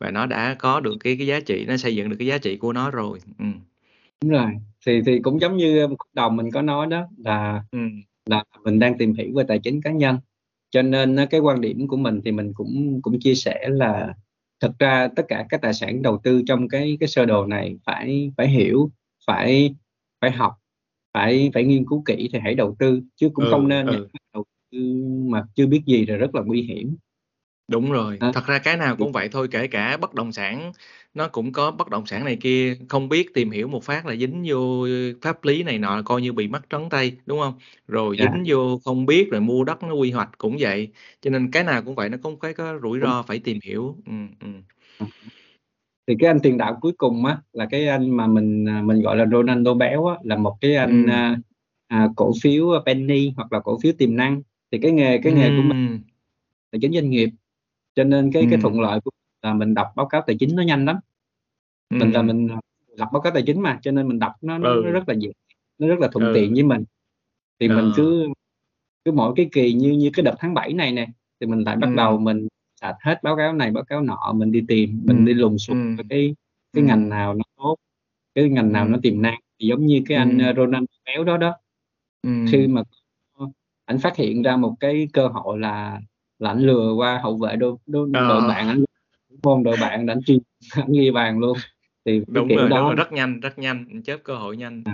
và 0.00 0.10
nó 0.12 0.26
đã 0.26 0.56
có 0.60 0.80
được 0.80 0.94
cái 1.00 1.16
cái 1.18 1.26
giá 1.26 1.40
trị, 1.40 1.64
nó 1.68 1.76
xây 1.76 1.96
dựng 1.96 2.10
được 2.10 2.16
cái 2.18 2.28
giá 2.28 2.38
trị 2.38 2.56
của 2.56 2.72
nó 2.72 2.90
rồi, 2.90 3.18
ừm. 3.38 3.54
Đúng 4.20 4.30
rồi, 4.30 4.50
thì 4.86 5.00
thì 5.06 5.20
cũng 5.22 5.40
giống 5.40 5.56
như 5.56 5.86
đầu 6.12 6.30
mình 6.30 6.50
có 6.54 6.62
nói 6.62 6.86
đó 6.86 7.08
là 7.18 7.64
Ừm. 7.72 8.02
Là 8.26 8.44
mình 8.64 8.78
đang 8.78 8.98
tìm 8.98 9.14
hiểu 9.14 9.32
về 9.36 9.44
tài 9.48 9.58
chính 9.58 9.82
cá 9.82 9.92
nhân. 9.92 10.18
Cho 10.70 10.82
nên 10.82 11.16
cái 11.30 11.40
quan 11.40 11.60
điểm 11.60 11.88
của 11.88 11.96
mình 11.96 12.20
thì 12.24 12.32
mình 12.32 12.52
cũng 12.54 13.00
cũng 13.02 13.20
chia 13.20 13.34
sẻ 13.34 13.68
là 13.70 14.14
thực 14.60 14.78
ra 14.78 15.08
tất 15.16 15.22
cả 15.28 15.46
các 15.48 15.60
tài 15.62 15.74
sản 15.74 16.02
đầu 16.02 16.20
tư 16.24 16.42
trong 16.46 16.68
cái 16.68 16.96
cái 17.00 17.08
sơ 17.08 17.26
đồ 17.26 17.46
này 17.46 17.76
phải 17.86 18.32
phải 18.36 18.48
hiểu, 18.48 18.90
phải 19.26 19.74
phải 20.20 20.30
học, 20.30 20.52
phải 21.14 21.50
phải 21.54 21.64
nghiên 21.64 21.86
cứu 21.86 22.02
kỹ 22.06 22.28
thì 22.32 22.38
hãy 22.42 22.54
đầu 22.54 22.76
tư, 22.78 23.00
chứ 23.16 23.30
cũng 23.34 23.44
không 23.50 23.62
Ừ, 23.64 23.68
nên 23.68 23.86
ừ. 23.86 24.08
đầu 24.34 24.44
tư 24.72 24.78
mà 25.28 25.44
chưa 25.54 25.66
biết 25.66 25.82
gì 25.86 26.04
thì 26.08 26.14
rất 26.16 26.34
là 26.34 26.42
nguy 26.42 26.62
hiểm. 26.62 26.96
Đúng 27.68 27.92
rồi, 27.92 28.18
Đó. 28.20 28.32
thật 28.34 28.46
ra 28.46 28.58
cái 28.58 28.76
nào 28.76 28.96
cũng 28.96 29.12
vậy 29.12 29.28
thôi, 29.32 29.48
kể 29.50 29.66
cả 29.66 29.96
bất 29.96 30.14
động 30.14 30.32
sản, 30.32 30.72
nó 31.14 31.28
cũng 31.28 31.52
có 31.52 31.70
bất 31.70 31.88
động 31.90 32.06
sản 32.06 32.24
này 32.24 32.36
kia, 32.40 32.74
không 32.88 33.08
biết 33.08 33.34
tìm 33.34 33.50
hiểu 33.50 33.68
một 33.68 33.84
phát 33.84 34.06
là 34.06 34.16
dính 34.16 34.44
vô 34.46 34.86
pháp 35.22 35.44
lý 35.44 35.62
này 35.62 35.78
nọ, 35.78 36.02
coi 36.04 36.22
như 36.22 36.32
bị 36.32 36.48
mất 36.48 36.70
trắng 36.70 36.88
tay, 36.90 37.16
đúng 37.26 37.38
hông? 37.38 37.54
Rồi 37.88 38.16
Dạ. 38.16 38.26
dính 38.32 38.44
vô 38.46 38.78
không 38.84 39.06
biết 39.06 39.28
rồi 39.30 39.40
mua 39.40 39.64
đất 39.64 39.82
nó 39.82 39.94
quy 39.94 40.10
hoạch 40.10 40.30
cũng 40.38 40.56
vậy, 40.60 40.88
cho 41.20 41.30
nên 41.30 41.50
cái 41.50 41.64
nào 41.64 41.82
cũng 41.84 41.94
vậy, 41.94 42.08
nó 42.08 42.18
cũng 42.22 42.38
phải 42.40 42.54
có 42.54 42.78
rủi 42.82 43.00
ro 43.00 43.22
phải 43.22 43.38
tìm 43.38 43.58
hiểu, 43.64 43.96
ừm, 44.06 44.28
ừm. 44.40 44.62
Thì 46.08 46.14
cái 46.20 46.28
anh 46.28 46.38
tiền 46.42 46.58
đạo 46.58 46.78
cuối 46.80 46.92
cùng 46.98 47.24
á, 47.26 47.38
là 47.52 47.66
cái 47.70 47.88
anh 47.88 48.10
mà 48.16 48.26
mình, 48.26 48.64
à, 48.68 48.82
mình 48.82 49.02
gọi 49.02 49.16
là 49.16 49.26
Ronaldo 49.32 49.74
béo 49.74 50.06
á, 50.06 50.16
là 50.24 50.36
một 50.36 50.56
cái 50.60 50.76
anh, 50.76 51.06
Ừm. 51.06 51.06
a, 51.06 51.36
à, 51.88 52.08
cổ 52.16 52.32
phiếu 52.42 52.66
penny 52.86 53.32
hoặc 53.36 53.52
là 53.52 53.60
cổ 53.60 53.78
phiếu 53.82 53.92
tiềm 53.98 54.16
năng. 54.16 54.42
Thì 54.72 54.78
cái 54.82 54.92
nghề 54.92 55.18
cái 55.18 55.32
nghề 55.32 55.50
của 55.50 55.62
mình 55.62 55.72
Ừm. 55.76 56.00
tài 56.72 56.80
chính 56.82 56.92
doanh 56.94 57.10
nghiệp. 57.10 57.30
cho 57.96 58.04
nên 58.04 58.32
cái 58.32 58.46
cái 58.50 58.58
ừ 58.58 58.62
thuận 58.62 58.80
lợi 58.80 59.00
của 59.04 59.10
là 59.42 59.54
mình 59.54 59.74
đọc 59.74 59.86
báo 59.96 60.06
cáo 60.06 60.22
tài 60.26 60.36
chính 60.40 60.56
nó 60.56 60.62
nhanh 60.62 60.84
lắm. 60.84 60.96
Mình 61.90 62.12
là 62.12 62.20
ừ 62.20 62.22
mình 62.22 62.48
đọc 62.96 63.08
báo 63.12 63.22
cáo 63.22 63.32
tài 63.32 63.42
chính 63.46 63.60
mà 63.60 63.78
cho 63.82 63.90
nên 63.90 64.08
mình 64.08 64.18
đọc 64.18 64.32
nó 64.40 64.58
nó, 64.58 64.74
nó 64.74 64.74
ừ 64.74 64.90
rất 64.90 65.08
là 65.08 65.14
dễ 65.14 65.32
nó 65.78 65.88
rất 65.88 65.98
là 65.98 66.08
thuận 66.12 66.24
ừ. 66.24 66.32
tiện 66.34 66.54
với 66.54 66.62
mình. 66.62 66.84
Thì 67.60 67.68
mình 67.68 67.78
ờ 67.78 67.92
cứ 67.96 68.28
cứ 69.04 69.12
mỗi 69.12 69.32
cái 69.36 69.48
kỳ 69.52 69.72
như 69.72 69.92
như 69.92 70.10
cái 70.12 70.22
đợt 70.22 70.34
tháng 70.38 70.54
7 70.54 70.72
này 70.72 70.92
nè 70.92 71.08
thì 71.40 71.46
mình 71.46 71.64
lại 71.64 71.76
bắt 71.76 71.90
đầu 71.96 72.12
ừ 72.12 72.18
mình 72.18 72.48
sạch 72.80 72.96
hết 73.00 73.22
báo 73.22 73.36
cáo 73.36 73.52
này 73.52 73.70
báo 73.70 73.84
cáo 73.84 74.00
nọ 74.00 74.32
mình 74.34 74.52
đi 74.52 74.64
tìm 74.68 74.90
ừ. 74.90 75.12
mình 75.12 75.24
đi 75.24 75.34
lùng 75.34 75.52
ừ. 75.52 75.58
sục 75.58 75.76
coi 75.96 76.06
cái 76.08 76.26
ừ. 76.28 76.34
cái 76.72 76.84
ngành 76.84 77.08
nào 77.08 77.34
nó 77.34 77.44
tốt 77.56 77.76
cái 78.34 78.48
ngành 78.48 78.72
nào 78.72 78.88
nó 78.88 78.96
ừ. 78.96 79.00
tiềm 79.02 79.22
năng. 79.22 79.40
Thì 79.60 79.66
giống 79.66 79.86
như 79.86 80.02
cái 80.08 80.18
anh 80.18 80.38
ừ 80.38 80.52
Ronald 80.56 80.84
Béo 81.06 81.24
đó 81.24 81.36
đó 81.36 81.54
ừ. 82.22 82.30
khi 82.52 82.66
mà 82.66 82.82
anh 83.84 83.98
phát 83.98 84.16
hiện 84.16 84.42
ra 84.42 84.56
một 84.56 84.74
cái 84.80 85.08
cơ 85.12 85.28
hội 85.28 85.58
là 85.58 86.00
là 86.38 86.50
anh 86.50 86.58
lừa 86.58 86.92
qua 86.92 87.20
hậu 87.22 87.36
vệ 87.36 87.56
đội 87.56 87.76
đội, 87.86 88.08
đội 88.12 88.40
ờ. 88.40 88.48
bạn 88.48 88.68
anh 88.68 88.84
môn 89.42 89.62
đội 89.62 89.76
bạn 89.80 90.06
đánh 90.06 90.20
chuyên 90.26 90.38
anh 90.70 90.92
ghi 90.92 91.10
bàn 91.10 91.38
luôn. 91.38 91.58
Thì 92.04 92.18
cái 92.18 92.24
đúng 92.26 92.48
rồi 92.48 92.58
đúng 92.58 92.70
đó 92.70 92.82
rồi 92.82 92.94
rất 92.94 93.12
nhanh 93.12 93.40
rất 93.40 93.58
nhanh. 93.58 94.02
Chớp 94.04 94.16
cơ 94.24 94.34
hội 94.34 94.56
nhanh. 94.56 94.82
Ừ. 94.86 94.92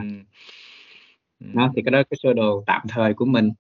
Ừ. 1.40 1.46
Đó 1.54 1.72
thì 1.76 1.82
cái 1.84 1.92
đó 1.92 2.02
cái 2.11 2.18
sơ 2.22 2.32
đồ 2.32 2.64
tạm 2.66 2.82
thời 2.88 3.14
của 3.14 3.24
mình. 3.24 3.50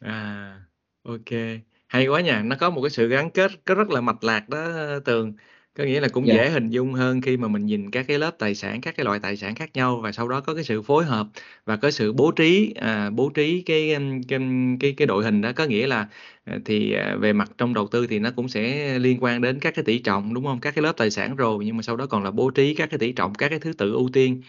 À, 0.00 0.60
ok. 1.02 1.38
Hay 1.86 2.06
quá 2.06 2.20
nha, 2.20 2.42
nó 2.42 2.56
có 2.60 2.70
một 2.70 2.80
cái 2.82 2.90
sự 2.90 3.08
gắn 3.08 3.30
kết 3.30 3.50
có 3.64 3.74
rất 3.74 3.90
là 3.90 4.00
mạch 4.00 4.24
lạc 4.24 4.48
đó 4.48 4.66
Tường. 5.04 5.32
Có 5.78 5.84
nghĩa 5.84 6.00
là 6.00 6.08
cũng 6.08 6.30
dạ 6.30 6.32
dễ 6.32 6.50
hình 6.50 6.70
dung 6.70 6.92
hơn 6.94 7.20
khi 7.20 7.36
mà 7.36 7.48
mình 7.48 7.66
nhìn 7.66 7.90
các 7.90 8.06
cái 8.08 8.18
lớp 8.18 8.30
tài 8.38 8.54
sản, 8.54 8.80
các 8.80 8.96
cái 8.96 9.04
loại 9.04 9.18
tài 9.20 9.36
sản 9.36 9.54
khác 9.54 9.70
nhau 9.74 10.00
và 10.02 10.12
sau 10.12 10.28
đó 10.28 10.40
có 10.40 10.54
cái 10.54 10.64
sự 10.64 10.82
phối 10.82 11.04
hợp 11.04 11.26
và 11.64 11.76
có 11.76 11.90
sự 11.90 12.12
bố 12.12 12.30
trí 12.30 12.74
à, 12.76 13.10
bố 13.10 13.30
trí 13.34 13.62
cái 13.62 13.96
cái 14.28 14.40
cái 14.80 14.94
cái 14.96 15.06
đội 15.06 15.24
hình 15.24 15.40
đó 15.40 15.52
có 15.56 15.64
nghĩa 15.64 15.86
là 15.86 16.08
à, 16.44 16.58
thì 16.64 16.92
à, 16.94 17.16
về 17.20 17.32
mặt 17.32 17.50
trong 17.58 17.74
đầu 17.74 17.88
tư 17.88 18.06
thì 18.06 18.18
nó 18.18 18.30
cũng 18.36 18.48
sẽ 18.48 18.98
liên 18.98 19.18
quan 19.20 19.40
đến 19.42 19.58
các 19.60 19.74
cái 19.74 19.84
tỷ 19.84 19.98
trọng 19.98 20.34
đúng 20.34 20.44
không? 20.44 20.60
Các 20.60 20.74
cái 20.74 20.82
lớp 20.82 20.92
tài 20.96 21.10
sản 21.10 21.36
rồi 21.36 21.64
nhưng 21.64 21.76
mà 21.76 21.82
sau 21.82 21.96
đó 21.96 22.06
còn 22.06 22.24
là 22.24 22.30
bố 22.30 22.50
trí 22.50 22.74
các 22.74 22.90
cái 22.90 22.98
tỷ 22.98 23.12
trọng, 23.12 23.34
các 23.34 23.48
cái 23.48 23.58
thứ 23.58 23.72
tự 23.72 23.92
ưu 23.92 24.08
tiên. 24.12 24.42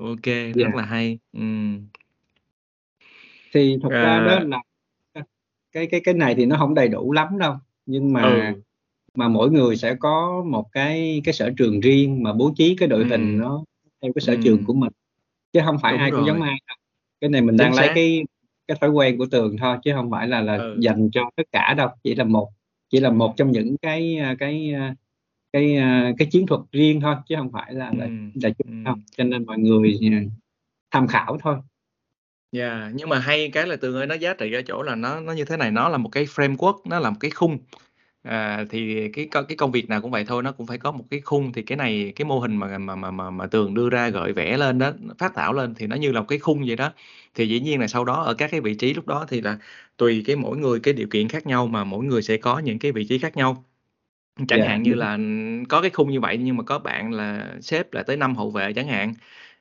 Ok, 0.00 0.26
dạ 0.52 0.68
rất 0.68 0.74
là 0.74 0.82
hay. 0.84 1.18
Ừ. 1.32 1.40
thì 3.54 3.76
thật 3.82 3.92
ra 4.00 4.20
đó 4.20 4.38
À, 4.38 4.44
là 4.44 4.58
cái 5.72 5.86
cái 5.90 6.00
cái 6.04 6.14
này 6.14 6.34
thì 6.34 6.46
nó 6.46 6.56
không 6.58 6.74
đầy 6.74 6.88
đủ 6.88 7.12
lắm 7.12 7.38
đâu 7.38 7.54
nhưng 7.86 8.12
mà 8.12 8.54
ừ. 8.54 8.63
Mà 9.14 9.28
mỗi 9.28 9.50
người 9.50 9.76
sẽ 9.76 9.94
có 9.94 10.44
một 10.46 10.72
cái 10.72 11.20
cái 11.24 11.32
sở 11.32 11.50
trường 11.56 11.80
riêng 11.80 12.22
mà 12.22 12.32
bố 12.32 12.52
trí 12.56 12.76
cái 12.76 12.88
đội 12.88 13.04
hình 13.04 13.38
Ừ. 13.38 13.42
nó 13.42 13.64
theo 14.02 14.12
cái 14.14 14.22
sở 14.22 14.32
Ừ. 14.32 14.38
trường 14.44 14.64
của 14.64 14.74
mình. 14.74 14.92
Chứ 15.52 15.60
không 15.64 15.76
phải 15.82 15.92
Đúng 15.92 16.00
ai 16.00 16.10
cũng 16.10 16.26
giống 16.26 16.38
rồi. 16.38 16.48
ai 16.48 16.58
đâu. 16.68 16.76
Cái 17.20 17.30
này 17.30 17.40
mình 17.40 17.56
chính 17.58 17.64
đang 17.66 17.74
lấy 17.74 17.88
cái 17.94 18.22
cái 18.68 18.76
thói 18.80 18.90
quen 18.90 19.18
của 19.18 19.26
Tường 19.26 19.56
thôi 19.60 19.76
chứ 19.84 19.92
không 19.94 20.10
phải 20.10 20.28
là 20.28 20.40
là 20.40 20.56
ừ. 20.56 20.76
dành 20.80 21.10
cho 21.12 21.30
tất 21.36 21.42
cả 21.52 21.74
đâu. 21.74 21.88
Chỉ 22.04 22.14
là 22.14 22.24
một 22.24 22.50
chỉ 22.90 23.00
là 23.00 23.10
một 23.10 23.34
trong 23.36 23.50
những 23.50 23.76
cái 23.82 24.20
cái 24.38 24.74
cái 25.52 25.76
cái 26.18 26.28
chiến 26.30 26.46
thuật 26.46 26.60
riêng 26.72 27.00
thôi 27.00 27.14
chứ 27.28 27.34
không 27.38 27.52
phải 27.52 27.74
là 27.74 27.88
ừ. 27.88 27.94
là 27.98 28.06
là 28.34 28.50
chung 28.58 28.84
ừ. 28.84 28.92
cho 29.16 29.24
nên 29.24 29.46
mọi 29.46 29.58
người 29.58 29.98
tham 30.90 31.06
khảo 31.06 31.38
thôi. 31.42 31.56
Yeah. 32.50 32.92
nhưng 32.94 33.08
mà 33.08 33.18
hay 33.18 33.50
cái 33.50 33.66
là 33.66 33.76
Tường 33.76 33.94
ơi 33.94 34.06
nó 34.06 34.14
giá 34.14 34.34
trị 34.34 34.52
ở 34.52 34.62
chỗ 34.62 34.82
là 34.82 34.94
nó 34.94 35.20
nó 35.20 35.32
như 35.32 35.44
thế 35.44 35.56
này. 35.56 35.70
Nó 35.70 35.88
là 35.88 35.98
một 35.98 36.08
cái 36.08 36.24
framework 36.24 36.80
nó 36.84 36.98
là 36.98 37.10
một 37.10 37.16
cái 37.20 37.30
khung 37.30 37.58
à, 38.24 38.64
thì 38.70 39.08
cái 39.12 39.28
cái 39.32 39.56
công 39.56 39.72
việc 39.72 39.88
nào 39.88 40.00
cũng 40.02 40.10
vậy 40.10 40.24
thôi 40.28 40.42
nó 40.42 40.52
cũng 40.52 40.66
phải 40.66 40.78
có 40.78 40.92
một 40.92 41.04
cái 41.10 41.20
khung. 41.20 41.52
Thì 41.52 41.62
cái 41.62 41.76
này 41.76 42.12
cái 42.16 42.24
mô 42.24 42.38
hình 42.38 42.56
mà 42.56 42.78
mà 42.78 42.96
mà 42.96 43.10
mà, 43.10 43.30
mà 43.30 43.46
Tường 43.46 43.74
đưa 43.74 43.90
ra 43.90 44.08
gợi 44.08 44.32
vẽ 44.32 44.56
lên 44.58 44.78
đó 44.78 44.92
phát 45.18 45.32
thảo 45.34 45.52
lên 45.52 45.74
thì 45.74 45.86
nó 45.86 45.96
như 45.96 46.12
là 46.12 46.20
một 46.20 46.26
cái 46.28 46.38
khung 46.38 46.64
vậy 46.66 46.76
đó. 46.76 46.92
Thì 47.34 47.48
dĩ 47.48 47.60
nhiên 47.60 47.80
là 47.80 47.86
sau 47.88 48.04
đó 48.04 48.22
ở 48.22 48.34
các 48.34 48.50
cái 48.50 48.60
vị 48.60 48.74
trí 48.74 48.94
lúc 48.94 49.06
đó 49.06 49.26
thì 49.28 49.40
là 49.40 49.58
tùy 49.96 50.22
cái 50.26 50.36
mỗi 50.36 50.56
người 50.58 50.80
cái 50.80 50.94
điều 50.94 51.08
kiện 51.08 51.28
khác 51.28 51.46
nhau 51.46 51.66
mà 51.66 51.84
mỗi 51.84 52.04
người 52.04 52.22
sẽ 52.22 52.36
có 52.36 52.58
những 52.58 52.78
cái 52.78 52.92
vị 52.92 53.06
trí 53.08 53.18
khác 53.18 53.36
nhau. 53.36 53.64
Chẳng 54.48 54.62
dạ. 54.62 54.68
hạn 54.68 54.82
như 54.82 54.94
là 54.94 55.18
có 55.68 55.80
cái 55.80 55.90
khung 55.90 56.10
như 56.10 56.20
vậy 56.20 56.38
nhưng 56.38 56.56
mà 56.56 56.62
có 56.64 56.78
bạn 56.78 57.12
là 57.12 57.54
xếp 57.60 57.92
là 57.94 58.02
tới 58.02 58.16
năm 58.16 58.36
hậu 58.36 58.50
vệ 58.50 58.72
chẳng 58.72 58.88
hạn 58.88 59.14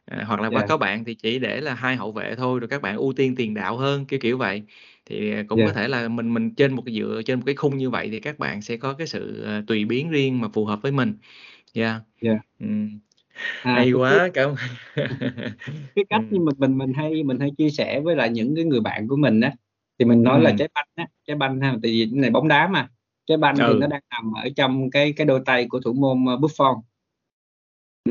à, 0.06 0.24
hoặc 0.28 0.42
là 0.42 0.50
có 0.52 0.60
dạ. 0.60 0.68
có 0.70 0.78
bạn 0.78 1.06
thì 1.06 1.16
chỉ 1.16 1.40
để 1.40 1.62
là 1.62 1.74
hai 1.76 1.96
hậu 1.96 2.12
vệ 2.12 2.36
thôi 2.36 2.60
rồi 2.60 2.68
các 2.70 2.82
bạn 2.82 2.98
ưu 2.98 3.14
tiên 3.14 3.36
tiền 3.36 3.54
đạo 3.54 3.78
hơn 3.78 4.06
kiểu 4.06 4.20
kiểu 4.20 4.38
vậy 4.38 4.64
thì 5.06 5.34
cũng 5.50 5.66
có 5.66 5.66
dạ 5.68 5.74
thể 5.74 5.88
là 5.88 6.08
mình 6.08 6.34
mình 6.34 6.56
trên 6.56 6.74
một 6.74 6.82
cái 6.86 6.96
dựa 6.96 7.22
trên 7.26 7.40
một 7.40 7.44
cái 7.46 7.56
khung 7.56 7.78
như 7.78 7.90
vậy 7.90 8.10
thì 8.12 8.20
các 8.20 8.40
bạn 8.40 8.62
sẽ 8.62 8.78
có 8.78 8.94
cái 8.94 9.08
sự 9.08 9.44
à, 9.44 9.64
tùy 9.68 9.86
biến 9.86 10.10
riêng 10.10 10.42
mà 10.42 10.48
phù 10.54 10.66
hợp 10.66 10.82
với 10.82 10.92
mình. 10.92 11.14
Yeah. 11.74 12.02
Dạ 12.22 12.40
ừ. 12.60 12.68
à 13.62 13.74
hay 13.76 13.76
cái 13.76 13.86
cái 13.94 13.94
quá 13.94 14.30
cảm 14.34 14.56
cái 15.96 15.96
ừ. 15.96 16.04
cách 16.10 16.22
nhưng 16.32 16.46
mà 16.46 16.52
mình 16.58 16.78
mình 16.78 16.94
hay 16.94 17.24
mình 17.24 17.40
hay 17.40 17.52
chia 17.58 17.70
sẻ 17.70 18.00
với 18.02 18.16
lại 18.16 18.30
những 18.30 18.56
cái 18.56 18.66
người 18.66 18.82
bạn 18.82 19.08
của 19.08 19.16
mình 19.18 19.42
á 19.42 19.52
thì 20.00 20.06
mình 20.06 20.24
nói 20.24 20.42
là 20.42 20.52
Ừ. 20.52 20.56
trái 20.60 20.68
banh 20.74 20.88
á 20.96 21.08
trái 21.28 21.38
banh 21.38 21.62
ha 21.62 21.72
tại 21.84 21.92
vì 21.92 22.08
cái 22.12 22.20
này 22.22 22.30
bóng 22.30 22.48
đá 22.48 22.68
mà. 22.68 22.90
Trái 23.28 23.38
banh 23.38 23.56
thì 23.56 23.62
nó 23.62 23.88
ừ 23.88 23.88
đang 23.90 24.02
nằm 24.10 24.34
ở 24.34 24.50
trong 24.56 24.90
cái 24.92 25.14
cái 25.14 25.28
đôi 25.28 25.42
tay 25.46 25.68
của 25.70 25.80
thủ 25.80 25.94
môn 25.94 26.24
uh, 26.24 26.40
Buffon 26.42 26.82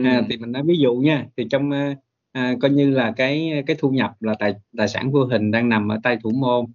à, 0.05 0.17
ừ. 0.19 0.25
Thì 0.31 0.37
mình 0.37 0.53
nói 0.53 0.63
ví 0.67 0.79
dụ 0.79 0.95
nha 0.95 1.27
thì 1.37 1.47
trong 1.51 1.71
à, 2.33 2.55
coi 2.61 2.71
như 2.71 2.91
là 2.91 3.13
cái 3.17 3.63
cái 3.67 3.77
thu 3.81 3.91
nhập 3.91 4.13
là 4.21 4.35
tài 4.39 4.55
tài 4.77 4.89
sản 4.89 5.13
vô 5.13 5.25
hình 5.25 5.51
đang 5.51 5.69
nằm 5.69 5.93
ở 5.93 6.01
tay 6.03 6.19
thủ 6.23 6.31
môn 6.31 6.67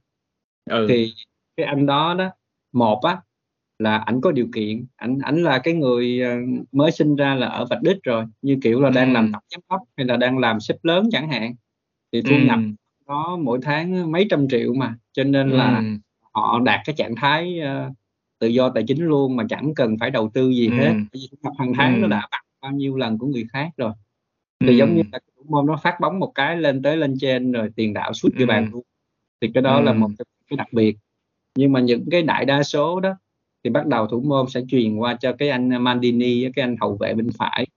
ừ. 0.69 0.85
Thì 0.89 1.13
cái 1.57 1.65
anh 1.65 1.85
đó 1.85 2.15
đó 2.17 2.29
một 2.71 3.01
á 3.03 3.17
là 3.79 3.97
ảnh 3.97 4.21
có 4.21 4.31
điều 4.31 4.47
kiện 4.53 4.85
ảnh 4.95 5.19
ảnh 5.23 5.43
là 5.43 5.59
cái 5.59 5.73
người 5.73 6.21
ờ, 6.21 6.35
mới 6.71 6.91
sinh 6.91 7.15
ra 7.15 7.35
là 7.35 7.47
ở 7.47 7.65
vạch 7.65 7.81
đích 7.81 7.97
rồi 8.03 8.25
như 8.41 8.57
kiểu 8.61 8.81
là 8.81 8.89
đang 8.89 9.13
làm 9.13 9.25
ừ 9.25 9.29
tổng 9.33 9.43
giám 9.49 9.61
đốc 9.69 9.81
hay 9.97 10.05
là 10.05 10.17
đang 10.17 10.37
làm 10.37 10.59
sếp 10.59 10.77
lớn 10.83 11.09
chẳng 11.11 11.29
hạn. 11.29 11.55
Thì 12.11 12.21
ừ 12.21 12.29
thu 12.29 12.35
nhập 12.37 12.59
nó 13.07 13.37
mỗi 13.37 13.59
tháng 13.61 14.11
mấy 14.11 14.27
trăm 14.29 14.47
triệu 14.49 14.73
mà 14.73 14.95
cho 15.13 15.23
nên 15.23 15.49
là 15.49 15.77
ừ. 15.77 15.83
họ 16.33 16.59
đạt 16.59 16.79
cái 16.85 16.95
trạng 16.97 17.15
thái 17.15 17.59
ờ, 17.59 17.91
tự 18.39 18.47
do 18.47 18.69
tài 18.69 18.83
chính 18.87 19.05
luôn 19.05 19.35
mà 19.35 19.43
chẳng 19.49 19.73
cần 19.75 19.97
phải 19.99 20.11
đầu 20.11 20.29
tư 20.33 20.49
gì 20.49 20.67
ừ. 20.67 20.73
hết. 20.73 20.93
Vì 21.13 21.19
thu 21.31 21.37
nhập 21.41 21.53
hàng 21.59 21.73
tháng 21.77 22.01
nó 22.01 22.07
ừ. 22.07 22.11
đã 22.11 22.27
bằng 22.31 22.43
bao 22.61 22.71
nhiêu 22.71 22.95
lần 22.95 23.17
của 23.17 23.27
người 23.27 23.45
khác 23.53 23.69
rồi. 23.77 23.91
Ừ 24.59 24.67
thì 24.67 24.77
giống 24.77 24.95
như 24.95 25.01
là 25.11 25.19
cái 25.19 25.43
môn 25.49 25.65
nó 25.65 25.77
phát 25.83 25.99
bóng 26.01 26.19
một 26.19 26.31
cái 26.35 26.57
lên 26.57 26.81
tới 26.81 26.97
lên 26.97 27.15
trên 27.19 27.51
rồi 27.51 27.69
tiền 27.75 27.93
đạo 27.93 28.13
sút 28.13 28.33
ừ. 28.33 28.37
ghi 28.39 28.45
bàn 28.45 28.69
luôn. 28.71 28.83
Thì 29.41 29.51
cái 29.53 29.63
đó 29.63 29.81
là 29.81 29.93
một 29.93 30.07
ừ. 30.07 30.13
trong 30.17 30.27
cái 30.49 30.57
đặc 30.57 30.67
biệt. 30.71 30.97
Nhưng 31.55 31.71
mà 31.71 31.79
những 31.79 32.05
cái 32.11 32.21
đại 32.21 32.45
đa 32.45 32.63
số 32.63 32.99
đó 32.99 33.15
thì 33.63 33.69
bắt 33.69 33.87
đầu 33.87 34.07
thủ 34.07 34.21
môn 34.21 34.45
sẽ 34.49 34.61
truyền 34.69 34.97
qua 34.97 35.17
cho 35.19 35.33
cái 35.33 35.49
anh 35.49 35.83
Mandini 35.83 36.51
cái 36.55 36.63
anh 36.63 36.75
hậu 36.81 36.97
vệ 36.97 37.13
bên 37.13 37.29
phải. 37.37 37.67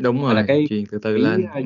Đúng 0.00 0.18
hoặc 0.18 0.32
là 0.32 0.40
rồi 0.40 0.46
cái 0.48 0.66
truyền 0.68 0.84
từ 0.90 0.98
từ 0.98 1.16
quỹ 1.16 1.22
lên. 1.22 1.46
ờ, 1.52 1.60
ừ. 1.60 1.64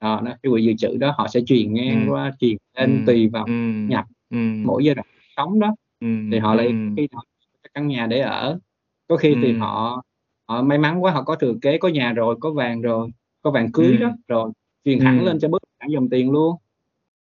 Đó, 0.00 0.20
nó 0.24 0.30
cái 0.42 0.50
quỹ 0.50 0.64
dự 0.64 0.72
trữ 0.78 0.96
đó 0.96 1.14
họ 1.18 1.28
sẽ 1.28 1.40
truyền 1.46 1.74
ngang 1.74 2.06
ừ. 2.06 2.12
qua 2.12 2.32
truyền 2.40 2.56
ừ. 2.72 2.80
lên 2.80 3.04
tùy 3.06 3.28
vào 3.28 3.44
ừ. 3.44 3.52
nhập 3.88 4.04
ừ. 4.30 4.36
mỗi 4.64 4.84
giai 4.84 4.94
đoạn 4.94 5.06
sống 5.36 5.60
đó. 5.60 5.74
Ừ. 6.00 6.06
Thì 6.32 6.38
họ 6.38 6.52
ừ. 6.52 6.56
lại 6.56 6.68
khi 6.96 7.08
họ 7.12 7.24
có 7.62 7.68
căn 7.74 7.88
nhà 7.88 8.06
để 8.06 8.18
ở. 8.18 8.58
Có 9.08 9.16
khi 9.16 9.34
thì 9.42 9.52
ừ. 9.52 9.58
họ 9.58 10.02
họ 10.48 10.62
may 10.62 10.78
mắn 10.78 11.02
quá 11.02 11.12
họ 11.12 11.22
có 11.22 11.34
thừa 11.34 11.54
kế 11.62 11.78
có 11.78 11.88
nhà 11.88 12.12
rồi 12.12 12.36
có 12.40 12.50
vàng 12.50 12.82
rồi 12.82 13.10
có 13.42 13.50
vàng 13.50 13.72
cưới 13.72 13.96
đó 13.96 14.08
ừ 14.08 14.14
rồi 14.28 14.52
truyền 14.84 14.98
ừ. 14.98 15.02
thẳng 15.04 15.24
lên 15.24 15.38
cho 15.40 15.48
hẳn 15.78 15.90
dòng 15.90 16.08
tiền 16.08 16.30
luôn 16.30 16.56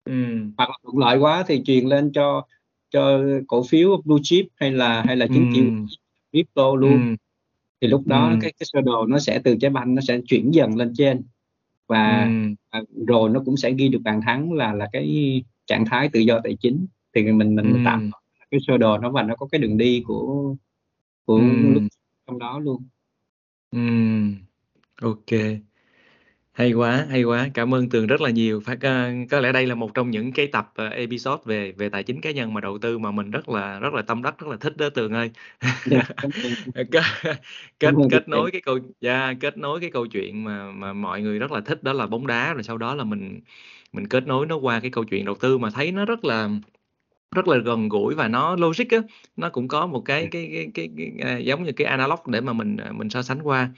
ừ. 0.08 0.38
Hoặc 0.58 0.70
là 0.70 0.76
thuận 0.84 0.98
lợi 0.98 1.18
quá 1.18 1.44
thì 1.48 1.64
truyền 1.66 1.86
lên 1.86 2.12
cho 2.12 2.46
cho 2.90 3.20
cổ 3.48 3.64
phiếu 3.64 4.02
blue 4.06 4.20
chip 4.24 4.46
hay 4.56 4.72
là 4.72 5.04
hay 5.08 5.16
là 5.16 5.26
ừ. 5.26 5.34
chứng 5.34 5.52
chỉ 5.54 5.64
crypto 6.32 6.76
luôn. 6.76 7.10
Ừ. 7.10 7.16
Thì 7.82 7.88
lúc 7.88 8.08
đó 8.08 8.30
ừ. 8.30 8.38
cái 8.42 8.54
cái 8.60 8.68
sơ 8.74 8.82
đồ 8.82 9.06
nó 9.06 9.20
sẽ 9.20 9.40
từ 9.40 9.56
trái 9.62 9.72
banh 9.72 9.96
nó 9.96 10.02
sẽ 10.02 10.20
chuyển 10.28 10.54
dần 10.54 10.76
lên 10.76 10.94
trên. 10.98 11.22
Và 11.88 12.32
ừ. 12.72 12.80
rồi 13.08 13.30
nó 13.30 13.42
cũng 13.46 13.58
sẽ 13.58 13.72
ghi 13.72 13.88
được 13.88 14.02
bàn 14.04 14.22
thắng 14.26 14.54
là 14.54 14.74
là 14.74 14.90
cái 14.92 15.44
trạng 15.66 15.86
thái 15.86 16.10
tự 16.10 16.20
do 16.20 16.40
tài 16.44 16.58
chính. 16.60 16.86
Thì 17.16 17.32
mình 17.32 17.56
mình 17.56 17.74
ừ. 17.74 17.80
tạm 17.86 18.12
cái 18.52 18.60
sơ 18.68 18.78
đồ 18.78 18.98
nó 18.98 19.12
và 19.12 19.24
nó 19.24 19.36
có 19.36 19.48
cái 19.52 19.60
đường 19.60 19.78
đi 19.78 20.04
của 20.06 20.56
của 21.26 21.40
lúc 21.40 21.84
ừ 21.84 21.88
trong 22.28 22.40
đó 22.40 22.60
luôn. 22.60 22.84
Ừ. 23.72 23.80
Ok 25.02 25.32
hay 26.58 26.74
quá 26.74 27.06
hay 27.10 27.24
quá. 27.24 27.50
Cảm 27.54 27.74
ơn 27.74 27.90
Tường 27.90 28.08
rất 28.08 28.22
là 28.22 28.30
nhiều. 28.30 28.62
Phải 28.66 28.76
có, 28.76 29.10
có 29.32 29.40
lẽ 29.40 29.52
đây 29.52 29.66
là 29.66 29.76
một 29.76 29.94
trong 29.94 30.12
những 30.12 30.32
cái 30.32 30.48
tập 30.48 30.74
uh, 30.88 30.92
episode 30.92 31.42
về 31.46 31.72
về 31.72 31.90
tài 31.90 32.04
chính 32.04 32.22
cá 32.22 32.32
nhân 32.32 32.54
mà 32.54 32.62
đầu 32.62 32.78
tư 32.78 32.98
mà 32.98 33.12
mình 33.12 33.32
rất 33.32 33.50
là 33.50 33.80
rất 33.80 33.94
là 33.94 34.02
tâm 34.02 34.24
đắc 34.24 34.40
rất 34.40 34.48
là 34.48 34.58
thích 34.58 34.78
đó 34.78 34.90
Tường 34.90 35.14
ơi. 35.14 35.32
Dạ, 35.86 36.04
kết 36.92 37.02
kết 37.80 37.94
kết 38.12 38.30
nối 38.30 38.52
cái 38.52 38.62
câu 38.62 38.80
yeah, 39.02 39.38
kết 39.40 39.58
nối 39.58 39.80
cái 39.80 39.92
câu 39.92 40.06
chuyện 40.06 40.44
mà 40.44 40.72
mà 40.72 40.94
mọi 40.94 41.22
người 41.22 41.40
rất 41.40 41.52
là 41.52 41.62
thích 41.62 41.84
đó 41.84 41.94
là 41.94 42.08
bóng 42.08 42.28
đá 42.28 42.54
rồi 42.54 42.64
sau 42.64 42.78
đó 42.78 42.96
là 42.96 43.04
mình 43.04 43.40
mình 43.94 44.08
kết 44.08 44.28
nối 44.28 44.46
nó 44.46 44.58
qua 44.58 44.80
cái 44.80 44.92
câu 44.92 45.04
chuyện 45.04 45.26
đầu 45.26 45.36
tư 45.36 45.58
mà 45.58 45.70
thấy 45.70 45.92
nó 45.92 46.06
rất 46.06 46.26
là 46.26 46.50
rất 47.36 47.48
là 47.48 47.58
gần 47.58 47.90
gũi 47.90 48.16
và 48.16 48.28
nó 48.28 48.56
logic 48.56 48.90
á. 48.90 48.98
Nó 49.36 49.50
cũng 49.50 49.68
có 49.68 49.88
một 49.88 50.02
cái 50.06 50.28
cái 50.32 50.50
cái, 50.54 50.68
cái, 50.74 50.90
cái, 50.98 51.32
à, 51.32 51.38
giống 51.38 51.64
như 51.64 51.72
cái 51.72 51.88
analog 51.88 52.20
để 52.28 52.42
mà 52.42 52.54
mình 52.54 52.78
à, 52.78 52.92
mình 52.92 53.10
so 53.10 53.22
sánh 53.22 53.42
qua 53.42 53.70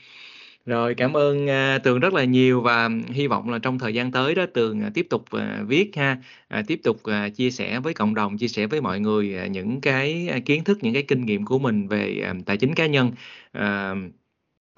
rồi 0.69 0.95
cảm 0.95 1.13
ơn 1.17 1.45
uh, 1.45 1.83
Tường 1.83 1.99
rất 1.99 2.13
là 2.13 2.23
nhiều 2.23 2.61
và 2.61 2.89
hy 3.07 3.27
vọng 3.27 3.49
là 3.49 3.59
trong 3.59 3.79
thời 3.79 3.93
gian 3.93 4.11
tới 4.11 4.35
đó 4.35 4.45
Tường 4.53 4.81
à, 4.81 4.91
tiếp 4.93 5.07
tục 5.09 5.25
uh, 5.35 5.67
viết 5.67 5.95
ha 5.95 6.17
uh, 6.59 6.67
tiếp 6.67 6.79
tục 6.83 6.97
uh, 6.97 7.35
chia 7.35 7.51
sẻ 7.51 7.79
với 7.79 7.93
cộng 7.93 8.15
đồng 8.15 8.37
chia 8.37 8.47
sẻ 8.47 8.67
với 8.67 8.81
mọi 8.81 8.99
người 8.99 9.35
uh, 9.45 9.51
những 9.51 9.81
cái 9.81 10.29
kiến 10.45 10.63
thức 10.63 10.77
những 10.81 10.93
cái 10.93 11.03
kinh 11.03 11.25
nghiệm 11.25 11.45
của 11.45 11.59
mình 11.59 11.87
về 11.87 12.23
uh, 12.31 12.45
tài 12.45 12.57
chính 12.57 12.75
cá 12.75 12.87
nhân. 12.87 13.11
Uh, 13.57 13.97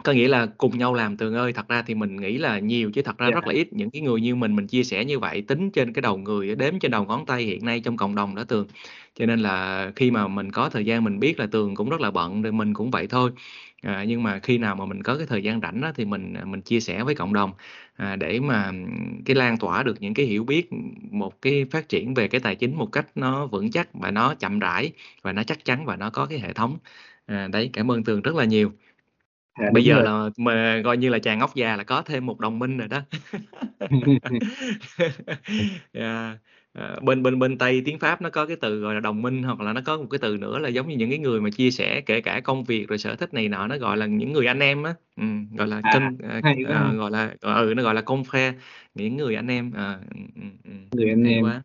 có 0.04 0.12
nghĩa 0.12 0.28
là 0.28 0.46
cùng 0.58 0.78
nhau 0.78 0.94
làm 0.94 1.18
Tường 1.18 1.34
ơi, 1.36 1.54
thật 1.54 1.68
ra 1.68 1.82
thì 1.82 1.96
mình 1.96 2.16
nghĩ 2.16 2.38
là 2.38 2.60
nhiều 2.60 2.92
chứ 2.92 3.02
thật 3.02 3.18
ra 3.18 3.28
Dạ. 3.28 3.32
rất 3.36 3.48
là 3.48 3.54
ít 3.54 3.74
những 3.74 3.90
cái 3.92 4.02
người 4.02 4.22
như 4.22 4.36
mình, 4.36 4.56
mình 4.56 4.68
chia 4.68 4.84
sẻ 4.84 5.06
như 5.06 5.20
vậy 5.20 5.42
tính 5.42 5.72
trên 5.72 5.94
cái 5.94 6.02
đầu 6.02 6.18
người, 6.18 6.56
đếm 6.56 6.80
trên 6.80 6.92
đầu 6.92 7.06
ngón 7.06 7.26
tay 7.26 7.44
hiện 7.44 7.66
nay 7.66 7.80
trong 7.80 7.98
cộng 7.98 8.16
đồng 8.16 8.36
đó 8.36 8.44
Tường. 8.44 8.68
Cho 9.16 9.26
nên 9.26 9.40
là 9.40 9.92
khi 9.96 10.12
mà 10.12 10.28
mình 10.28 10.52
có 10.52 10.70
thời 10.70 10.86
gian 10.86 11.04
mình 11.04 11.20
biết 11.20 11.40
là 11.40 11.46
Tường 11.52 11.76
cũng 11.76 11.90
rất 11.90 12.02
là 12.02 12.12
bận, 12.12 12.42
rồi 12.42 12.52
mình 12.52 12.74
cũng 12.74 12.92
vậy 12.92 13.08
thôi. 13.08 13.32
À, 13.82 14.04
nhưng 14.08 14.24
mà 14.24 14.40
khi 14.40 14.58
nào 14.58 14.76
mà 14.76 14.86
mình 14.86 15.04
có 15.04 15.18
cái 15.18 15.26
thời 15.28 15.44
gian 15.44 15.62
rảnh 15.62 15.82
á, 15.82 15.92
thì 15.96 16.06
mình 16.06 16.34
mình 16.46 16.62
chia 16.62 16.80
sẻ 16.80 17.04
với 17.04 17.16
cộng 17.16 17.34
đồng 17.34 17.52
à, 17.96 18.16
để 18.16 18.40
mà 18.40 18.72
cái 19.26 19.36
lan 19.36 19.58
tỏa 19.58 19.84
được 19.84 20.02
những 20.02 20.14
cái 20.14 20.26
hiểu 20.26 20.44
biết 20.44 20.70
một 21.12 21.42
cái 21.42 21.66
phát 21.72 21.90
triển 21.90 22.14
về 22.14 22.28
cái 22.28 22.42
tài 22.42 22.56
chính 22.56 22.76
một 22.76 22.86
cách 22.92 23.08
nó 23.16 23.46
vững 23.46 23.72
chắc 23.72 23.94
và 23.94 24.12
nó 24.12 24.36
chậm 24.36 24.60
rãi 24.60 24.92
và 25.22 25.34
nó 25.34 25.44
chắc 25.44 25.66
chắn 25.66 25.86
và 25.86 25.96
nó 25.96 26.10
có 26.10 26.26
cái 26.26 26.40
hệ 26.40 26.54
thống. 26.54 26.78
À, 27.26 27.48
đấy, 27.48 27.70
cảm 27.74 27.92
ơn 27.92 28.04
Tường 28.04 28.22
rất 28.22 28.36
là 28.36 28.46
nhiều. 28.46 28.72
Dạ, 29.60 29.70
Bây 29.74 29.86
giờ 29.86 30.00
rồi. 30.00 30.02
là 30.02 30.30
mà 30.38 30.82
coi 30.84 30.98
như 30.98 31.10
là 31.10 31.20
chàng 31.20 31.40
ốc 31.40 31.56
già 31.56 31.76
là 31.78 31.84
có 31.84 32.02
thêm 32.02 32.26
một 32.26 32.40
đồng 32.40 32.60
minh 32.60 32.78
rồi 32.78 32.88
đó. 32.88 33.02
Yeah, 35.94 36.38
ờ, 36.74 37.00
bên 37.04 37.24
bên 37.24 37.40
bên 37.40 37.58
Tây 37.58 37.82
tiếng 37.86 38.00
Pháp 38.00 38.22
nó 38.22 38.30
có 38.30 38.46
cái 38.46 38.58
từ 38.62 38.80
gọi 38.82 38.94
là 38.96 39.00
đồng 39.00 39.22
minh, 39.22 39.44
hoặc 39.44 39.60
là 39.62 39.74
nó 39.74 39.82
có 39.86 39.98
một 39.98 40.08
cái 40.12 40.20
từ 40.22 40.38
nữa 40.38 40.60
là 40.60 40.70
giống 40.70 40.88
như 40.90 40.96
những 40.98 41.10
cái 41.10 41.20
người 41.20 41.42
mà 41.42 41.50
chia 41.52 41.72
sẻ 41.72 42.02
kể 42.06 42.22
cả 42.22 42.40
công 42.44 42.64
việc 42.64 42.88
rồi 42.90 42.98
sở 42.98 43.16
thích 43.16 43.34
này 43.34 43.50
nọ, 43.50 43.68
nó 43.68 43.78
gọi 43.78 43.98
là 43.98 44.06
những 44.06 44.34
người 44.34 44.46
anh 44.48 44.60
em 44.60 44.84
á, 44.84 44.94
ừm, 45.18 45.56
gọi 45.56 45.68
là 45.68 45.82
À, 45.82 45.90
cân 45.92 46.18
ờ, 46.24 46.42
ờ, 46.68 46.72
ha. 46.72 46.94
gọi 46.98 47.12
là, 47.12 47.36
ừ, 47.42 47.74
nó 47.78 47.84
gọi 47.84 47.94
là 47.96 48.02
confrère, 48.02 48.54
những 48.96 49.18
người 49.18 49.36
anh 49.36 49.48
em, 49.48 49.72
ờ, 49.74 50.00
ừm, 50.16 50.28
ừm, 50.36 50.58
ừm, 50.64 50.88
Người 50.92 51.10
anh 51.10 51.24
em. 51.24 51.44
quá. 51.44 51.64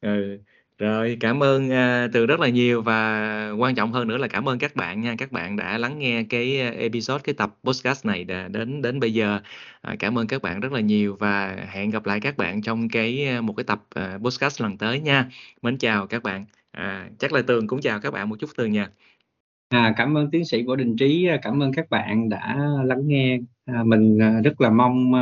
Ừ, 0.00 0.38
rồi 0.80 1.16
cảm 1.20 1.42
ơn, 1.42 1.70
a, 1.72 2.08
Tường 2.12 2.26
rất 2.26 2.40
là 2.40 2.48
nhiều 2.48 2.82
và 2.82 3.50
quan 3.58 3.74
trọng 3.74 3.92
hơn 3.92 4.08
nữa 4.08 4.16
là 4.16 4.28
cảm 4.28 4.48
ơn 4.48 4.58
các 4.58 4.76
bạn 4.76 5.00
nha, 5.00 5.14
các 5.18 5.32
bạn 5.32 5.56
đã 5.56 5.78
lắng 5.78 5.98
nghe 5.98 6.22
cái 6.22 6.60
à, 6.60 6.70
episode, 6.70 7.20
cái 7.24 7.34
tập 7.34 7.56
podcast 7.64 8.06
này 8.06 8.24
đ 8.24 8.32
đến 8.50 8.82
đến 8.82 9.00
bây 9.00 9.14
giờ. 9.14 9.40
À, 9.82 9.96
cảm 9.98 10.18
ơn 10.18 10.26
các 10.26 10.42
bạn 10.42 10.60
rất 10.60 10.72
là 10.72 10.80
nhiều 10.80 11.16
và 11.20 11.56
hẹn 11.70 11.90
gặp 11.90 12.06
lại 12.06 12.20
các 12.20 12.36
bạn 12.36 12.62
trong 12.62 12.88
cái 12.88 13.28
à, 13.28 13.40
một 13.40 13.52
cái 13.56 13.64
tập, 13.64 13.82
à, 13.94 14.18
podcast 14.24 14.60
lần 14.62 14.78
tới 14.78 15.00
nha. 15.00 15.28
Mến 15.62 15.78
chào 15.78 16.06
các 16.06 16.22
bạn. 16.22 16.44
À, 16.70 17.10
chắc 17.18 17.32
là 17.32 17.42
Tường 17.42 17.66
cũng 17.66 17.80
chào 17.80 18.00
các 18.00 18.12
bạn 18.12 18.28
một 18.28 18.36
chút 18.38 18.50
Tường 18.56 18.72
nha. 18.72 18.90
À, 19.68 19.94
cảm 19.96 20.16
ơn 20.16 20.30
tiến 20.30 20.44
sĩ 20.44 20.62
Võ 20.62 20.76
Đình 20.76 20.96
Trí, 20.96 21.28
cảm 21.42 21.62
ơn 21.62 21.72
các 21.72 21.90
bạn 21.90 22.28
đã 22.28 22.58
lắng 22.84 23.08
nghe. 23.08 23.38
À, 23.66 23.82
mình, 23.84 24.18
rất 24.44 24.60
là 24.60 24.70
mong, 24.70 25.12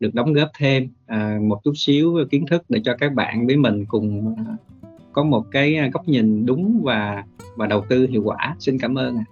được 0.00 0.14
đóng 0.14 0.32
góp 0.32 0.50
thêm, 0.58 0.88
à, 1.06 1.38
một 1.42 1.60
chút 1.64 1.72
xíu 1.76 2.16
kiến 2.30 2.46
thức 2.46 2.64
để 2.68 2.80
cho 2.84 2.96
các 2.96 3.12
bạn 3.12 3.46
với 3.46 3.56
mình 3.56 3.84
cùng, 3.88 4.34
có 5.12 5.22
một 5.22 5.46
cái 5.50 5.76
à, 5.76 5.90
góc 5.92 6.08
nhìn 6.08 6.46
đúng 6.46 6.80
và 6.84 7.24
và 7.56 7.66
đầu 7.66 7.84
tư 7.88 8.06
hiệu 8.10 8.22
quả. 8.24 8.56
Xin 8.58 8.78
cảm 8.78 8.98
ơn 8.98 9.16
ạ. 9.16 9.24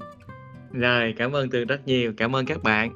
Rồi, 0.72 1.14
cảm 1.16 1.32
ơn 1.32 1.50
Tường 1.50 1.66
rất 1.66 1.86
nhiều. 1.86 2.12
Cảm 2.16 2.36
ơn 2.36 2.46
các 2.46 2.62
bạn. 2.62 2.90